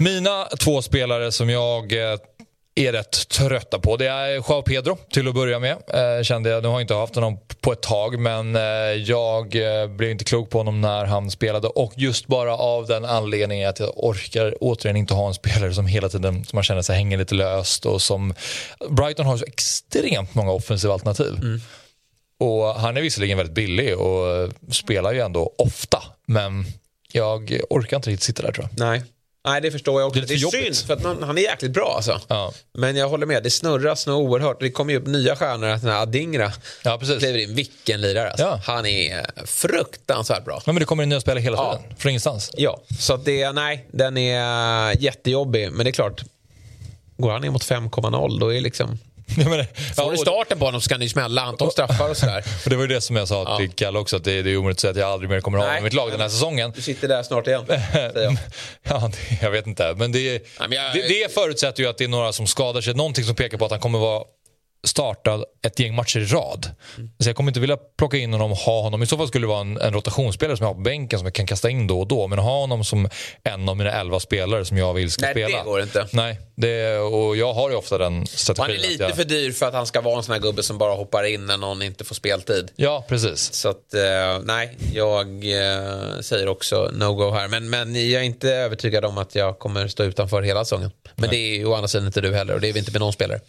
Mina 0.00 0.44
två 0.44 0.82
spelare 0.82 1.32
som 1.32 1.50
jag 1.50 1.92
eh, 1.92 2.18
är 2.74 2.92
rätt 2.92 3.28
trötta 3.28 3.78
på. 3.78 3.96
Det 3.96 4.06
är 4.06 4.34
Joao 4.34 4.62
Pedro 4.62 4.98
till 5.10 5.28
att 5.28 5.34
börja 5.34 5.58
med. 5.58 5.76
Eh, 5.88 6.22
kände 6.22 6.50
jag. 6.50 6.62
Nu 6.62 6.68
har 6.68 6.74
jag 6.74 6.80
inte 6.82 6.94
haft 6.94 7.14
honom 7.14 7.38
på 7.60 7.72
ett 7.72 7.82
tag 7.82 8.18
men 8.18 8.56
eh, 8.56 8.62
jag 8.92 9.56
eh, 9.56 9.88
blev 9.88 10.10
inte 10.10 10.24
klok 10.24 10.50
på 10.50 10.58
honom 10.58 10.80
när 10.80 11.04
han 11.04 11.30
spelade 11.30 11.68
och 11.68 11.92
just 11.96 12.26
bara 12.26 12.56
av 12.56 12.86
den 12.86 13.04
anledningen 13.04 13.68
att 13.68 13.80
jag 13.80 13.92
orkar 13.96 14.54
återigen 14.60 14.96
inte 14.96 15.14
ha 15.14 15.28
en 15.28 15.34
spelare 15.34 15.74
som 15.74 15.86
hela 15.86 16.08
tiden 16.08 16.44
som 16.44 16.56
man 16.56 16.64
känner 16.64 16.82
sig 16.82 16.96
hänger 16.96 17.18
lite 17.18 17.34
löst 17.34 17.86
och 17.86 18.02
som 18.02 18.34
Brighton 18.90 19.26
har 19.26 19.36
så 19.36 19.44
extremt 19.44 20.34
många 20.34 20.52
offensiva 20.52 20.94
alternativ. 20.94 21.34
Mm. 21.34 21.60
Och 22.40 22.74
han 22.74 22.96
är 22.96 23.00
visserligen 23.00 23.36
väldigt 23.36 23.54
billig 23.54 23.98
och 23.98 24.50
spelar 24.70 25.12
ju 25.12 25.20
ändå 25.20 25.54
ofta 25.58 26.02
men 26.26 26.66
jag 27.12 27.60
orkar 27.70 27.96
inte 27.96 28.10
riktigt 28.10 28.26
sitta 28.26 28.42
där 28.42 28.52
tror 28.52 28.68
jag. 28.70 28.86
Nej. 28.86 29.02
Nej, 29.48 29.60
det 29.60 29.70
förstår 29.70 30.00
jag 30.00 30.08
också. 30.08 30.20
Det 30.20 30.34
är, 30.34 30.50
det 30.50 30.58
är 30.58 30.72
synd, 30.72 30.76
för 30.86 30.94
att 30.94 31.02
man, 31.02 31.22
han 31.22 31.38
är 31.38 31.42
jäkligt 31.42 31.72
bra 31.72 31.92
alltså. 31.96 32.20
Ja. 32.28 32.52
Men 32.74 32.96
jag 32.96 33.08
håller 33.08 33.26
med, 33.26 33.42
det 33.42 33.50
snurras 33.50 34.06
nog 34.06 34.30
oerhört. 34.30 34.60
Det 34.60 34.70
kommer 34.70 34.92
ju 34.92 34.98
upp 34.98 35.06
nya 35.06 35.36
stjärnor, 35.36 35.66
den 35.66 35.78
här 35.78 36.02
Adingra. 36.02 36.52
Ja, 36.84 36.98
precis. 36.98 37.18
Kliver 37.18 37.38
in, 37.38 37.54
vilken 37.54 38.00
lirare 38.00 38.30
alltså. 38.30 38.44
Ja. 38.44 38.60
Han 38.64 38.86
är 38.86 39.46
fruktansvärt 39.46 40.44
bra. 40.44 40.62
Ja, 40.66 40.72
men 40.72 40.80
det 40.80 40.84
kommer 40.84 41.06
nya 41.06 41.20
spelare 41.20 41.40
hela 41.40 41.56
tiden, 41.56 41.86
ja. 41.90 41.96
från 41.98 42.10
ingenstans. 42.10 42.50
Ja, 42.56 42.80
så 42.98 43.16
det, 43.16 43.52
nej, 43.52 43.88
den 43.92 44.16
är 44.16 45.02
jättejobbig. 45.02 45.72
Men 45.72 45.84
det 45.84 45.90
är 45.90 45.92
klart, 45.92 46.24
går 47.16 47.30
han 47.30 47.42
ner 47.42 47.50
mot 47.50 47.64
5,0 47.64 48.40
då 48.40 48.54
är 48.54 48.60
liksom 48.60 48.98
Ja, 49.36 49.48
men, 49.48 49.66
Får 49.94 50.04
ja, 50.04 50.10
du 50.10 50.16
starten 50.16 50.58
på 50.58 50.64
honom 50.64 50.80
så 50.80 50.88
kan 50.88 51.00
det 51.00 51.04
ju 51.04 51.10
smälla. 51.10 51.44
Han 51.44 51.56
tar 51.56 51.70
straffar 51.70 52.10
och 52.10 52.16
sådär. 52.16 52.44
och 52.64 52.70
det 52.70 52.76
var 52.76 52.82
ju 52.82 52.88
det 52.88 53.00
som 53.00 53.16
jag 53.16 53.28
sa 53.28 53.56
till 53.58 53.70
Kalle 53.70 53.98
också, 53.98 54.16
att 54.16 54.24
det, 54.24 54.42
det 54.42 54.50
är 54.50 54.56
omöjligt 54.56 54.76
att 54.76 54.80
säga 54.80 54.90
att 54.90 54.96
jag 54.96 55.08
aldrig 55.08 55.30
mer 55.30 55.40
kommer 55.40 55.58
att 55.58 55.64
ha 55.64 55.70
honom 55.70 55.82
i 55.82 55.84
mitt 55.84 55.92
lag 55.92 56.10
den 56.10 56.20
här 56.20 56.28
säsongen. 56.28 56.72
Du 56.74 56.82
sitter 56.82 57.08
där 57.08 57.22
snart 57.22 57.46
igen, 57.46 57.64
jag. 57.68 57.78
ja, 58.82 59.10
det, 59.12 59.42
jag 59.42 59.50
vet 59.50 59.66
inte. 59.66 59.94
Men, 59.96 60.12
det, 60.12 60.30
Nej, 60.30 60.68
men 60.68 60.72
jag, 60.72 60.94
det, 60.94 61.08
det 61.08 61.34
förutsätter 61.34 61.82
ju 61.82 61.88
att 61.88 61.98
det 61.98 62.04
är 62.04 62.08
några 62.08 62.32
som 62.32 62.46
skadar 62.46 62.80
sig. 62.80 62.94
Någonting 62.94 63.24
som 63.24 63.34
pekar 63.34 63.58
på 63.58 63.64
att 63.64 63.70
han 63.70 63.80
kommer 63.80 63.98
vara 63.98 64.24
startad 64.86 65.44
ett 65.66 65.78
gäng 65.78 65.94
matcher 65.94 66.20
i 66.20 66.24
rad. 66.24 66.70
Mm. 66.96 67.10
Så 67.18 67.28
jag 67.28 67.36
kommer 67.36 67.50
inte 67.50 67.60
vilja 67.60 67.76
plocka 67.76 68.16
in 68.16 68.32
honom 68.32 68.52
och 68.52 68.58
ha 68.58 68.82
honom. 68.82 69.02
I 69.02 69.06
så 69.06 69.16
fall 69.16 69.28
skulle 69.28 69.44
det 69.44 69.48
vara 69.48 69.60
en, 69.60 69.80
en 69.80 69.92
rotationsspelare 69.92 70.56
som 70.56 70.64
jag 70.64 70.70
har 70.70 70.74
på 70.74 70.80
bänken 70.80 71.18
som 71.18 71.26
jag 71.26 71.34
kan 71.34 71.46
kasta 71.46 71.70
in 71.70 71.86
då 71.86 72.00
och 72.00 72.06
då. 72.06 72.26
Men 72.28 72.38
ha 72.38 72.60
honom 72.60 72.84
som 72.84 73.08
en 73.42 73.68
av 73.68 73.76
mina 73.76 73.92
elva 73.92 74.20
spelare 74.20 74.64
som 74.64 74.76
jag 74.76 74.94
vill 74.94 75.10
ska 75.10 75.22
Nej, 75.22 75.32
spela. 75.34 75.48
Nej, 75.48 75.58
det 75.58 75.64
går 75.64 75.82
inte. 75.82 76.06
Nej, 76.12 76.40
det, 76.54 76.98
och 76.98 77.36
jag 77.36 77.52
har 77.52 77.70
ju 77.70 77.76
ofta 77.76 77.98
den 77.98 78.26
strategin. 78.26 78.76
Han 78.76 78.84
är 78.84 78.90
lite 78.90 79.02
jag... 79.02 79.16
för 79.16 79.24
dyr 79.24 79.52
för 79.52 79.66
att 79.66 79.74
han 79.74 79.86
ska 79.86 80.00
vara 80.00 80.16
en 80.16 80.22
sån 80.22 80.32
här 80.32 80.40
gubbe 80.40 80.62
som 80.62 80.78
bara 80.78 80.94
hoppar 80.94 81.24
in 81.24 81.46
när 81.46 81.56
någon 81.56 81.82
inte 81.82 82.04
får 82.04 82.14
speltid. 82.14 82.70
Ja, 82.76 83.04
precis. 83.08 83.52
Så 83.52 83.68
att, 83.68 83.94
eh, 83.94 84.00
nej, 84.44 84.76
jag 84.92 85.26
eh, 85.28 86.20
säger 86.20 86.48
också 86.48 86.90
no-go 86.92 87.30
här. 87.30 87.48
Men, 87.48 87.70
men 87.70 88.10
jag 88.10 88.22
är 88.22 88.26
inte 88.26 88.50
övertygad 88.50 89.04
om 89.04 89.18
att 89.18 89.34
jag 89.34 89.58
kommer 89.58 89.88
stå 89.88 90.02
utanför 90.02 90.42
hela 90.42 90.64
säsongen. 90.64 90.90
Men 91.14 91.30
nej. 91.30 91.30
det 91.30 91.54
är 91.54 91.58
ju 91.58 91.66
å 91.66 91.74
andra 91.74 91.88
sidan 91.88 92.06
inte 92.06 92.20
du 92.20 92.34
heller 92.34 92.54
och 92.54 92.60
det 92.60 92.68
är 92.68 92.72
vi 92.72 92.78
inte 92.78 92.92
med 92.92 93.00
någon 93.00 93.12
spelare. 93.12 93.40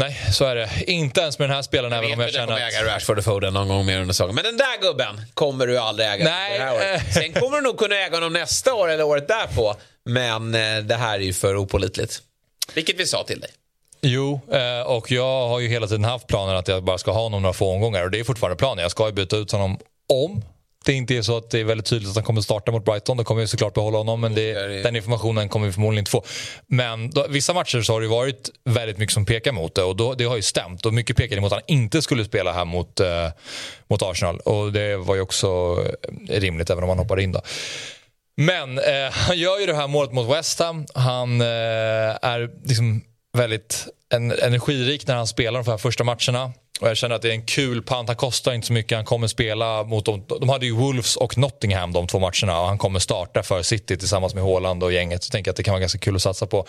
Nej, 0.00 0.20
så 0.32 0.44
är 0.44 0.56
det. 0.56 0.70
Inte 0.86 1.20
ens 1.20 1.38
med 1.38 1.48
den 1.48 1.56
här 1.56 1.62
spelaren, 1.62 1.92
även 1.92 2.12
om 2.12 2.20
jag 2.20 2.32
känner 2.32 2.52
att... 2.52 2.72
äga 2.72 2.94
Rashford 2.94 3.18
och 3.18 3.24
Foden 3.24 3.54
någon 3.54 3.68
gång 3.68 3.86
mer 3.86 4.00
under 4.00 4.12
säsongen. 4.12 4.34
Men 4.34 4.44
den 4.44 4.56
där 4.56 4.80
gubben 4.82 5.20
kommer 5.34 5.66
du 5.66 5.78
aldrig 5.78 6.08
äga 6.08 6.24
Nej. 6.24 6.58
det 6.58 6.64
här 6.64 6.74
året. 6.74 7.14
Sen 7.14 7.32
kommer 7.32 7.56
du 7.56 7.62
nog 7.62 7.78
kunna 7.78 7.96
äga 7.96 8.16
honom 8.16 8.32
nästa 8.32 8.74
år 8.74 8.88
eller 8.90 9.04
året 9.04 9.28
därpå. 9.28 9.74
Men 10.04 10.54
eh, 10.54 10.78
det 10.78 10.94
här 10.94 11.14
är 11.14 11.22
ju 11.22 11.32
för 11.32 11.56
opolitligt. 11.56 12.22
Vilket 12.74 13.00
vi 13.00 13.06
sa 13.06 13.24
till 13.24 13.40
dig. 13.40 13.50
Jo, 14.02 14.40
eh, 14.52 14.80
och 14.80 15.10
jag 15.10 15.48
har 15.48 15.60
ju 15.60 15.68
hela 15.68 15.86
tiden 15.86 16.04
haft 16.04 16.26
planen 16.26 16.56
att 16.56 16.68
jag 16.68 16.84
bara 16.84 16.98
ska 16.98 17.10
ha 17.10 17.22
honom 17.22 17.42
några 17.42 17.52
få 17.52 17.72
omgångar 17.72 18.04
och 18.04 18.10
det 18.10 18.20
är 18.20 18.24
fortfarande 18.24 18.56
planen. 18.56 18.82
Jag 18.82 18.90
ska 18.90 19.06
ju 19.06 19.12
byta 19.12 19.36
ut 19.36 19.52
honom 19.52 19.78
om 20.12 20.44
det 20.84 20.92
inte 20.92 21.16
är 21.16 21.22
så 21.22 21.36
att 21.36 21.50
det 21.50 21.60
är 21.60 21.64
väldigt 21.64 21.86
tydligt 21.86 22.10
att 22.10 22.16
han 22.16 22.24
kommer 22.24 22.40
starta 22.40 22.72
mot 22.72 22.84
Brighton. 22.84 23.16
Då 23.16 23.24
kommer 23.24 23.40
vi 23.40 23.46
såklart 23.46 23.74
behålla 23.74 23.98
honom 23.98 24.20
men 24.20 24.34
det, 24.34 24.52
den 24.82 24.96
informationen 24.96 25.48
kommer 25.48 25.66
vi 25.66 25.72
förmodligen 25.72 26.02
inte 26.02 26.10
få. 26.10 26.24
Men 26.66 27.10
då, 27.10 27.26
vissa 27.28 27.54
matcher 27.54 27.82
så 27.82 27.92
har 27.92 28.00
det 28.00 28.08
varit 28.08 28.50
väldigt 28.64 28.98
mycket 28.98 29.14
som 29.14 29.24
pekar 29.24 29.52
mot 29.52 29.74
det 29.74 29.82
och 29.82 29.96
då, 29.96 30.14
det 30.14 30.24
har 30.24 30.36
ju 30.36 30.42
stämt. 30.42 30.86
Och 30.86 30.94
mycket 30.94 31.16
pekade 31.16 31.40
mot 31.40 31.52
att 31.52 31.58
han 31.58 31.76
inte 31.76 32.02
skulle 32.02 32.24
spela 32.24 32.52
här 32.52 32.64
mot, 32.64 33.00
eh, 33.00 33.28
mot 33.88 34.02
Arsenal 34.02 34.38
och 34.38 34.72
det 34.72 34.96
var 34.96 35.14
ju 35.14 35.20
också 35.20 35.78
rimligt 36.28 36.70
även 36.70 36.82
om 36.82 36.88
han 36.88 36.98
hoppade 36.98 37.22
in 37.22 37.32
då. 37.32 37.40
Men 38.36 38.78
eh, 38.78 39.10
han 39.10 39.38
gör 39.38 39.58
ju 39.60 39.66
det 39.66 39.74
här 39.74 39.88
målet 39.88 40.12
mot 40.12 40.30
West 40.36 40.58
Ham. 40.58 40.86
Han 40.94 41.40
eh, 41.40 41.46
är 42.22 42.50
liksom 42.64 43.04
väldigt 43.32 43.86
en, 44.14 44.32
energirik 44.32 45.06
när 45.06 45.14
han 45.14 45.26
spelar 45.26 45.62
de 45.62 45.70
här 45.70 45.78
första 45.78 46.04
matcherna. 46.04 46.52
Och 46.80 46.88
jag 46.88 46.96
känner 46.96 47.14
att 47.14 47.22
det 47.22 47.28
är 47.28 47.32
en 47.32 47.42
kul 47.42 47.82
pant. 47.82 48.08
Han 48.08 48.16
kostar 48.16 48.52
inte 48.52 48.66
så 48.66 48.72
mycket. 48.72 48.96
Han 48.96 49.04
kommer 49.04 49.26
spela 49.26 49.84
mot 49.84 50.04
dem. 50.04 50.24
De 50.40 50.48
hade 50.48 50.66
ju 50.66 50.72
Wolves 50.72 51.16
och 51.16 51.38
Nottingham 51.38 51.92
de 51.92 52.06
två 52.06 52.18
matcherna 52.18 52.60
och 52.60 52.66
han 52.66 52.78
kommer 52.78 52.98
starta 52.98 53.42
för 53.42 53.62
City 53.62 53.96
tillsammans 53.96 54.34
med 54.34 54.44
Haaland 54.44 54.82
och 54.82 54.92
gänget. 54.92 55.22
Så 55.22 55.28
jag 55.28 55.32
tänker 55.32 55.50
att 55.50 55.56
det 55.56 55.62
kan 55.62 55.72
vara 55.72 55.80
ganska 55.80 55.98
kul 55.98 56.16
att 56.16 56.22
satsa 56.22 56.46
på. 56.46 56.66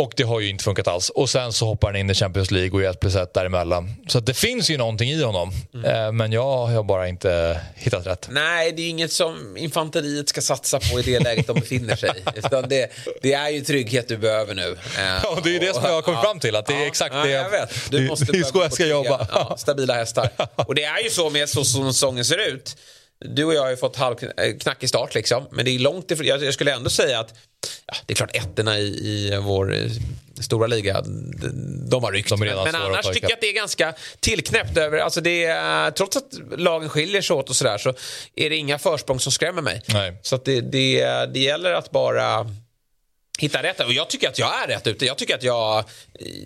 Och 0.00 0.12
det 0.16 0.22
har 0.22 0.40
ju 0.40 0.48
inte 0.48 0.64
funkat 0.64 0.88
alls. 0.88 1.10
Och 1.10 1.30
sen 1.30 1.52
så 1.52 1.66
hoppar 1.66 1.88
han 1.88 1.96
in 1.96 2.10
i 2.10 2.14
Champions 2.14 2.50
League 2.50 2.70
och 2.70 2.82
är 2.82 2.90
ett 2.90 3.00
plus 3.00 3.16
ett 3.16 3.34
däremellan. 3.34 3.94
Så 4.08 4.20
det 4.20 4.34
finns 4.34 4.70
ju 4.70 4.78
någonting 4.78 5.10
i 5.10 5.22
honom. 5.22 5.52
Mm. 5.74 6.06
Eh, 6.06 6.12
men 6.12 6.32
jag 6.32 6.66
har 6.66 6.82
bara 6.82 7.08
inte 7.08 7.60
hittat 7.74 8.06
rätt. 8.06 8.28
Nej, 8.30 8.72
det 8.72 8.82
är 8.82 8.88
inget 8.88 9.12
som 9.12 9.56
infanteriet 9.56 10.28
ska 10.28 10.40
satsa 10.40 10.80
på 10.80 11.00
i 11.00 11.02
det 11.02 11.20
läget 11.20 11.46
de 11.46 11.60
befinner 11.60 11.96
sig 11.96 12.10
Utan 12.34 12.68
det, 12.68 12.90
det 13.22 13.32
är 13.32 13.48
ju 13.48 13.60
trygghet 13.60 14.08
du 14.08 14.16
behöver 14.16 14.54
nu. 14.54 14.76
Eh, 14.98 15.20
ja, 15.22 15.38
det 15.44 15.48
är 15.48 15.52
ju 15.52 15.58
det 15.58 15.74
som 15.74 15.84
jag 15.84 15.92
har 15.92 16.02
kommit 16.02 16.20
fram 16.20 16.40
till. 16.40 16.56
Att 16.56 16.66
det 16.66 16.74
är 16.74 16.86
exakt 16.86 17.14
ja, 17.14 17.24
det 17.24 17.30
jag, 17.30 17.50
vet. 17.50 17.90
Du 17.90 18.08
måste 18.08 18.32
det 18.32 18.38
är 18.38 18.42
så 18.42 18.58
jag 18.58 18.72
ska 18.72 18.86
jobba. 18.86 19.26
Ja, 19.32 19.56
stabila 19.58 19.94
hästar. 19.94 20.30
Och 20.66 20.74
det 20.74 20.84
är 20.84 21.04
ju 21.04 21.10
så 21.10 21.30
med 21.30 21.48
så 21.48 21.64
som 21.64 21.92
säsongen 21.92 22.24
ser 22.24 22.48
ut. 22.48 22.76
Du 23.24 23.44
och 23.44 23.54
jag 23.54 23.62
har 23.62 23.70
ju 23.70 23.76
fått 23.76 23.96
halvknackig 23.96 24.88
start 24.88 25.14
liksom. 25.14 25.46
Men 25.50 25.64
det 25.64 25.70
är 25.70 25.78
långt 25.78 26.10
ifrån. 26.10 26.26
Jag 26.26 26.54
skulle 26.54 26.74
ändå 26.74 26.90
säga 26.90 27.20
att 27.20 27.34
ja, 27.86 27.94
det 28.06 28.12
är 28.12 28.16
klart 28.16 28.36
ettorna 28.36 28.78
i, 28.78 28.86
i 28.86 29.38
vår 29.42 29.74
eh, 29.74 29.90
stora 30.40 30.66
liga, 30.66 31.02
de 31.90 32.04
har 32.04 32.12
ryckt. 32.12 32.28
De 32.28 32.40
men 32.40 32.74
annars 32.74 33.06
tycker 33.06 33.22
jag 33.22 33.32
att 33.32 33.40
det 33.40 33.48
är 33.48 33.54
ganska 33.54 33.94
tillknäppt 34.20 34.76
över, 34.76 34.98
alltså 34.98 35.20
det 35.20 35.44
är, 35.44 35.90
trots 35.90 36.16
att 36.16 36.28
lagen 36.56 36.88
skiljer 36.88 37.22
sig 37.22 37.36
åt 37.36 37.50
och 37.50 37.56
sådär 37.56 37.78
så 37.78 37.94
är 38.36 38.50
det 38.50 38.56
inga 38.56 38.78
försprång 38.78 39.20
som 39.20 39.32
skrämmer 39.32 39.62
mig. 39.62 39.82
Nej. 39.86 40.18
Så 40.22 40.36
det, 40.36 40.60
det, 40.60 41.04
det 41.34 41.40
gäller 41.40 41.72
att 41.72 41.90
bara 41.90 42.46
hitta 43.40 43.62
rätt. 43.62 43.80
Och 43.80 43.92
jag 43.92 44.10
tycker 44.10 44.28
att 44.28 44.38
jag 44.38 44.62
är 44.62 44.66
rätt 44.66 44.86
ute. 44.86 45.06
Jag 45.06 45.18
tycker 45.18 45.34
att 45.34 45.42
jag, 45.42 45.84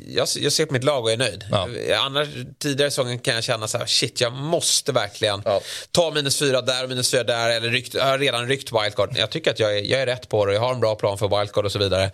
jag, 0.07 0.29
jag 0.37 0.53
ser 0.53 0.67
på 0.67 0.73
mitt 0.73 0.85
lag 0.85 1.05
och 1.05 1.13
är 1.13 1.17
nöjd. 1.17 1.45
Ja. 1.51 1.69
Annars, 1.99 2.29
tidigare 2.59 2.91
säsongen 2.91 3.19
kan 3.19 3.35
jag 3.35 3.45
känna 3.45 3.69
så 3.69 3.79
här, 3.79 3.87
shit, 3.87 4.21
jag 4.21 4.33
måste 4.33 4.93
verkligen 4.93 5.43
ja. 5.45 5.61
ta 5.91 6.11
minus 6.11 6.39
fyra 6.39 6.61
där 6.61 6.83
och 6.83 6.89
minus 6.89 7.11
fyra 7.11 7.25
där. 7.25 7.51
Eller 7.51 7.69
rykt, 7.69 7.95
jag 7.95 8.05
har 8.05 8.19
redan 8.19 8.49
ryckt 8.49 8.73
wildcard. 8.73 9.11
Jag 9.17 9.31
tycker 9.31 9.51
att 9.51 9.59
jag 9.59 9.79
är, 9.79 9.83
jag 9.83 10.01
är 10.01 10.07
rätt 10.07 10.29
på 10.29 10.47
det. 10.47 10.55
Jag 10.55 10.61
har 10.61 10.75
en 10.75 10.81
bra 10.81 10.95
plan 10.95 11.19
för 11.19 11.39
wildcard 11.39 11.65
och 11.65 11.73
så 11.73 11.79
vidare. 11.79 12.11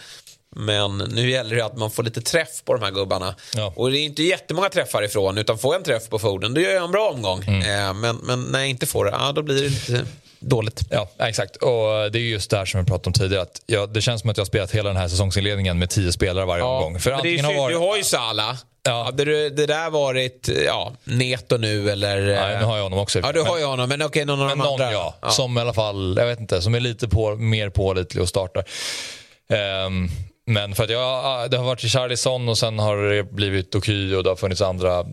Men 0.56 0.98
nu 0.98 1.30
gäller 1.30 1.56
det 1.56 1.64
att 1.64 1.76
man 1.76 1.90
får 1.90 2.02
lite 2.02 2.22
träff 2.22 2.64
på 2.64 2.74
de 2.74 2.82
här 2.82 2.90
gubbarna. 2.90 3.34
Ja. 3.54 3.72
Och 3.76 3.90
det 3.90 3.98
är 3.98 4.02
inte 4.02 4.22
jättemånga 4.22 4.68
träffar 4.68 5.02
ifrån. 5.02 5.38
Utan 5.38 5.58
får 5.58 5.74
jag 5.74 5.80
en 5.80 5.84
träff 5.84 6.08
på 6.08 6.18
Foden, 6.18 6.54
då 6.54 6.60
gör 6.60 6.70
jag 6.70 6.84
en 6.84 6.90
bra 6.90 7.10
omgång. 7.10 7.42
Mm. 7.42 7.60
Eh, 7.60 7.94
men, 7.94 8.16
men 8.16 8.42
när 8.42 8.58
jag 8.58 8.68
inte 8.68 8.86
får 8.86 9.04
det, 9.04 9.10
ja, 9.10 9.32
då 9.32 9.42
blir 9.42 9.62
det 9.62 9.68
lite 9.68 10.06
dåligt. 10.40 10.80
Ja, 10.90 11.08
exakt. 11.18 11.56
Och 11.56 12.12
det 12.12 12.18
är 12.18 12.22
just 12.22 12.50
det 12.50 12.56
här 12.56 12.64
som 12.64 12.78
jag 12.78 12.86
pratade 12.86 13.06
om 13.06 13.12
tidigare. 13.12 13.42
Att 13.42 13.62
jag, 13.66 13.92
det 13.92 14.00
känns 14.00 14.20
som 14.20 14.30
att 14.30 14.36
jag 14.36 14.42
har 14.42 14.46
spelat 14.46 14.70
hela 14.70 14.88
den 14.88 14.96
här 14.96 15.08
säsongsinledningen 15.08 15.78
med 15.78 15.90
tio 15.90 16.12
spelare 16.12 16.44
varje 16.44 16.64
ja, 16.64 16.76
omgång. 16.76 17.00
För 17.00 17.10
det 17.22 17.38
är 17.38 17.42
har 17.42 17.54
varit... 17.54 17.74
Du 17.74 17.78
har 17.78 17.96
ju 17.96 18.04
Salah. 18.04 18.56
Ja. 18.82 19.02
Hade 19.02 19.24
du, 19.24 19.50
det 19.50 19.66
där 19.66 19.90
varit 19.90 20.48
ja, 20.66 20.92
Neto 21.04 21.56
nu 21.56 21.90
eller? 21.90 22.20
Nej, 22.26 22.58
nu 22.58 22.64
har 22.64 22.76
jag 22.76 22.82
honom 22.82 22.98
också. 22.98 23.20
Ja, 23.20 23.32
du 23.32 23.42
har 23.42 23.58
ju 23.58 23.64
honom. 23.64 23.88
Men 23.88 24.02
okej, 24.02 24.24
någon 24.24 24.42
av 24.42 24.48
de 24.48 24.60
andra? 24.60 24.92
Ja, 24.92 25.14
ja, 25.22 25.30
som 25.30 25.58
i 25.58 25.60
alla 25.60 25.72
fall, 25.72 26.14
jag 26.18 26.26
vet 26.26 26.40
inte, 26.40 26.62
som 26.62 26.74
är 26.74 26.80
lite 26.80 27.08
på, 27.08 27.36
mer 27.36 27.70
pålitlig 27.70 28.22
och 28.22 28.28
startar. 28.28 28.64
Um, 29.86 30.08
men 30.46 30.74
för 30.74 30.84
att 30.84 30.90
jag, 30.90 31.50
det 31.50 31.56
har 31.56 31.64
varit 31.64 31.80
Charlison 31.80 32.48
och 32.48 32.58
sen 32.58 32.78
har 32.78 32.96
det 32.96 33.22
blivit 33.22 33.72
Doky 33.72 34.14
och 34.14 34.24
det 34.24 34.30
har 34.30 34.36
funnits 34.36 34.62
andra 34.62 34.98
eh, 34.98 35.04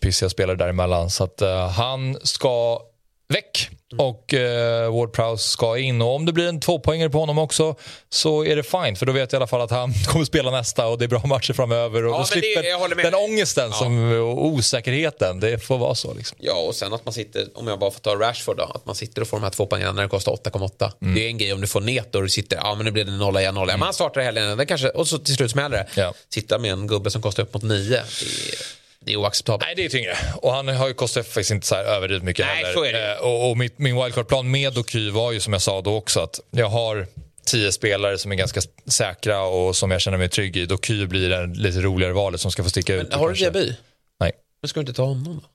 pissiga 0.00 0.28
spelare 0.28 0.56
däremellan. 0.56 1.10
Så 1.10 1.24
att 1.24 1.42
uh, 1.42 1.66
han 1.66 2.18
ska 2.22 2.80
väck. 3.30 3.70
Och 3.98 4.34
eh, 4.34 4.94
Ward 4.94 5.12
Prowse 5.12 5.48
ska 5.48 5.78
in. 5.78 6.02
Och 6.02 6.14
om 6.14 6.26
det 6.26 6.32
blir 6.32 6.48
en 6.48 6.60
tvåpoängare 6.60 7.10
på 7.10 7.18
honom 7.18 7.38
också 7.38 7.74
så 8.08 8.44
är 8.44 8.56
det 8.56 8.62
fine. 8.62 8.96
För 8.96 9.06
då 9.06 9.12
vet 9.12 9.32
jag 9.32 9.38
i 9.38 9.40
alla 9.40 9.46
fall 9.46 9.60
att 9.60 9.70
han 9.70 9.92
kommer 10.08 10.24
spela 10.24 10.50
nästa 10.50 10.86
och 10.86 10.98
det 10.98 11.04
är 11.04 11.08
bra 11.08 11.22
matcher 11.26 11.52
framöver. 11.52 12.06
Och 12.06 12.14
ja, 12.14 12.18
då 12.18 12.24
slipper 12.24 13.02
den 13.02 13.14
ångesten 13.14 13.68
ja. 13.70 13.76
som, 13.76 14.12
och 14.12 14.46
osäkerheten. 14.46 15.40
Det 15.40 15.58
får 15.58 15.78
vara 15.78 15.94
så. 15.94 16.14
Liksom. 16.14 16.38
Ja, 16.40 16.54
och 16.54 16.74
sen 16.74 16.92
att 16.92 17.04
man 17.04 17.14
sitter, 17.14 17.48
om 17.54 17.66
jag 17.66 17.78
bara 17.78 17.90
får 17.90 18.00
ta 18.00 18.14
Rashford 18.14 18.56
då, 18.56 18.64
att 18.64 18.86
man 18.86 18.94
sitter 18.94 19.22
och 19.22 19.28
får 19.28 19.36
de 19.36 19.42
här 19.42 19.50
två 19.50 19.66
poängen 19.66 19.94
när 19.94 20.02
det 20.02 20.08
kostar 20.08 20.32
8,8. 20.32 20.92
Mm. 21.02 21.14
Det 21.14 21.24
är 21.24 21.28
en 21.28 21.38
grej 21.38 21.52
om 21.52 21.60
du 21.60 21.66
får 21.66 21.80
net 21.80 22.14
och 22.14 22.22
du 22.22 22.28
sitter, 22.28 22.56
ja 22.56 22.74
men 22.74 22.84
nu 22.84 22.90
blir 22.90 23.04
det 23.04 23.12
0 23.12 23.36
igen, 23.36 23.54
0 23.54 23.68
igen. 23.68 23.70
Mm. 23.70 23.80
Man 23.80 23.94
startar 23.94 24.20
helgen, 24.20 24.66
kanske, 24.66 24.88
och 24.88 25.08
så 25.08 25.18
till 25.18 25.34
slut 25.34 25.50
smäller 25.50 25.76
det. 25.76 26.00
Ja. 26.00 26.14
Sitta 26.28 26.58
med 26.58 26.72
en 26.72 26.86
gubbe 26.86 27.10
som 27.10 27.22
kostar 27.22 27.42
upp 27.42 27.54
mot 27.54 27.62
9 27.62 27.88
det 27.90 27.96
är 27.96 28.79
oacceptabelt. 29.06 29.66
Nej, 29.66 29.74
det 29.76 29.84
är 29.84 29.88
tyngre. 29.88 30.16
Och 30.36 30.52
han 30.52 30.68
har 30.68 30.88
ju 30.88 30.94
kostat 30.94 31.26
faktiskt 31.26 31.50
inte 31.50 31.66
så 31.66 31.74
här 31.74 31.84
överdrivet 31.84 32.24
mycket 32.24 32.46
Nej, 32.46 32.56
heller. 32.56 32.72
Så 32.74 32.84
är 32.84 32.92
det. 32.92 33.14
Eh, 33.14 33.20
och, 33.20 33.50
och 33.50 33.56
mitt, 33.56 33.78
min 33.78 34.02
wildcard-plan 34.02 34.50
med 34.50 34.72
Doky 34.72 35.10
var 35.10 35.32
ju 35.32 35.40
som 35.40 35.52
jag 35.52 35.62
sa 35.62 35.80
då 35.80 35.96
också 35.96 36.20
att 36.20 36.40
jag 36.50 36.68
har 36.68 37.06
tio 37.44 37.72
spelare 37.72 38.18
som 38.18 38.32
är 38.32 38.36
ganska 38.36 38.60
säkra 38.86 39.42
och 39.42 39.76
som 39.76 39.90
jag 39.90 40.00
känner 40.00 40.18
mig 40.18 40.28
trygg 40.28 40.56
i. 40.56 40.66
Doky 40.66 41.06
blir 41.06 41.28
det 41.28 41.46
lite 41.46 41.80
roligare 41.80 42.12
valet 42.12 42.40
som 42.40 42.50
ska 42.50 42.62
få 42.62 42.70
sticka 42.70 42.92
Men, 42.92 43.06
ut. 43.06 43.14
Har 43.14 43.28
du 43.28 43.34
Diaby? 43.34 43.76
Nej. 44.20 44.32
Men 44.62 44.68
ska 44.68 44.80
du 44.80 44.82
inte 44.82 44.92
ta 44.92 45.04
honom 45.04 45.24
då? 45.24 45.48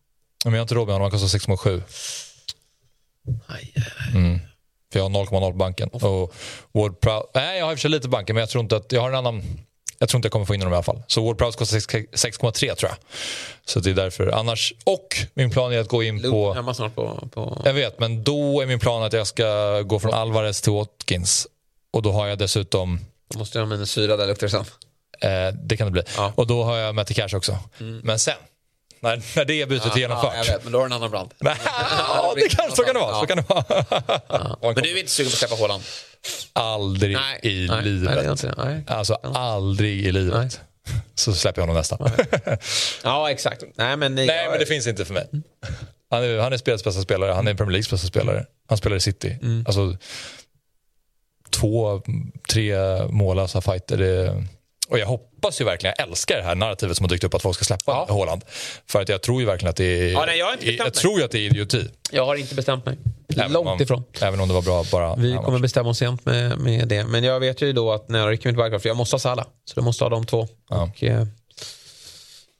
Men 0.45 0.53
jag 0.53 0.60
har 0.60 0.63
inte 0.63 0.75
råd 0.75 0.88
med 0.88 0.93
honom, 0.93 1.12
han 1.12 1.19
kostar 1.19 1.39
6,7. 1.39 1.81
Mm. 4.15 4.39
För 4.91 4.99
jag 4.99 5.10
har 5.10 5.25
0,0 5.25 5.51
på 5.51 5.58
banken. 5.58 5.89
Och 5.89 6.34
Ward 6.71 6.99
Proud, 6.99 7.23
nej, 7.34 7.58
jag 7.58 7.65
har 7.65 7.71
i 7.71 7.75
och 7.75 7.77
för 7.77 7.81
sig 7.81 7.91
lite 7.91 8.10
banken 8.10 8.34
men 8.34 8.41
jag 8.41 8.49
tror 8.49 8.63
inte 8.63 8.75
att 8.75 8.91
jag 8.91 9.01
har 9.01 9.10
en 9.10 9.15
annan 9.15 9.43
jag 9.99 10.10
tror 10.10 10.17
inte 10.17 10.25
jag 10.25 10.31
kommer 10.31 10.45
få 10.45 10.55
in 10.55 10.62
honom 10.62 10.73
i 10.73 10.75
alla 10.75 10.84
fall. 10.84 11.03
Så 11.08 11.25
Ward 11.25 11.38
Prowse 11.38 11.58
kostar 11.58 11.77
6,3 11.77 12.75
tror 12.75 12.91
jag. 12.91 12.97
Så 13.65 13.79
det 13.79 13.89
är 13.89 13.93
därför. 13.93 14.27
Annars, 14.27 14.73
och 14.84 15.08
min 15.34 15.51
plan 15.51 15.73
är 15.73 15.79
att 15.79 15.88
gå 15.88 16.03
in 16.03 16.21
på... 16.21 16.53
hemma 16.53 16.73
snart 16.73 16.95
på, 16.95 17.27
på... 17.34 17.62
Jag 17.65 17.73
vet, 17.73 17.99
men 17.99 18.23
då 18.23 18.62
är 18.62 18.65
min 18.65 18.79
plan 18.79 19.03
att 19.03 19.13
jag 19.13 19.27
ska 19.27 19.81
gå 19.81 19.99
från 19.99 20.13
Alvarez 20.13 20.62
till 20.62 20.71
Watkins. 20.71 21.47
Och 21.91 22.01
då 22.01 22.12
har 22.12 22.27
jag 22.27 22.38
dessutom... 22.38 22.99
Då 23.27 23.39
måste 23.39 23.58
jag 23.58 23.65
ha 23.65 23.69
minus 23.69 23.95
fyra 23.95 24.17
där 24.17 24.27
luktar 24.27 24.47
det 24.47 24.51
sen. 24.51 24.65
Eh, 25.21 25.53
det 25.53 25.77
kan 25.77 25.88
det 25.88 25.91
bli. 25.91 26.03
Ja. 26.17 26.34
Och 26.36 26.47
då 26.47 26.63
har 26.63 26.77
jag 26.77 26.95
Matty 26.95 27.13
Cash 27.13 27.36
också. 27.36 27.58
Mm. 27.79 28.01
Men 28.03 28.19
sen, 28.19 28.36
när, 28.99 29.21
när 29.36 29.45
det 29.45 29.69
bytet 29.69 29.95
är 29.95 29.99
genomfört. 29.99 30.34
Ja, 30.34 30.45
jag 30.45 30.53
vet, 30.53 30.63
men 30.63 30.73
då 30.73 30.79
har 30.79 30.86
du 30.86 30.86
en 30.86 30.93
annan 30.93 31.12
brand. 31.12 31.34
ja, 31.39 32.34
det 32.36 32.55
kan, 32.55 32.71
så 32.71 32.84
kan 32.84 32.93
det 32.93 32.99
vara. 32.99 33.19
Så 33.19 33.25
kan 33.25 33.38
det 33.38 33.49
vara. 33.49 33.63
Ja. 34.29 34.58
Men 34.75 34.84
du 34.84 34.91
är 34.91 34.99
inte 34.99 35.12
sugen 35.12 35.29
på 35.31 35.34
att 35.34 35.39
släppa 35.39 35.55
Håland? 35.55 35.84
Aldrig 36.53 37.13
nej, 37.13 37.39
i 37.43 37.67
nej, 37.67 37.83
livet. 37.83 38.45
Nej. 38.57 38.83
Alltså 38.88 39.13
aldrig 39.13 40.05
i 40.05 40.11
livet. 40.11 40.61
Så 41.15 41.33
släpper 41.33 41.61
jag 41.61 41.67
honom 41.67 41.77
nästan. 41.77 42.11
ja, 43.03 43.31
exakt. 43.31 43.63
Nej, 43.75 43.97
men, 43.97 44.15
nej, 44.15 44.25
jag... 44.25 44.49
men 44.49 44.59
det 44.59 44.65
finns 44.65 44.88
inte 44.88 45.05
för 45.05 45.13
mig. 45.13 45.27
Han 46.09 46.23
är, 46.23 46.38
han 46.38 46.53
är 46.53 46.57
spelets 46.57 46.83
bästa 46.83 47.01
spelare, 47.01 47.31
han 47.31 47.47
är 47.47 47.53
Premier 47.53 47.71
Leagues 47.71 47.89
bästa 47.89 48.07
spelare. 48.07 48.45
Han 48.67 48.77
spelar 48.77 48.95
i 48.95 48.99
City. 48.99 49.38
Mm. 49.41 49.65
Alltså, 49.67 49.97
två, 51.49 52.01
tre 52.49 52.75
mållösa 53.09 53.61
fighter. 53.61 53.97
Det, 53.97 54.43
och 54.88 54.99
jag 54.99 55.05
hoppas 55.05 55.61
ju 55.61 55.65
verkligen, 55.65 55.95
jag 55.97 56.07
älskar 56.07 56.38
det 56.38 56.43
här 56.43 56.55
narrativet 56.55 56.97
som 56.97 57.03
har 57.03 57.09
dykt 57.09 57.23
upp 57.23 57.33
att 57.33 57.41
folk 57.41 57.55
ska 57.55 57.65
släppa 57.65 57.91
ja. 57.91 58.13
Håland. 58.13 58.43
För 58.88 59.01
att 59.01 59.09
jag 59.09 59.21
tror 59.21 59.41
ju 59.41 59.45
verkligen 59.47 59.69
att 59.69 59.75
det 59.75 59.85
är, 59.85 60.11
ja, 60.11 60.25
nej, 60.25 60.39
jag, 60.39 60.63
jag 60.63 60.93
tror 60.93 61.19
ju 61.19 61.25
att 61.25 61.31
det 61.31 61.39
är 61.39 61.45
idioti. 61.45 61.89
Jag 62.11 62.25
har 62.25 62.35
inte 62.35 62.55
bestämt 62.55 62.85
mig. 62.85 62.97
Även 63.29 63.51
Långt 63.51 63.67
om, 63.67 63.81
ifrån. 63.81 64.03
Även 64.21 64.39
om 64.39 64.47
det 64.47 64.53
var 64.53 64.61
bra 64.61 64.85
bara. 64.91 65.15
Vi 65.15 65.38
kommer 65.45 65.59
bestämma 65.59 65.89
oss 65.89 65.97
sent 65.97 66.25
med, 66.25 66.59
med 66.59 66.88
det. 66.88 67.03
Men 67.03 67.23
jag 67.23 67.39
vet 67.39 67.61
ju 67.61 67.73
då 67.73 67.91
att 67.91 68.09
när 68.09 68.19
jag 68.19 68.31
rycker 68.31 68.51
mitt 68.51 68.63
wildcard, 68.63 68.81
för 68.81 68.89
jag 68.89 68.97
måste 68.97 69.13
ha 69.13 69.19
Salah. 69.19 69.45
Så 69.65 69.73
jag 69.75 69.83
måste 69.83 70.03
ha 70.03 70.09
de 70.09 70.25
två. 70.25 70.47
Ja. 70.69 70.83
Och, 70.83 71.03
eh, 71.03 71.25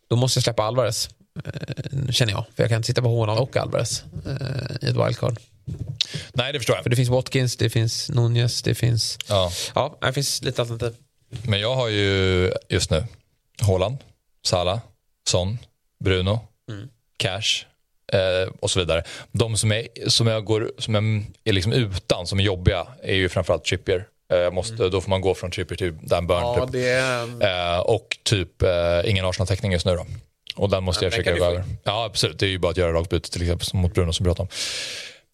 då 0.08 0.16
måste 0.16 0.38
jag 0.38 0.44
släppa 0.44 0.64
Alvarez. 0.64 1.10
Eh, 1.46 2.12
känner 2.12 2.34
jag. 2.34 2.46
För 2.56 2.64
jag 2.64 2.70
kan 2.70 2.78
inte 2.78 2.88
sitta 2.88 3.02
på 3.02 3.08
Håland 3.08 3.40
och 3.40 3.58
Alvarez 3.58 4.04
eh, 4.26 4.88
i 4.88 4.90
ett 4.90 4.96
wildcard. 4.96 5.40
Nej, 6.34 6.54
det 6.54 6.60
förstår 6.60 6.76
jag. 6.76 6.84
För 6.84 6.90
det 6.90 6.96
finns 6.96 7.10
Watkins, 7.10 7.58
det 7.58 7.70
finns 7.70 8.10
Nunez, 8.10 8.62
det 8.62 8.76
finns... 8.76 9.18
Ja, 9.28 9.52
ja 9.76 9.98
det 10.02 10.14
finns 10.14 10.42
lite 10.42 10.62
alternativ. 10.62 10.96
Men 11.44 11.60
jag 11.60 11.76
har 11.76 11.88
ju 11.88 12.52
just 12.70 12.92
nu 12.92 13.04
Haaland, 13.62 13.98
Salah, 14.46 14.80
Son, 15.30 15.58
Bruno, 16.04 16.40
mm. 16.70 16.90
Cash 17.18 17.66
eh, 18.14 18.54
och 18.60 18.72
så 18.72 18.80
vidare. 18.80 19.04
De 19.32 19.58
som, 19.58 19.72
är, 19.72 19.88
som 20.08 20.28
jag, 20.28 20.46
går, 20.46 20.72
som 20.78 20.96
jag 20.96 21.04
är 21.44 21.54
liksom 21.54 21.74
utan, 21.74 22.28
som 22.28 22.40
är 22.40 22.44
jobbiga, 22.44 22.88
är 23.04 23.16
ju 23.16 23.30
framförallt 23.30 23.66
Trippier. 23.66 24.08
Eh, 24.34 24.52
måste, 24.52 24.76
mm. 24.76 24.92
Då 24.92 25.02
får 25.02 25.10
man 25.10 25.22
gå 25.22 25.36
från 25.36 25.52
Trippier 25.52 25.78
till 25.78 25.94
Dan 26.02 26.28
Burn. 26.28 26.42
Ja, 26.42 26.66
typ. 26.66 26.72
det... 26.72 27.48
eh, 27.48 27.80
och 27.80 28.18
typ 28.24 28.62
eh, 28.62 28.70
ingen 29.06 29.26
Arsenal-täckning 29.26 29.72
just 29.72 29.86
nu 29.86 29.96
då. 29.96 30.06
Och 30.56 30.70
den 30.70 30.84
måste 30.84 31.06
ja, 31.06 31.08
jag 31.08 31.14
försöka 31.14 31.40
gå 31.40 31.46
över. 31.46 31.64
Ja, 31.84 32.06
absolut. 32.06 32.40
Det 32.40 32.46
är 32.46 32.50
ju 32.50 32.60
bara 32.60 32.72
att 32.72 32.78
göra 32.78 32.94
rakt 32.94 33.10
byte 33.10 33.32
till 33.32 33.42
exempel 33.42 33.68
mot 33.74 33.94
Bruno 33.94 34.14
som 34.14 34.24
vi 34.24 34.28
pratade 34.28 34.42
om. 34.42 34.50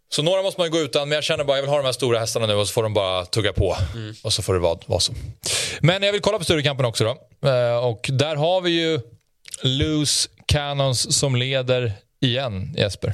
Så 0.09 0.23
några 0.23 0.41
måste 0.41 0.59
man 0.59 0.67
ju 0.67 0.71
gå 0.71 0.79
utan, 0.79 1.09
men 1.09 1.15
jag 1.15 1.23
känner 1.23 1.43
bara 1.43 1.57
jag 1.57 1.61
vill 1.61 1.69
ha 1.69 1.77
de 1.77 1.85
här 1.85 1.91
stora 1.91 2.19
hästarna 2.19 2.47
nu 2.47 2.53
och 2.53 2.67
så 2.67 2.73
får 2.73 2.83
de 2.83 2.93
bara 2.93 3.25
tugga 3.25 3.53
på. 3.53 3.77
Mm. 3.93 4.15
Och 4.23 4.33
så 4.33 4.41
får 4.41 4.53
det 4.53 4.59
vara, 4.59 4.79
vara 4.85 4.99
så. 4.99 5.13
Men 5.79 6.03
jag 6.03 6.11
vill 6.11 6.21
kolla 6.21 6.37
på 6.37 6.43
Sturekampen 6.43 6.85
också 6.85 7.03
då. 7.03 7.49
Eh, 7.49 7.85
och 7.85 8.09
där 8.13 8.35
har 8.35 8.61
vi 8.61 8.69
ju 8.69 8.99
Loose 9.61 10.29
Cannons 10.45 11.17
som 11.19 11.35
leder 11.35 11.93
igen, 12.21 12.73
Jesper. 12.77 13.13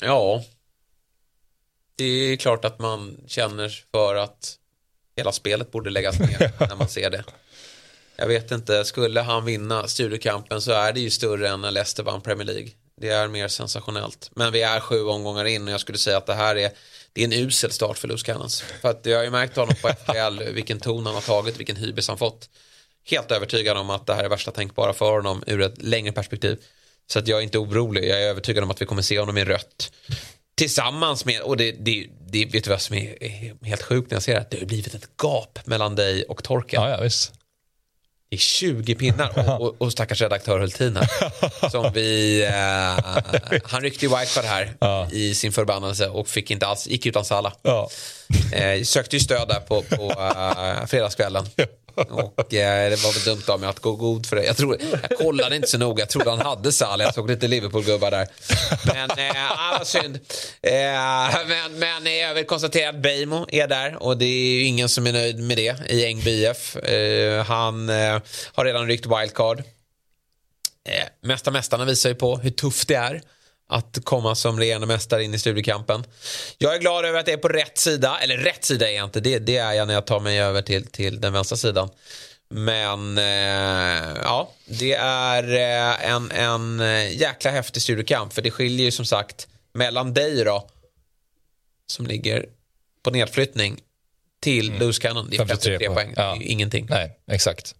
Ja. 0.00 0.44
Det 1.96 2.04
är 2.04 2.36
klart 2.36 2.64
att 2.64 2.78
man 2.78 3.20
känner 3.26 3.84
för 3.90 4.14
att 4.14 4.58
hela 5.16 5.32
spelet 5.32 5.70
borde 5.70 5.90
läggas 5.90 6.18
ner 6.18 6.52
när 6.68 6.76
man 6.76 6.88
ser 6.88 7.10
det. 7.10 7.24
Jag 8.16 8.26
vet 8.26 8.50
inte, 8.50 8.84
skulle 8.84 9.20
han 9.20 9.44
vinna 9.44 9.88
Sturekampen 9.88 10.60
så 10.60 10.72
är 10.72 10.92
det 10.92 11.00
ju 11.00 11.10
större 11.10 11.48
än 11.48 11.60
när 11.60 11.70
Leicester 11.70 12.02
vann 12.02 12.20
Premier 12.20 12.46
League. 12.46 12.70
Det 13.00 13.08
är 13.08 13.28
mer 13.28 13.48
sensationellt. 13.48 14.30
Men 14.34 14.52
vi 14.52 14.62
är 14.62 14.80
sju 14.80 15.02
omgångar 15.02 15.44
in 15.44 15.68
och 15.68 15.74
jag 15.74 15.80
skulle 15.80 15.98
säga 15.98 16.16
att 16.16 16.26
det 16.26 16.34
här 16.34 16.56
är, 16.56 16.70
det 17.12 17.20
är 17.20 17.24
en 17.24 17.32
usel 17.32 17.70
start 17.70 17.98
för 17.98 18.08
Loose 18.08 18.26
Cannons. 18.26 18.60
För 18.60 18.90
att 18.90 19.06
jag 19.06 19.16
har 19.16 19.24
ju 19.24 19.30
märkt 19.30 19.56
honom 19.56 19.74
på 19.82 19.88
FPL 19.88 20.42
vilken 20.52 20.80
ton 20.80 21.06
han 21.06 21.14
har 21.14 21.22
tagit, 21.22 21.58
vilken 21.58 21.76
hybris 21.76 22.08
han 22.08 22.18
fått. 22.18 22.48
helt 23.04 23.30
övertygad 23.30 23.76
om 23.76 23.90
att 23.90 24.06
det 24.06 24.14
här 24.14 24.24
är 24.24 24.28
värsta 24.28 24.50
tänkbara 24.50 24.92
för 24.92 25.12
honom 25.12 25.44
ur 25.46 25.60
ett 25.60 25.82
längre 25.82 26.12
perspektiv. 26.12 26.58
Så 27.12 27.18
att 27.18 27.28
jag 27.28 27.38
är 27.38 27.42
inte 27.42 27.58
orolig. 27.58 28.08
Jag 28.08 28.22
är 28.22 28.26
övertygad 28.26 28.64
om 28.64 28.70
att 28.70 28.82
vi 28.82 28.86
kommer 28.86 29.02
se 29.02 29.18
honom 29.18 29.38
i 29.38 29.44
rött. 29.44 29.92
Tillsammans 30.54 31.24
med, 31.24 31.40
och 31.40 31.56
det, 31.56 31.72
det, 31.72 32.06
det 32.26 32.44
vet 32.44 32.64
du 32.64 32.70
vad 32.70 32.80
som 32.80 32.96
är 32.96 33.64
helt 33.66 33.82
sjukt 33.82 34.10
när 34.10 34.16
jag 34.16 34.22
ser 34.22 34.34
det? 34.34 34.46
Det 34.50 34.58
har 34.58 34.66
blivit 34.66 34.94
ett 34.94 35.08
gap 35.22 35.58
mellan 35.64 35.94
dig 35.94 36.24
och 36.24 36.44
Torkel. 36.44 36.80
Ja, 36.82 36.90
ja, 36.90 37.00
visst. 37.02 37.32
Det 38.30 38.36
är 38.36 38.38
20 38.38 38.94
pinnar 38.94 39.38
och, 39.38 39.60
och, 39.60 39.74
och 39.78 39.92
stackars 39.92 40.20
redaktör 40.20 40.58
Hultin 40.58 40.96
här. 40.96 41.70
Som 41.70 41.92
vi, 41.92 42.42
eh, 42.44 43.60
han 43.64 43.82
ryckte 43.82 44.06
ju 44.06 44.16
wildcard 44.16 44.44
här 44.44 44.74
ja. 44.80 45.08
i 45.12 45.34
sin 45.34 45.52
förbannelse 45.52 46.08
och 46.08 46.28
fick 46.28 46.50
inte 46.50 46.66
alls, 46.66 46.86
gick 46.86 47.06
utan 47.06 47.24
Salla. 47.24 47.52
Ja. 47.62 47.90
Eh, 48.52 48.82
sökte 48.82 49.16
ju 49.16 49.20
stöd 49.20 49.48
där 49.48 49.60
på, 49.60 49.82
på 49.82 50.10
uh, 50.10 50.86
fredagskvällen. 50.86 51.46
Och 52.10 52.54
eh, 52.54 52.90
det 52.90 53.04
var 53.04 53.12
väl 53.12 53.22
dumt 53.34 53.42
av 53.46 53.60
mig 53.60 53.68
att 53.68 53.80
gå 53.80 53.92
god 53.92 54.26
för 54.26 54.36
det. 54.36 54.44
Jag, 54.44 54.56
tror, 54.56 54.76
jag 55.08 55.18
kollade 55.18 55.56
inte 55.56 55.68
så 55.68 55.78
noga. 55.78 56.02
Jag 56.02 56.08
trodde 56.08 56.30
han 56.30 56.40
hade 56.40 56.72
Salah. 56.72 57.06
Jag 57.06 57.14
såg 57.14 57.30
lite 57.30 57.48
Liverpool-gubbar 57.48 58.10
där. 58.10 58.26
Men 58.84 59.10
eh, 59.10 59.34
vad 59.78 59.86
synd. 59.86 60.18
Eh, 60.62 60.72
men, 61.48 61.78
men 61.78 62.18
jag 62.18 62.34
vill 62.34 62.46
konstatera 62.46 62.88
att 62.88 63.02
Beijmo 63.02 63.46
är 63.48 63.66
där 63.66 64.02
och 64.02 64.18
det 64.18 64.24
är 64.24 64.54
ju 64.54 64.62
ingen 64.64 64.88
som 64.88 65.06
är 65.06 65.12
nöjd 65.12 65.38
med 65.38 65.56
det 65.56 65.90
i 65.90 66.06
Eng 66.06 66.20
BF. 66.20 66.76
Eh, 66.76 67.44
han 67.44 67.88
eh, 67.88 68.20
har 68.52 68.64
redan 68.64 68.86
ryckt 68.86 69.06
wildcard. 69.06 69.58
Eh, 70.88 71.28
Mästa 71.28 71.50
mästarna 71.50 71.84
visar 71.84 72.08
ju 72.08 72.14
på 72.14 72.36
hur 72.36 72.50
tufft 72.50 72.88
det 72.88 72.94
är 72.94 73.22
att 73.68 73.98
komma 74.04 74.34
som 74.34 74.58
regerande 74.58 74.86
mästare 74.86 75.24
in 75.24 75.34
i 75.34 75.38
studiekampen. 75.38 76.04
Jag 76.58 76.74
är 76.74 76.78
glad 76.78 77.04
över 77.04 77.18
att 77.18 77.26
det 77.26 77.32
är 77.32 77.36
på 77.36 77.48
rätt 77.48 77.78
sida, 77.78 78.18
eller 78.18 78.36
rätt 78.36 78.64
sida 78.64 78.90
är 78.90 78.96
jag 78.96 79.04
inte, 79.04 79.20
det, 79.20 79.38
det 79.38 79.56
är 79.56 79.72
jag 79.72 79.86
när 79.86 79.94
jag 79.94 80.06
tar 80.06 80.20
mig 80.20 80.40
över 80.40 80.62
till, 80.62 80.86
till 80.86 81.20
den 81.20 81.32
vänstra 81.32 81.56
sidan. 81.56 81.90
Men 82.50 83.18
eh, 83.18 84.16
ja, 84.22 84.52
det 84.66 84.94
är 84.94 85.54
eh, 85.54 86.10
en, 86.10 86.30
en 86.30 86.80
eh, 86.80 87.16
jäkla 87.20 87.50
häftig 87.50 87.82
studiekamp 87.82 88.32
för 88.32 88.42
det 88.42 88.50
skiljer 88.50 88.84
ju 88.84 88.90
som 88.90 89.04
sagt 89.04 89.48
mellan 89.72 90.14
dig 90.14 90.44
då 90.44 90.68
som 91.86 92.06
ligger 92.06 92.46
på 93.02 93.10
nedflyttning 93.10 93.80
till 94.40 94.68
mm. 94.68 94.80
Loose 94.80 95.02
Cannon. 95.02 95.28
Det 95.30 95.36
är 95.36 95.46
53 95.46 95.78
poäng, 95.78 95.94
poäng. 95.94 96.14
Ja. 96.16 96.36
Det 96.38 96.44
är 96.44 96.52
ingenting. 96.52 96.86
Nej, 96.90 97.18
exakt. 97.30 97.74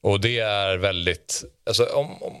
Och 0.00 0.20
det 0.20 0.38
är 0.38 0.76
väldigt, 0.76 1.44
alltså 1.66 1.84
om, 1.84 2.22
om 2.22 2.36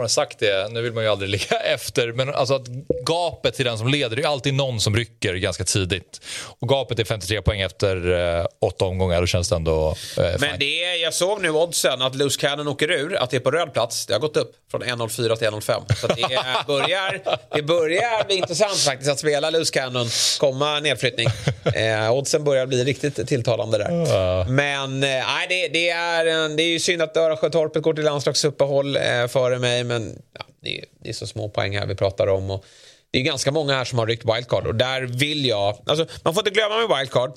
har 0.00 0.08
sagt 0.08 0.38
det, 0.38 0.72
nu 0.72 0.82
vill 0.82 0.92
man 0.92 1.04
ju 1.04 1.10
aldrig 1.10 1.30
ligga 1.30 1.56
efter, 1.56 2.12
men 2.12 2.34
alltså 2.34 2.54
att 2.54 2.66
gapet 3.06 3.54
till 3.54 3.64
den 3.64 3.78
som 3.78 3.88
leder, 3.88 4.16
det 4.16 4.22
är 4.22 4.26
alltid 4.26 4.54
någon 4.54 4.80
som 4.80 4.96
rycker 4.96 5.34
ganska 5.34 5.64
tidigt. 5.64 6.20
Och 6.58 6.68
gapet 6.68 6.98
är 6.98 7.04
53 7.04 7.42
poäng 7.42 7.60
efter 7.60 8.12
eh, 8.38 8.46
åtta 8.60 8.84
omgångar, 8.84 9.20
då 9.20 9.26
känns 9.26 9.48
det 9.48 9.56
ändå 9.56 9.96
eh, 10.18 10.24
Men 10.40 10.58
det 10.58 10.84
är, 10.84 11.02
jag 11.02 11.14
såg 11.14 11.42
nu 11.42 11.50
oddsen 11.50 12.02
att 12.02 12.14
Loose 12.14 12.40
Cannon 12.40 12.68
åker 12.68 12.90
ur, 12.90 13.16
att 13.16 13.30
det 13.30 13.36
är 13.36 13.40
på 13.40 13.50
röd 13.50 13.72
plats. 13.72 14.06
Det 14.06 14.12
har 14.12 14.20
gått 14.20 14.36
upp 14.36 14.52
från 14.70 14.82
1.04 14.82 15.36
till 15.36 15.48
1.05. 15.48 15.94
Så 16.00 16.06
det 16.06 16.14
börjar, 16.66 17.20
det 17.56 17.62
börjar 17.62 18.24
bli 18.24 18.36
intressant 18.36 18.78
faktiskt 18.78 19.10
att 19.10 19.18
spela 19.18 19.50
Loose 19.50 19.72
Cannon, 19.72 20.06
komma 20.40 20.80
nedflyttning. 20.80 21.26
Eh, 21.74 22.12
oddsen 22.12 22.44
börjar 22.44 22.66
bli 22.66 22.84
riktigt 22.84 23.28
tilltalande 23.28 23.78
där. 23.78 24.44
Men 24.48 25.02
eh, 25.02 25.08
det, 25.48 25.68
det, 25.68 25.90
är, 25.90 26.56
det 26.56 26.62
är 26.62 26.68
ju 26.68 26.80
synd 26.80 27.02
att 27.02 27.16
Örasjötorpet 27.16 27.82
går 27.82 27.94
till 27.94 28.04
landslagsuppehåll 28.04 28.96
eh, 28.96 29.26
före 29.28 29.58
mig 29.58 29.81
men 29.84 30.22
ja, 30.32 30.46
det, 30.60 30.78
är, 30.78 30.84
det, 31.00 31.08
är, 31.08 31.12
så 31.12 31.26
små 31.26 31.48
poäng 31.48 31.78
här 31.78 31.86
vi 31.86 31.94
pratar 31.94 32.26
om. 32.26 32.50
Och 32.50 32.64
det 33.10 33.18
är 33.18 33.22
ganska 33.22 33.50
många 33.50 33.74
här 33.74 33.84
som 33.84 33.98
har 33.98 34.06
ryckt 34.06 34.24
wildcard 34.24 34.66
och 34.66 34.74
där 34.74 35.02
vill 35.02 35.46
jag... 35.46 35.78
Alltså, 35.86 36.06
man 36.24 36.34
får 36.34 36.40
inte 36.40 36.60
glömma 36.60 36.86
med 36.86 36.98
wildcard 36.98 37.32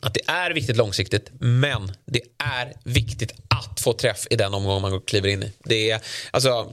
att 0.00 0.14
det 0.14 0.20
är 0.26 0.50
viktigt 0.50 0.76
långsiktigt, 0.76 1.30
men 1.40 1.92
det 2.04 2.20
är 2.38 2.72
viktigt 2.84 3.32
att 3.48 3.80
få 3.80 3.92
träff 3.92 4.26
i 4.30 4.36
den 4.36 4.54
omgång 4.54 4.82
man 4.82 5.00
kliver 5.00 5.28
in 5.28 5.42
i. 5.42 5.52
Det 5.64 5.90
är, 5.90 6.00
alltså, 6.30 6.72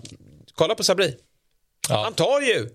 kolla 0.56 0.76
på 0.76 0.84
Sabri. 0.84 1.16
Ja. 1.90 2.04
Han 2.04 2.14
tar 2.14 2.42
ju 2.42 2.70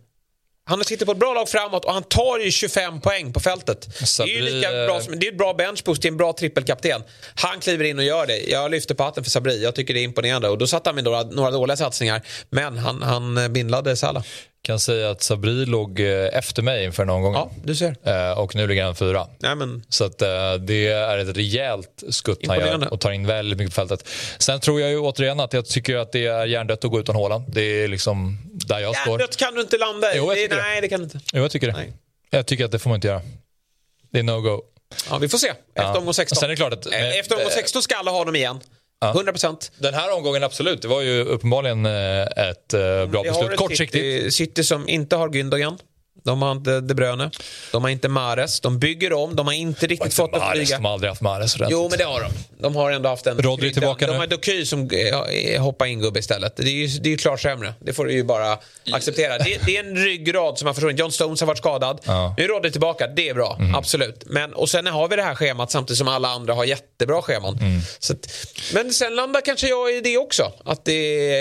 han 0.71 0.85
sitter 0.85 1.07
på 1.07 1.12
ett 1.12 1.18
bra 1.18 1.35
lag 1.35 1.49
framåt 1.49 1.85
och 1.85 1.93
han 1.93 2.03
tar 2.03 2.39
ju 2.39 2.51
25 2.51 3.01
poäng 3.01 3.33
på 3.33 3.41
fältet. 3.41 3.89
Det 4.18 4.23
är 4.23 4.27
ju 4.27 4.43
lika 4.43 4.71
bra 4.71 5.01
som, 5.01 5.18
det 5.18 5.27
är 5.27 5.33
ett 5.33 5.39
bra 5.39 5.55
benchboost 5.55 6.03
till 6.03 6.11
en 6.11 6.16
bra 6.16 6.33
trippelkapten. 6.33 7.03
Han 7.35 7.61
kliver 7.61 7.85
in 7.85 7.99
och 7.99 8.05
gör 8.05 8.27
det. 8.27 8.39
Jag 8.39 8.71
lyfter 8.71 8.95
på 8.95 9.03
hatten 9.03 9.25
för 9.25 9.31
Sabri. 9.31 9.62
Jag 9.62 9.75
tycker 9.75 9.95
det 9.95 10.01
är 10.01 10.05
imponerande. 10.05 10.49
Och 10.49 10.59
då 10.59 10.66
satt 10.66 10.87
han 10.87 10.95
med 10.95 11.05
några, 11.05 11.23
några 11.23 11.51
dåliga 11.51 11.77
satsningar. 11.77 12.23
Men 12.51 12.79
han, 12.79 13.03
han 13.03 13.53
bindlade 13.53 13.97
Salah 13.97 14.23
kan 14.62 14.81
säga 14.81 15.11
att 15.11 15.23
Sabri 15.23 15.66
låg 15.66 16.01
eh, 16.01 16.39
efter 16.39 16.62
mig 16.62 16.85
inför 16.85 17.03
en 17.03 17.11
omgång. 17.11 17.35
Ja, 17.35 17.51
du 17.64 17.75
ser. 17.75 17.97
Eh, 18.03 18.39
och 18.39 18.55
nu 18.55 18.66
ligger 18.66 18.85
han 18.85 18.97
fyra. 18.97 19.27
Ja, 19.39 19.55
men... 19.55 19.83
Så 19.89 20.05
att, 20.05 20.23
eh, 20.23 20.55
det 20.55 20.89
är 20.89 21.18
ett 21.18 21.37
rejält 21.37 22.05
skutt 22.09 22.47
han 22.47 22.59
gör 22.59 22.93
och 22.93 23.01
tar 23.01 23.11
in 23.11 23.27
väldigt 23.27 23.59
mycket 23.59 23.75
på 23.75 23.81
fältet. 23.81 24.09
Sen 24.39 24.61
tror 24.61 24.81
jag 24.81 24.91
ju 24.91 24.99
återigen 24.99 25.41
att 25.41 25.53
jag 25.53 25.66
tycker 25.66 25.97
att 25.97 26.12
det 26.12 26.27
är 26.27 26.47
hjärndött 26.47 26.85
att 26.85 26.91
gå 26.91 27.01
utan 27.01 27.14
Håland. 27.14 27.45
Det 27.49 27.61
är 27.62 27.89
liksom 27.89 28.39
där 28.75 28.81
jag 28.81 28.97
står. 28.97 29.12
Hjärndött 29.12 29.37
kan 29.37 29.55
du 29.55 29.61
inte 29.61 29.79
landa 29.79 30.14
i. 30.14 30.16
Jo, 30.16 30.31
det, 30.31 30.57
nej, 30.57 30.81
det 30.81 30.89
kan 30.89 31.01
du 31.01 31.05
inte. 31.05 31.21
Jo, 31.33 31.43
jag 31.43 31.51
tycker 31.51 31.66
det. 31.66 31.73
Nej. 31.73 31.93
Jag 32.31 32.47
tycker 32.47 32.64
att 32.64 32.73
det 32.73 32.79
får 32.79 32.91
man 32.91 32.95
inte 32.95 33.09
göra. 33.09 33.23
Det 34.12 34.18
är 34.18 34.23
no-go. 34.23 34.62
Ja, 35.11 35.18
vi 35.18 35.29
får 35.29 35.39
se. 35.39 35.49
Efter 35.49 35.61
ja. 35.75 35.99
omgång 35.99 36.14
16. 36.14 36.37
Sen 36.37 36.45
är 36.45 36.49
det 36.49 36.57
klart 36.57 36.73
att, 36.73 36.87
Efter 36.87 37.37
omgång 37.37 37.51
16 37.51 37.83
ska 37.83 37.97
alla 37.97 38.11
ha 38.11 38.25
dem 38.25 38.37
igen. 38.37 38.61
Ja. 39.01 39.12
100%. 39.12 39.71
Den 39.79 39.95
här 39.95 40.16
omgången 40.16 40.45
absolut. 40.45 40.83
Det 40.83 40.89
var 40.89 41.01
ju 41.01 41.25
uppenbarligen 41.25 41.87
eh, 41.87 42.23
ett 42.23 42.75
eh, 42.75 43.07
bra 43.07 43.23
beslut. 43.23 43.57
Kortsiktigt. 43.57 44.03
City, 44.05 44.31
City 44.31 44.64
som 44.64 44.89
inte 44.89 45.16
har 45.16 45.29
Gündogan. 45.29 45.79
De 46.23 46.43
har 46.43 46.53
inte 46.53 46.81
De 46.81 46.95
Bruyne. 46.95 47.31
De 47.73 47.83
har 47.83 47.91
inte 47.91 48.09
Mares. 48.09 48.61
De 48.61 48.79
bygger 48.79 49.12
om. 49.12 49.37
De 49.37 49.47
har 49.47 49.55
inte 49.55 49.87
riktigt 49.87 50.14
fått 50.14 50.35
att 50.35 50.53
flyga. 50.53 50.77
De 50.77 50.85
har 50.85 50.93
aldrig 50.93 51.11
haft 51.11 51.21
Mares 51.21 51.55
ordentligt. 51.55 51.79
Jo, 51.79 51.89
men 51.89 51.99
det 51.99 52.05
har 52.05 52.21
de. 52.21 52.31
De 52.62 52.77
har 52.77 52.91
ändå 52.91 53.09
haft 53.09 53.27
en... 53.27 53.39
Rodri 53.39 53.73
tillbaka 53.73 54.07
de, 54.07 54.12
nu. 54.12 54.18
De 54.18 54.18
har 54.18 54.27
Doky 54.27 54.66
som 54.66 54.91
hoppar 55.59 55.87
in 55.87 56.01
gubbe 56.01 56.18
istället. 56.18 56.57
Det 56.57 56.62
är 56.62 56.87
ju 56.87 56.87
det 56.87 57.12
är 57.12 57.16
klart 57.16 57.41
sämre. 57.41 57.75
Det 57.81 57.93
får 57.93 58.05
du 58.05 58.12
ju 58.12 58.25
bara 58.25 58.59
acceptera. 58.93 59.39
Det, 59.39 59.61
det 59.66 59.77
är 59.77 59.85
en 59.85 59.97
ryggrad 59.97 60.59
som 60.59 60.66
har 60.66 60.75
försvunnit. 60.75 60.99
John 60.99 61.12
Stones 61.12 61.41
har 61.41 61.47
varit 61.47 61.59
skadad. 61.59 62.01
Ja. 62.05 62.35
Nu 62.39 62.45
är 62.45 62.49
Rodri 62.49 62.71
tillbaka. 62.71 63.07
Det 63.07 63.29
är 63.29 63.35
bra. 63.35 63.57
Mm. 63.59 63.75
Absolut. 63.75 64.23
Men, 64.27 64.53
och 64.55 64.68
sen 64.71 64.87
har 64.87 65.09
vi 65.09 65.16
det 65.16 65.23
här 65.23 65.35
schemat 65.35 65.71
samtidigt 65.71 65.99
som 65.99 66.09
alla 66.09 66.29
andra 66.29 66.55
har 66.55 66.64
jättebra 66.64 67.23
scheman. 67.23 67.59
Mm. 67.59 67.81
Att, 68.11 68.33
men 68.75 68.93
sen 68.93 69.16
landar 69.16 69.41
kanske 69.41 69.68
jag 69.68 69.93
i 69.97 70.01
det 70.01 70.18
också. 70.18 70.53
Att 70.64 70.85
det 70.85 70.93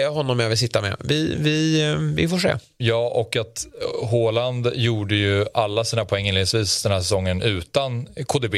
är 0.01 0.09
honom 0.09 0.39
jag 0.39 0.49
vill 0.49 0.57
sitta 0.57 0.81
med. 0.81 0.95
Vi, 0.99 1.35
vi, 1.39 1.81
eh, 1.89 1.95
vi 1.95 2.27
får 2.27 2.39
se. 2.39 2.55
Ja, 2.81 3.07
och 3.07 3.35
att 3.35 3.65
Håland 4.01 4.71
gjorde 4.75 5.15
ju 5.15 5.45
alla 5.53 5.83
sina 5.83 6.05
poäng 6.05 6.27
inledningsvis 6.27 6.83
den 6.83 6.91
här 6.91 6.99
säsongen 6.99 7.41
utan 7.41 8.07
KDB. 8.27 8.55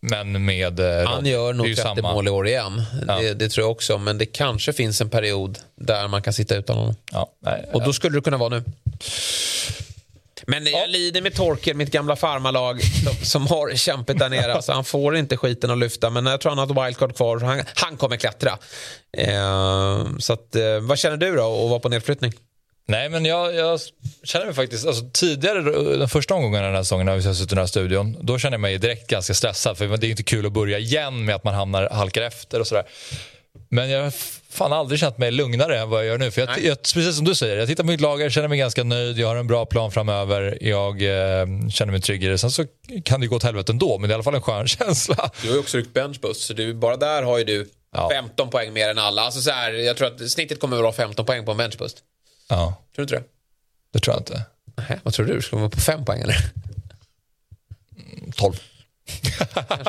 Men 0.00 0.44
med 0.44 0.80
eh, 0.80 1.08
Han 1.08 1.26
gör 1.26 1.52
nog 1.52 1.66
30 1.66 1.82
samma. 1.82 2.14
mål 2.14 2.26
i 2.26 2.30
år 2.30 2.46
igen. 2.46 2.82
Ja. 3.06 3.18
Det, 3.18 3.34
det, 3.34 3.48
tror 3.48 3.64
jag 3.64 3.70
också. 3.70 3.98
Men 3.98 4.18
det 4.18 4.26
kanske 4.26 4.72
finns 4.72 5.00
en 5.00 5.10
period 5.10 5.58
där 5.74 6.08
man 6.08 6.22
kan 6.22 6.32
sitta 6.32 6.56
utan 6.56 6.76
honom. 6.76 6.94
Ja, 7.12 7.30
nej, 7.40 7.64
och 7.72 7.84
då 7.84 7.92
skulle 7.92 8.18
det 8.18 8.22
kunna 8.22 8.36
vara 8.36 8.48
nu. 8.48 8.64
Men 10.46 10.66
jag 10.66 10.90
lider 10.90 11.22
med 11.22 11.34
Torkel, 11.34 11.76
mitt 11.76 11.90
gamla 11.90 12.16
farmarlag 12.16 12.82
som, 12.84 13.24
som 13.24 13.46
har 13.46 13.76
kämpet 13.76 14.18
där 14.18 14.28
nere. 14.28 14.54
Alltså, 14.54 14.72
han 14.72 14.84
får 14.84 15.16
inte 15.16 15.36
skiten 15.36 15.70
att 15.70 15.78
lyfta, 15.78 16.10
men 16.10 16.26
jag 16.26 16.40
tror 16.40 16.50
han 16.50 16.58
har 16.58 16.66
ett 16.66 16.86
wildcard 16.86 17.16
kvar. 17.16 17.38
Han, 17.38 17.62
han 17.74 17.96
kommer 17.96 18.16
klättra. 18.16 18.58
Eh, 19.16 20.06
så 20.18 20.32
att, 20.32 20.56
eh, 20.56 20.80
vad 20.80 20.98
känner 20.98 21.16
du 21.16 21.36
då 21.36 21.64
att 21.64 21.70
vara 21.70 21.80
på 21.80 21.88
nedflyttning? 21.88 22.32
Nej, 22.88 23.08
men 23.08 23.24
jag, 23.24 23.54
jag, 23.54 23.80
känner 24.22 24.46
mig 24.46 24.54
faktiskt... 24.54 24.86
Alltså, 24.86 25.04
tidigare, 25.12 25.60
den 25.96 26.08
första 26.08 26.34
omgången 26.34 26.62
den 26.62 26.74
här 26.74 26.82
säsongen 26.82 27.06
när 27.06 27.16
vi 27.16 27.26
har 27.26 27.34
suttit 27.34 27.52
i 27.52 27.54
den 27.54 27.62
här 27.62 27.66
studion, 27.66 28.16
då 28.20 28.38
känner 28.38 28.54
jag 28.54 28.60
mig 28.60 28.78
direkt 28.78 29.06
ganska 29.06 29.34
stressad. 29.34 29.78
För 29.78 29.96
det 29.96 30.06
är 30.06 30.10
inte 30.10 30.22
kul 30.22 30.46
att 30.46 30.52
börja 30.52 30.78
igen 30.78 31.24
med 31.24 31.34
att 31.34 31.44
man 31.44 31.54
hamnar, 31.54 31.88
halkar 31.90 32.22
efter 32.22 32.60
och 32.60 32.66
sådär. 32.66 32.84
Men 33.68 33.90
jag 33.90 34.02
har 34.02 34.12
fan 34.50 34.72
aldrig 34.72 35.00
känt 35.00 35.18
mig 35.18 35.30
lugnare 35.30 35.78
än 35.78 35.88
vad 35.88 36.00
jag 36.00 36.06
gör 36.06 36.18
nu. 36.18 36.30
För 36.30 36.40
jag, 36.40 36.64
jag, 36.64 36.82
precis 36.82 37.16
som 37.16 37.24
du 37.24 37.34
säger, 37.34 37.56
jag 37.56 37.68
tittar 37.68 37.84
på 37.84 37.90
mitt 37.90 38.00
lag, 38.00 38.20
jag 38.20 38.32
känner 38.32 38.48
mig 38.48 38.58
ganska 38.58 38.84
nöjd, 38.84 39.18
jag 39.18 39.28
har 39.28 39.36
en 39.36 39.46
bra 39.46 39.66
plan 39.66 39.92
framöver, 39.92 40.58
jag 40.60 41.02
eh, 41.02 41.46
känner 41.70 41.92
mig 41.92 42.00
trygg 42.00 42.24
i 42.24 42.26
det. 42.26 42.38
Sen 42.38 42.50
så 42.50 42.64
kan 43.04 43.20
det 43.20 43.26
gå 43.26 43.36
åt 43.36 43.42
helvete 43.42 43.72
ändå, 43.72 43.98
men 43.98 44.08
det 44.08 44.12
är 44.12 44.14
i 44.14 44.14
alla 44.14 44.22
fall 44.22 44.34
en 44.34 44.42
skön 44.42 44.66
känsla. 44.68 45.30
Du 45.42 45.48
har 45.48 45.54
ju 45.54 45.60
också 45.60 45.78
ryckt 45.78 45.94
benchboost, 45.94 46.40
så 46.40 46.52
du, 46.52 46.74
bara 46.74 46.96
där 46.96 47.22
har 47.22 47.38
ju 47.38 47.44
du 47.44 47.68
ja. 47.92 48.10
15 48.12 48.50
poäng 48.50 48.72
mer 48.72 48.88
än 48.88 48.98
alla. 48.98 49.22
Alltså 49.22 49.40
så 49.40 49.50
här, 49.50 49.72
jag 49.72 49.96
tror 49.96 50.08
att 50.08 50.30
snittet 50.30 50.60
kommer 50.60 50.76
att 50.76 50.82
vara 50.82 50.92
15 50.92 51.26
poäng 51.26 51.44
på 51.44 51.50
en 51.50 51.56
benchboost. 51.56 52.02
Ja. 52.48 52.74
Tror 52.94 52.96
du 52.96 53.02
inte 53.02 53.14
det? 53.14 53.22
Det 53.92 53.98
tror 53.98 54.14
jag 54.14 54.20
inte. 54.20 54.42
Nej, 54.76 55.00
vad 55.02 55.14
tror 55.14 55.26
du? 55.26 55.42
Ska 55.42 55.56
man 55.56 55.62
vara 55.62 55.70
på 55.70 55.80
fem 55.80 56.04
poäng 56.04 56.20
eller? 56.20 56.36
12. 58.36 58.54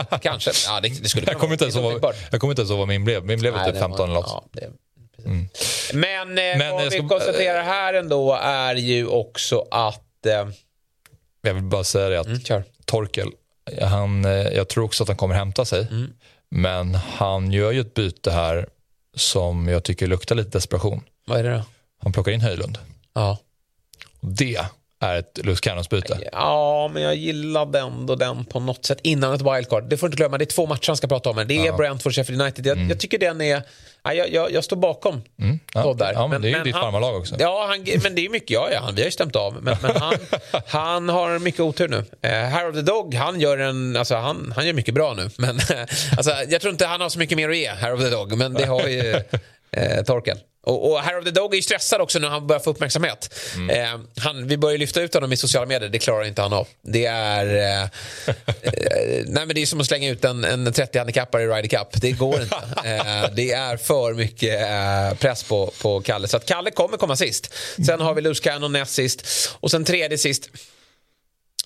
Kanske. 0.10 0.18
Kanske. 0.22 0.52
Ja, 0.66 0.80
det, 0.82 0.90
det 1.02 1.10
skulle 1.10 1.28
jag, 1.28 1.40
kommer 1.40 1.54
inte 1.54 1.66
ens 1.66 1.76
ihåg, 1.76 2.14
jag 2.32 2.42
kommer 2.42 2.52
inte 2.52 2.62
ens 2.62 2.70
ihåg 2.70 2.80
vad 2.80 2.88
min 2.88 3.04
blev. 3.04 3.26
Min 3.26 3.40
blev 3.40 3.66
typ 3.66 3.80
15 3.80 4.04
eller 4.04 4.14
något. 4.14 4.26
Ja, 4.28 4.44
det, 4.52 4.70
mm. 5.26 5.50
Men, 5.94 6.30
eh, 6.30 6.58
Men 6.58 6.74
vad 6.74 6.84
vi 6.84 6.92
ska, 6.92 7.08
konstaterar 7.08 7.64
här 7.64 7.94
ändå 7.94 8.34
är 8.42 8.76
ju 8.76 9.08
också 9.08 9.66
att... 9.72 10.26
Eh, 10.26 10.50
jag 11.42 11.54
vill 11.54 11.64
bara 11.64 11.84
säga 11.84 12.10
det 12.10 12.20
att 12.20 12.50
mm, 12.50 12.64
Torkel, 12.86 13.32
han, 13.82 14.26
eh, 14.26 14.32
jag 14.32 14.68
tror 14.68 14.84
också 14.86 15.04
att 15.04 15.08
han 15.08 15.18
kommer 15.18 15.36
hämta 15.36 15.66
sig. 15.66 15.88
Mm. 15.92 16.14
Men 16.50 16.96
han 16.96 17.52
gör 17.52 17.72
ju 17.72 17.82
ett 17.82 17.94
byte 17.94 18.32
här 18.32 18.68
som 19.16 19.68
jag 19.68 19.84
tycker 19.84 20.08
luktar 20.08 20.36
lite 20.36 20.50
desperation. 20.50 21.04
Vad 21.26 21.40
är 21.40 21.44
det 21.44 21.50
då? 21.50 21.64
Han 22.08 22.14
plockar 22.14 22.32
in 22.32 22.42
Höjlund. 22.42 22.78
Ja. 23.14 23.38
Och 24.22 24.34
det 24.34 24.60
är 25.00 25.20
ett 25.20 25.40
Lewis 25.44 25.62
Cannons-byte. 25.62 26.30
Ja, 26.32 26.90
men 26.94 27.04
jag 27.04 27.16
gillade 27.16 27.80
ändå 27.80 28.16
den 28.16 28.46
på 28.46 28.60
något 28.60 28.86
sätt 28.86 29.00
innan 29.04 29.34
ett 29.34 29.42
wildcard. 29.42 29.90
Det 29.90 29.98
får 29.98 30.08
du 30.08 30.12
inte 30.12 30.18
glömma, 30.18 30.38
det 30.38 30.44
är 30.44 30.46
två 30.46 30.66
matcher 30.66 30.88
han 30.88 30.98
ska 30.98 31.08
prata 31.08 31.30
om. 31.30 31.38
Här. 31.38 31.46
Det 31.46 31.58
är 31.58 31.66
ja. 31.66 31.78
Brentford 31.78 32.14
Sheffield 32.14 32.42
United. 32.42 32.66
Jag, 32.66 32.78
mm. 32.78 32.90
jag, 32.90 33.00
tycker 33.00 33.20
den 33.20 33.42
är... 33.42 33.62
Ja, 34.04 34.14
jag, 34.14 34.34
jag, 34.34 34.52
jag 34.52 34.64
står 34.64 34.78
bakom 34.78 35.22
mm. 35.40 35.60
ja. 35.74 35.94
där. 35.94 36.14
Ja, 36.14 36.28
men, 36.28 36.30
men 36.30 36.42
det 36.42 36.48
är 36.48 36.50
ju 36.50 36.56
men 36.56 36.64
ditt 36.64 36.76
farmarlag 36.76 37.16
också. 37.16 37.36
Ja, 37.40 37.68
han, 37.70 38.02
men 38.04 38.16
det 38.16 38.26
är 38.26 38.30
mycket, 38.30 38.50
ja, 38.50 38.70
ja 38.72 38.80
han, 38.84 38.96
vi 38.96 39.02
har 39.02 39.06
ju 39.06 39.12
stämt 39.12 39.36
av. 39.36 39.54
Men, 39.54 39.78
men 39.82 39.96
han, 39.96 40.14
han 40.68 41.10
har 41.10 41.40
mycket 41.40 41.60
otur 41.60 41.88
nu. 41.88 41.98
Uh, 41.98 42.32
Hair 42.32 42.70
of 42.70 42.76
the 42.76 42.82
Dog, 42.82 43.14
han 43.14 43.42
gör, 43.42 43.58
en, 43.58 43.96
alltså, 43.96 44.16
han, 44.16 44.54
han 44.56 44.66
gör 44.66 44.74
mycket 44.74 44.94
bra 44.94 45.14
nu. 45.14 45.30
Men 45.38 45.60
alltså, 46.18 46.32
jag 46.50 46.62
tror 46.62 46.72
inte 46.72 46.86
han 46.86 47.02
har 47.02 47.10
så 47.10 47.20
mycket 47.20 47.38
mer 47.38 47.50
att 47.50 47.58
ge, 47.58 47.68
Hair 47.68 47.94
of 47.94 48.00
the 48.00 48.10
Dog. 48.10 48.38
Men 48.38 48.54
det 48.54 48.66
har 48.66 48.88
ju 48.88 49.14
uh, 49.14 50.04
Torkel. 50.06 50.38
Och, 50.68 50.92
och 50.92 51.00
Hair 51.00 51.20
of 51.20 51.26
the 51.26 51.32
Dog 51.32 51.54
är 51.54 51.56
ju 51.56 51.62
stressad 51.62 52.02
också 52.02 52.20
när 52.20 52.28
han 52.28 52.48
börjar 52.48 52.60
få 52.60 52.70
uppmärksamhet. 52.70 53.34
Mm. 53.56 53.70
Eh, 53.70 54.00
han, 54.18 54.48
vi 54.48 54.58
börjar 54.58 54.78
lyfta 54.78 55.02
ut 55.02 55.14
honom 55.14 55.34
i 55.34 55.38
sociala 55.38 55.66
medier, 55.68 55.90
det 55.90 56.00
klarar 56.00 56.24
inte 56.24 56.42
han 56.42 56.54
av. 56.54 56.68
Det 56.82 57.06
är, 57.06 57.46
eh, 57.56 57.84
eh, 58.62 59.24
nej 59.26 59.46
men 59.46 59.50
det 59.56 59.62
är 59.62 59.66
som 59.66 59.80
att 59.80 59.86
slänga 59.86 60.10
ut 60.10 60.26
en, 60.26 60.44
en 60.44 60.68
30-handikappare 60.68 61.42
i 61.42 61.48
Ryder 61.48 61.78
Cup. 61.78 62.02
Det 62.02 62.12
går 62.12 62.42
inte. 62.42 62.56
Eh, 62.88 63.26
det 63.36 63.52
är 63.52 63.78
för 63.78 64.14
mycket 64.14 64.62
eh, 64.62 65.18
press 65.20 65.44
på, 65.44 65.72
på 65.82 66.02
Kalle. 66.02 66.28
Så 66.28 66.38
att 66.38 66.46
Kalle 66.46 66.72
kommer 66.72 66.98
komma 66.98 67.16
sist. 67.16 67.54
Sen 67.86 68.00
har 68.02 68.14
vi 68.14 68.22
Luz 68.22 68.40
Cannon 68.40 68.72
näst 68.72 68.94
sist. 68.94 69.50
Och 69.60 69.72
sen 69.72 69.86
tredje 69.86 70.18
sist. 70.18 70.50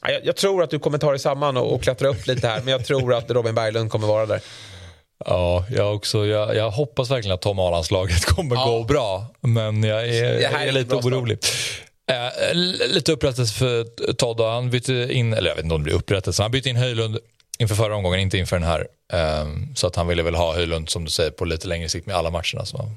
Jag, 0.02 0.26
jag, 0.26 0.36
tror 0.36 0.64
att 0.64 0.70
du 0.70 0.80
kommer 0.80 0.98
ta 0.98 1.10
dig 1.10 1.20
samman 1.20 1.58
och, 1.58 1.74
och 1.74 1.84
klättra 1.84 2.08
upp 2.08 2.28
lite 2.28 2.48
här, 2.48 2.62
men 2.62 2.68
jag 2.68 2.86
tror 2.86 3.14
att 3.14 3.32
Robin 3.32 3.56
Berglund 3.56 3.92
kommer 3.92 4.08
vara 4.08 4.26
där. 4.26 4.42
Ja, 5.26 5.66
jag, 5.70 5.96
också, 5.96 6.26
jag, 6.26 6.56
jag 6.56 6.72
hoppas 6.72 7.12
verkligen 7.12 7.36
att 7.36 7.42
Tom 7.42 7.60
Arlands-laget 7.60 8.26
kommer 8.26 8.56
ja. 8.56 8.66
gå 8.66 8.84
bra. 8.84 9.26
Men 9.42 9.84
jag 9.84 10.08
är, 10.08 10.40
jag 10.40 10.64
är 10.68 10.72
lite 10.72 10.96
orolig. 10.96 11.38
Eh, 12.12 12.54
lite 12.88 13.12
upprättelse 13.12 13.54
för 13.54 13.84
Todd. 14.14 14.42
Han 14.42 14.70
bytte 14.70 14.94
in, 14.94 15.34
eller 15.34 15.50
jag 15.50 15.56
vet 15.56 15.64
inte 15.64 15.76
om 15.76 15.82
det 15.82 15.84
blir 15.84 15.94
upprättelse, 15.94 16.42
han 16.42 16.52
bytte 16.52 16.70
in 16.70 16.76
Höjlund 16.76 17.18
inför 17.60 17.76
förra 17.76 17.96
omgången, 17.96 18.20
inte 18.20 18.38
inför 18.38 18.56
den 18.56 18.68
här. 18.68 18.88
Eh, 19.14 19.48
så 19.76 19.88
att 19.88 19.96
han 19.96 20.08
ville 20.08 20.24
väl 20.24 20.36
ha 20.36 20.54
Höjlund, 20.56 20.90
som 20.90 21.04
du 21.04 21.10
säger, 21.10 21.32
på 21.32 21.46
lite 21.46 21.68
längre 21.68 21.90
sikt 21.90 22.08
med 22.08 22.16
alla 22.16 22.30
matcherna. 22.30 22.66
Så 22.66 22.90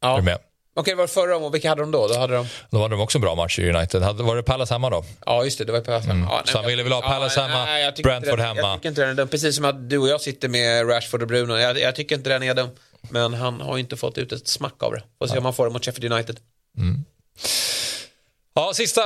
ja. 0.00 0.18
är 0.18 0.22
med. 0.22 0.38
Okej, 0.74 0.92
det 0.92 0.98
var 0.98 1.06
förra 1.06 1.36
om 1.36 1.52
vilka 1.52 1.68
hade 1.68 1.82
de 1.82 1.90
då? 1.90 2.08
Då 2.08 2.18
hade 2.18 2.34
de, 2.34 2.46
då 2.70 2.82
hade 2.82 2.94
de 2.94 3.00
också 3.00 3.18
en 3.18 3.22
bra 3.22 3.34
match 3.34 3.58
i 3.58 3.70
United. 3.70 4.02
Var 4.02 4.36
det 4.36 4.42
Palace 4.42 4.74
hemma 4.74 4.90
då? 4.90 5.04
Ja, 5.26 5.44
just 5.44 5.58
det. 5.58 5.64
Det 5.64 5.72
var 5.72 5.80
Palace 5.80 6.06
hemma. 6.06 6.20
Mm. 6.20 6.28
Ja, 6.32 6.42
så 6.44 6.58
han 6.58 6.66
ville 6.66 6.82
väl 6.82 6.92
ha 6.92 7.00
Palace 7.02 7.40
ja, 7.40 7.46
hemma, 7.46 7.64
nej, 7.64 7.92
Brentford 8.02 8.38
den, 8.38 8.46
hemma. 8.46 8.60
Jag 8.60 8.76
tycker 8.76 8.88
inte 8.88 9.00
den 9.00 9.10
är 9.10 9.14
dum. 9.14 9.28
Precis 9.28 9.56
som 9.56 9.64
att 9.64 9.90
du 9.90 9.98
och 9.98 10.08
jag 10.08 10.20
sitter 10.20 10.48
med 10.48 10.88
Rashford 10.88 11.22
och 11.22 11.28
Bruno. 11.28 11.56
Jag, 11.56 11.78
jag 11.78 11.96
tycker 11.96 12.16
inte 12.16 12.30
den 12.30 12.42
är 12.42 12.54
dum. 12.54 12.68
Men 13.00 13.34
han 13.34 13.60
har 13.60 13.78
inte 13.78 13.96
fått 13.96 14.18
ut 14.18 14.32
ett 14.32 14.48
smack 14.48 14.82
av 14.82 14.92
det. 14.92 15.02
Får 15.18 15.26
se 15.26 15.38
om 15.38 15.44
han 15.44 15.54
får 15.54 15.64
det 15.66 15.72
mot 15.72 15.84
Sheffield 15.84 16.12
United. 16.12 16.36
Mm. 16.78 17.04
Ja, 18.54 18.72
sista, 18.74 19.00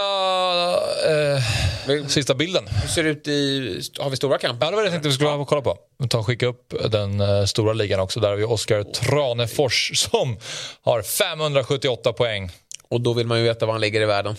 eh, 1.07 2.07
sista 2.07 2.35
bilden. 2.35 2.67
Hur 2.69 2.89
ser 2.89 3.05
det 3.05 3.11
ut 3.11 3.29
i... 3.29 3.81
Har 3.99 4.11
vi 4.11 4.17
stora 4.17 4.39
kamper? 4.39 4.67
Ja, 4.67 4.71
det 4.71 4.77
var 4.77 4.83
det 4.83 4.87
jag 4.87 4.93
tänkte 4.93 5.09
vi 5.09 5.15
skulle 5.15 5.31
ja. 5.31 5.45
kolla 5.45 5.63
på. 5.63 5.79
Ta 6.09 6.19
och 6.19 6.27
skicka 6.27 6.47
upp 6.47 6.75
den 6.91 7.21
eh, 7.21 7.45
stora 7.45 7.73
ligan 7.73 8.01
också. 8.01 8.21
Där 8.21 8.29
har 8.29 8.37
vi 8.37 8.45
Oskar 8.45 8.83
Tranefors 8.83 9.99
som 9.99 10.39
har 10.83 11.03
578 11.03 12.13
poäng. 12.13 12.51
Och 12.89 13.01
då 13.01 13.13
vill 13.13 13.27
man 13.27 13.39
ju 13.39 13.45
veta 13.45 13.67
var 13.67 13.73
han 13.73 13.81
ligger 13.81 14.01
i 14.01 14.05
världen. 14.05 14.37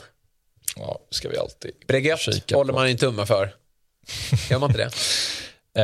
Ja, 0.76 1.00
ska 1.10 1.30
vi 1.30 1.38
alltid 1.38 1.72
Breguet 1.88 2.52
håller 2.52 2.74
man 2.74 2.88
en 2.88 2.98
tumme 2.98 3.26
för. 3.26 3.56
Gör 4.50 4.60
man 4.60 4.70
inte 4.70 4.84
det? 4.84 4.90
Eh, 5.78 5.82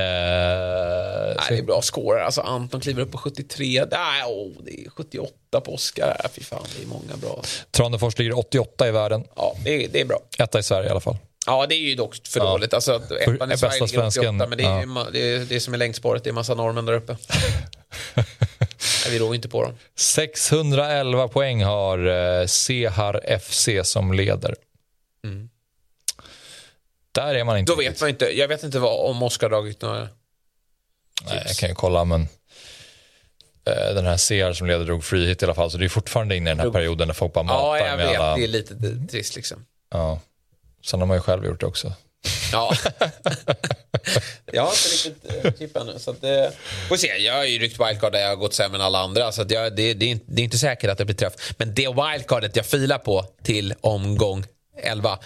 Nej, 1.37 1.45
det 1.49 1.57
är 1.57 1.63
bra 1.63 1.81
scorer. 1.81 2.19
Alltså 2.19 2.41
Anton 2.41 2.81
kliver 2.81 3.01
upp 3.01 3.11
på 3.11 3.17
73. 3.17 3.85
Nej, 3.91 4.23
oh, 4.27 4.51
det 4.65 4.85
är 4.85 4.89
78 4.89 5.61
på 5.65 5.73
Oskar. 5.73 6.27
Fy 6.33 6.43
fan, 6.43 6.65
det 6.77 6.83
är 6.83 6.87
många 6.87 7.17
bra. 7.21 7.43
Tranefors 7.71 8.17
ligger 8.17 8.37
88 8.37 8.87
i 8.87 8.91
världen. 8.91 9.23
Ja, 9.35 9.55
det 9.63 9.85
är, 9.85 9.87
det 9.87 10.01
är 10.01 10.05
bra. 10.05 10.19
Etta 10.37 10.59
i 10.59 10.63
Sverige 10.63 10.87
i 10.87 10.91
alla 10.91 10.99
fall. 10.99 11.17
Ja, 11.45 11.65
det 11.67 11.75
är 11.75 11.79
ju 11.79 11.95
dock 11.95 12.27
för 12.27 12.39
ja. 12.39 12.45
dåligt. 12.45 12.73
Alltså, 12.73 13.01
ettan 13.19 13.51
i 13.51 13.57
Sverige 13.57 13.85
ligger 13.85 14.07
88, 14.07 14.31
men 14.31 14.57
det 14.57 14.63
är, 14.63 14.81
ja. 14.95 15.07
det, 15.11 15.19
är, 15.19 15.39
det 15.39 15.55
är 15.55 15.59
som 15.59 15.73
är 15.73 15.77
längdspåret. 15.77 16.23
Det 16.23 16.29
är 16.29 16.33
massa 16.33 16.53
norrmän 16.53 16.85
där 16.85 16.93
uppe. 16.93 17.17
Nej, 18.15 19.11
vi 19.11 19.19
rår 19.19 19.35
inte 19.35 19.49
på 19.49 19.63
dem. 19.63 19.73
611 19.95 21.27
poäng 21.27 21.63
har 21.63 22.07
eh, 22.07 22.45
Sehar 22.45 23.39
FC 23.39 23.69
som 23.83 24.13
leder. 24.13 24.55
Mm. 25.25 25.49
Där 27.11 27.35
är 27.35 27.43
man 27.43 27.57
inte. 27.57 27.71
Då 27.71 27.75
vet 27.75 28.01
man 28.01 28.09
inte. 28.09 28.25
Jag 28.25 28.47
vet 28.47 28.63
inte 28.63 28.79
vad, 28.79 29.09
om 29.09 29.23
Oskar 29.23 29.49
dragit 29.49 29.81
några 29.81 30.09
Nej, 31.25 31.43
jag 31.47 31.55
kan 31.55 31.69
ju 31.69 31.75
kolla 31.75 32.05
men 32.05 32.21
eh, 33.65 33.95
den 33.95 34.05
här 34.05 34.17
CR 34.17 34.53
som 34.53 34.67
leder 34.67 34.85
drog 34.85 35.03
free 35.03 35.27
hit 35.27 35.41
i 35.41 35.45
alla 35.45 35.53
fall 35.53 35.71
så 35.71 35.77
det 35.77 35.85
är 35.85 35.89
fortfarande 35.89 36.35
inne 36.35 36.49
i 36.49 36.53
den 36.53 36.59
här 36.59 36.71
perioden 36.71 37.07
när 37.07 37.13
folk 37.13 37.33
bara 37.33 37.43
matar 37.43 37.77
Ja, 37.77 37.87
jag 37.87 37.97
vet. 37.97 38.19
Alla... 38.19 38.35
Det 38.35 38.43
är 38.43 38.47
lite 38.47 38.75
trist 39.11 39.35
liksom. 39.35 39.65
Ja. 39.91 40.19
Sen 40.85 40.99
har 40.99 41.07
man 41.07 41.17
ju 41.17 41.21
själv 41.21 41.45
gjort 41.45 41.59
det 41.59 41.65
också. 41.65 41.93
Ja. 42.51 42.73
jag 44.51 44.63
har 44.63 44.69
inte 44.69 45.09
riktigt 45.09 45.45
uh, 45.45 45.51
chippat 45.59 45.85
nu. 45.85 45.99
Så 45.99 46.11
att, 46.11 46.23
uh, 46.23 46.29
får 46.89 46.97
se. 46.97 47.17
Jag 47.17 47.33
har 47.33 47.43
ju 47.43 47.59
ryckt 47.59 47.79
wildcard 47.79 48.11
där 48.11 48.19
jag 48.19 48.29
har 48.29 48.35
gått 48.35 48.53
sämre 48.53 48.77
än 48.77 48.81
alla 48.81 48.99
andra. 48.99 49.31
Så 49.31 49.41
att 49.41 49.51
jag, 49.51 49.75
det, 49.75 49.93
det, 49.93 50.05
är 50.05 50.09
inte, 50.09 50.25
det 50.27 50.41
är 50.41 50.43
inte 50.43 50.57
säkert 50.57 50.89
att 50.89 50.97
det 50.97 51.05
blir 51.05 51.15
träff. 51.15 51.33
Men 51.57 51.73
det 51.73 51.87
wildcardet 51.87 52.55
jag 52.55 52.65
filar 52.65 52.97
på 52.97 53.25
till 53.43 53.73
omgång 53.81 54.45
11, 54.83 55.19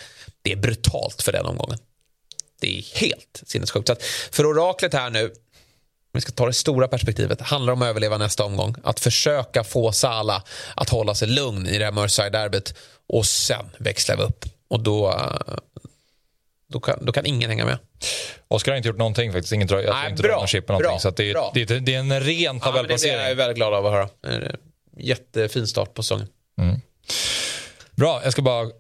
det 0.46 0.52
är 0.52 0.56
brutalt 0.56 1.22
för 1.22 1.32
den 1.32 1.46
omgången. 1.46 1.78
Det 2.62 2.78
är 2.78 3.00
helt 3.00 3.44
sinnessjukt. 3.46 3.88
Så 3.88 3.94
att 3.94 4.04
för 4.32 4.46
oraklet 4.46 4.94
här 4.94 5.10
nu, 5.10 5.26
om 5.26 5.32
vi 6.14 6.22
ska 6.22 6.32
ta 6.32 6.46
det 6.46 6.54
stora 6.54 6.88
perspektivet, 6.88 7.42
handlar 7.42 7.74
om 7.74 7.82
att 7.82 7.88
överleva 7.88 8.18
nästa 8.18 8.44
omgång. 8.44 8.76
Att 8.84 9.00
försöka 9.00 9.64
få 9.64 9.92
Sala 9.92 10.44
att 10.76 10.90
hålla 10.90 11.16
sig 11.16 11.28
lugn 11.28 11.68
i 11.68 11.78
det 11.78 11.86
här 11.86 11.92
Merseyside-derbyt 11.92 12.74
och 13.08 13.26
sen 13.26 13.66
växlar 13.78 14.18
vi 14.18 14.24
upp. 14.24 14.46
Och 14.68 14.80
då, 14.80 15.22
då 16.70 16.80
kan, 16.80 17.06
då 17.06 17.12
kan 17.12 17.26
ingen 17.26 17.50
hänga 17.50 17.66
med. 17.66 17.78
Oskar 18.48 18.72
har 18.72 18.78
inte 18.78 18.90
gjort 18.90 18.98
någonting 18.98 19.34
faktiskt. 19.34 19.54
Ingen 19.54 19.68
dra, 19.68 19.78
Nej, 19.78 20.12
inte 20.12 20.24
bra, 20.24 20.48
chip 20.48 20.68
någonting. 20.68 20.90
Bra, 20.90 21.00
så 21.00 21.10
det, 21.10 21.32
är, 21.32 21.66
det, 21.66 21.80
det, 21.80 21.96
är 21.96 22.00
en 22.00 22.20
ren 22.20 22.60
tabellplacering. 22.60 23.14
Ja, 23.14 23.20
det 23.20 23.26
är 23.26 23.30
jag 23.30 23.36
väldigt 23.36 23.58
glad 23.58 23.74
av 23.74 23.86
att 23.86 23.92
höra. 23.92 24.10
Jättefin 24.98 25.68
start 25.68 25.94
på 25.94 26.04
säsongen. 26.04 26.28
Mm. 26.62 26.82
Bra, 27.92 28.22
jag 28.24 28.32
ska 28.32 28.42
bara 28.42 28.72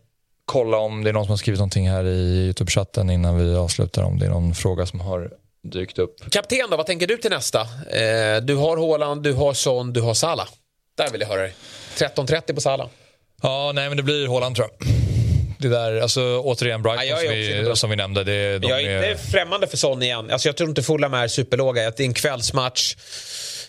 kolla 0.45 0.77
om 0.77 1.03
det 1.03 1.09
är 1.09 1.13
någon 1.13 1.25
som 1.25 1.31
har 1.31 1.37
skrivit 1.37 1.59
någonting 1.59 1.89
här 1.89 2.05
i 2.05 2.47
Youtube-chatten 2.47 3.11
innan 3.11 3.37
vi 3.37 3.55
avslutar. 3.55 4.03
Om 4.03 4.19
det 4.19 4.25
är 4.25 4.29
någon 4.29 4.55
fråga 4.55 4.85
som 4.85 4.99
har 4.99 5.31
dykt 5.63 5.99
upp. 5.99 6.31
Kapten 6.31 6.69
då, 6.69 6.77
vad 6.77 6.85
tänker 6.85 7.07
du 7.07 7.17
till 7.17 7.31
nästa? 7.31 7.61
Eh, 7.61 8.41
du 8.41 8.55
har 8.55 8.77
Håland, 8.77 9.23
du 9.23 9.33
har 9.33 9.53
Son, 9.53 9.93
du 9.93 10.01
har 10.01 10.13
Sala. 10.13 10.47
Där 10.97 11.09
vill 11.09 11.21
jag 11.21 11.27
höra 11.27 11.41
dig. 11.41 11.53
13.30 11.97 12.53
på 12.55 12.61
Sala. 12.61 12.89
Ja, 13.41 13.71
nej 13.75 13.87
men 13.87 13.97
det 13.97 14.03
blir 14.03 14.27
Håland 14.27 14.55
tror 14.55 14.67
jag. 14.79 14.87
Det 15.59 15.67
där, 15.67 16.01
alltså 16.01 16.39
återigen 16.39 16.81
Brighton 16.81 17.07
ja, 17.07 17.17
som, 17.17 17.29
vi, 17.29 17.71
som 17.75 17.89
vi 17.89 17.95
nämnde. 17.95 18.23
Det, 18.23 18.59
de 18.59 18.67
jag 18.67 18.81
är, 18.81 18.89
är 18.89 19.11
inte 19.11 19.23
främmande 19.23 19.67
för 19.67 19.77
Son 19.77 20.03
igen. 20.03 20.31
Alltså, 20.31 20.47
jag 20.47 20.57
tror 20.57 20.69
inte 20.69 20.83
Fulham 20.83 21.13
är 21.13 21.27
superlåga. 21.27 21.91
Det 21.91 21.99
är 21.99 22.05
en 22.05 22.13
kvällsmatch. 22.13 22.95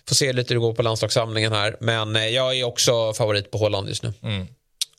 Får 0.09 0.15
se 0.15 0.33
lite 0.33 0.55
hur 0.55 0.61
det 0.61 0.67
går 0.67 0.75
på 0.75 0.83
landslagssamlingen 0.83 1.53
här. 1.53 1.77
Men 1.81 2.17
eh, 2.17 2.27
jag 2.27 2.59
är 2.59 2.65
också 2.65 3.13
favorit 3.13 3.51
på 3.51 3.59
Håland 3.59 3.89
just 3.89 4.03
nu. 4.03 4.13
Mm. 4.23 4.47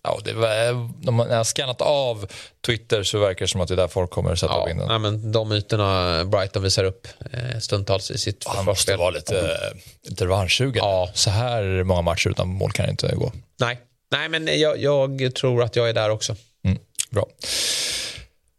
Ja, 0.07 0.19
det 0.23 0.33
var, 0.33 0.89
de 1.05 1.19
har 1.19 1.43
skannat 1.43 1.81
av 1.81 2.27
Twitter 2.65 3.03
så 3.03 3.19
verkar 3.19 3.45
det 3.45 3.49
som 3.49 3.61
att 3.61 3.67
det 3.67 3.73
är 3.73 3.75
där 3.75 3.87
folk 3.87 4.09
kommer 4.09 4.35
sätta 4.35 4.53
ja, 4.53 4.69
in 4.69 4.77
den. 4.77 5.01
men 5.01 5.31
de 5.31 5.51
ytorna 5.51 6.25
Brighton 6.25 6.63
visar 6.63 6.83
upp 6.83 7.07
eh, 7.33 7.59
stundtals 7.59 8.11
i 8.11 8.17
sitt 8.17 8.43
Han 8.47 8.65
måste 8.65 8.95
vara 8.95 9.09
lite, 9.09 9.39
mm. 9.39 9.77
lite 10.03 10.25
revanschsugen. 10.25 10.83
Ja. 10.85 11.09
Så 11.13 11.29
här 11.29 11.83
många 11.83 12.01
matcher 12.01 12.29
utan 12.29 12.47
mål 12.47 12.71
kan 12.71 12.89
inte 12.89 13.15
gå. 13.15 13.31
Nej, 13.59 13.79
Nej 14.11 14.29
men 14.29 14.59
jag, 14.59 14.81
jag 14.81 15.35
tror 15.35 15.63
att 15.63 15.75
jag 15.75 15.89
är 15.89 15.93
där 15.93 16.09
också. 16.09 16.35
Mm. 16.65 16.77
Bra. 17.09 17.25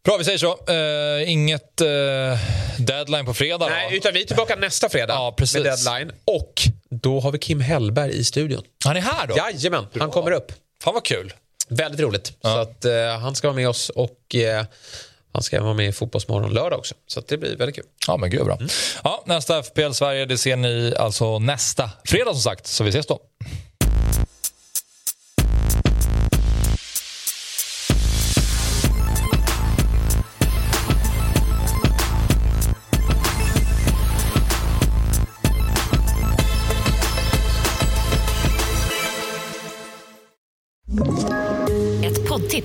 Bra, 0.05 0.17
vi 0.17 0.25
säger 0.25 0.39
så. 0.39 0.59
Uh, 0.71 1.31
inget 1.31 1.81
uh, 1.81 1.89
deadline 2.79 3.25
på 3.25 3.35
fredag 3.35 3.69
Nej, 3.69 3.97
utan 3.97 4.13
vi 4.15 4.23
är 4.23 4.27
tillbaka 4.27 4.57
nästa 4.57 4.89
fredag 4.89 5.15
ja, 5.15 5.35
precis. 5.39 5.55
med 5.55 5.65
deadline. 5.65 6.13
Och 6.25 6.63
då 6.91 7.21
har 7.21 7.33
vi 7.33 7.39
Kim 7.39 7.61
Hellberg 7.61 8.13
i 8.13 8.25
studion. 8.25 8.63
Han 8.85 8.97
är 8.97 9.01
här 9.01 9.27
då? 9.27 9.37
Jajamän, 9.37 9.87
han 9.99 10.11
kommer 10.11 10.31
upp. 10.31 10.53
Fan 10.83 10.95
vad 10.95 11.05
kul. 11.05 11.33
Väldigt 11.69 12.01
roligt. 12.01 12.33
Ja. 12.41 12.49
Så 12.49 12.59
att, 12.59 12.85
uh, 12.85 13.21
han 13.21 13.35
ska 13.35 13.49
vara 13.49 13.57
med 13.57 13.69
oss 13.69 13.91
och 13.91 14.35
uh, 14.35 14.67
han 15.33 15.43
ska 15.43 15.63
vara 15.63 15.75
med 15.75 15.89
i 15.89 15.93
Fotbollsmorgon 15.93 16.55
lördag 16.55 16.79
också. 16.79 16.95
Så 17.07 17.21
det 17.21 17.39
blir 17.39 17.57
väldigt 17.57 17.77
kul. 17.77 17.85
Ja 18.07 18.17
men 18.17 18.31
gud 18.31 18.45
bra. 18.45 18.57
Mm. 18.57 18.69
Ja, 19.05 19.23
nästa 19.27 19.63
FPL 19.63 19.93
Sverige 19.93 20.25
det 20.27 20.39
ser 20.39 20.57
ni 20.57 20.95
alltså 20.99 21.39
nästa 21.39 21.91
fredag 22.05 22.33
som 22.33 22.43
sagt. 22.43 22.67
Så 22.67 22.85
vi 22.85 22.91
ses 22.91 23.07
då. 23.07 23.21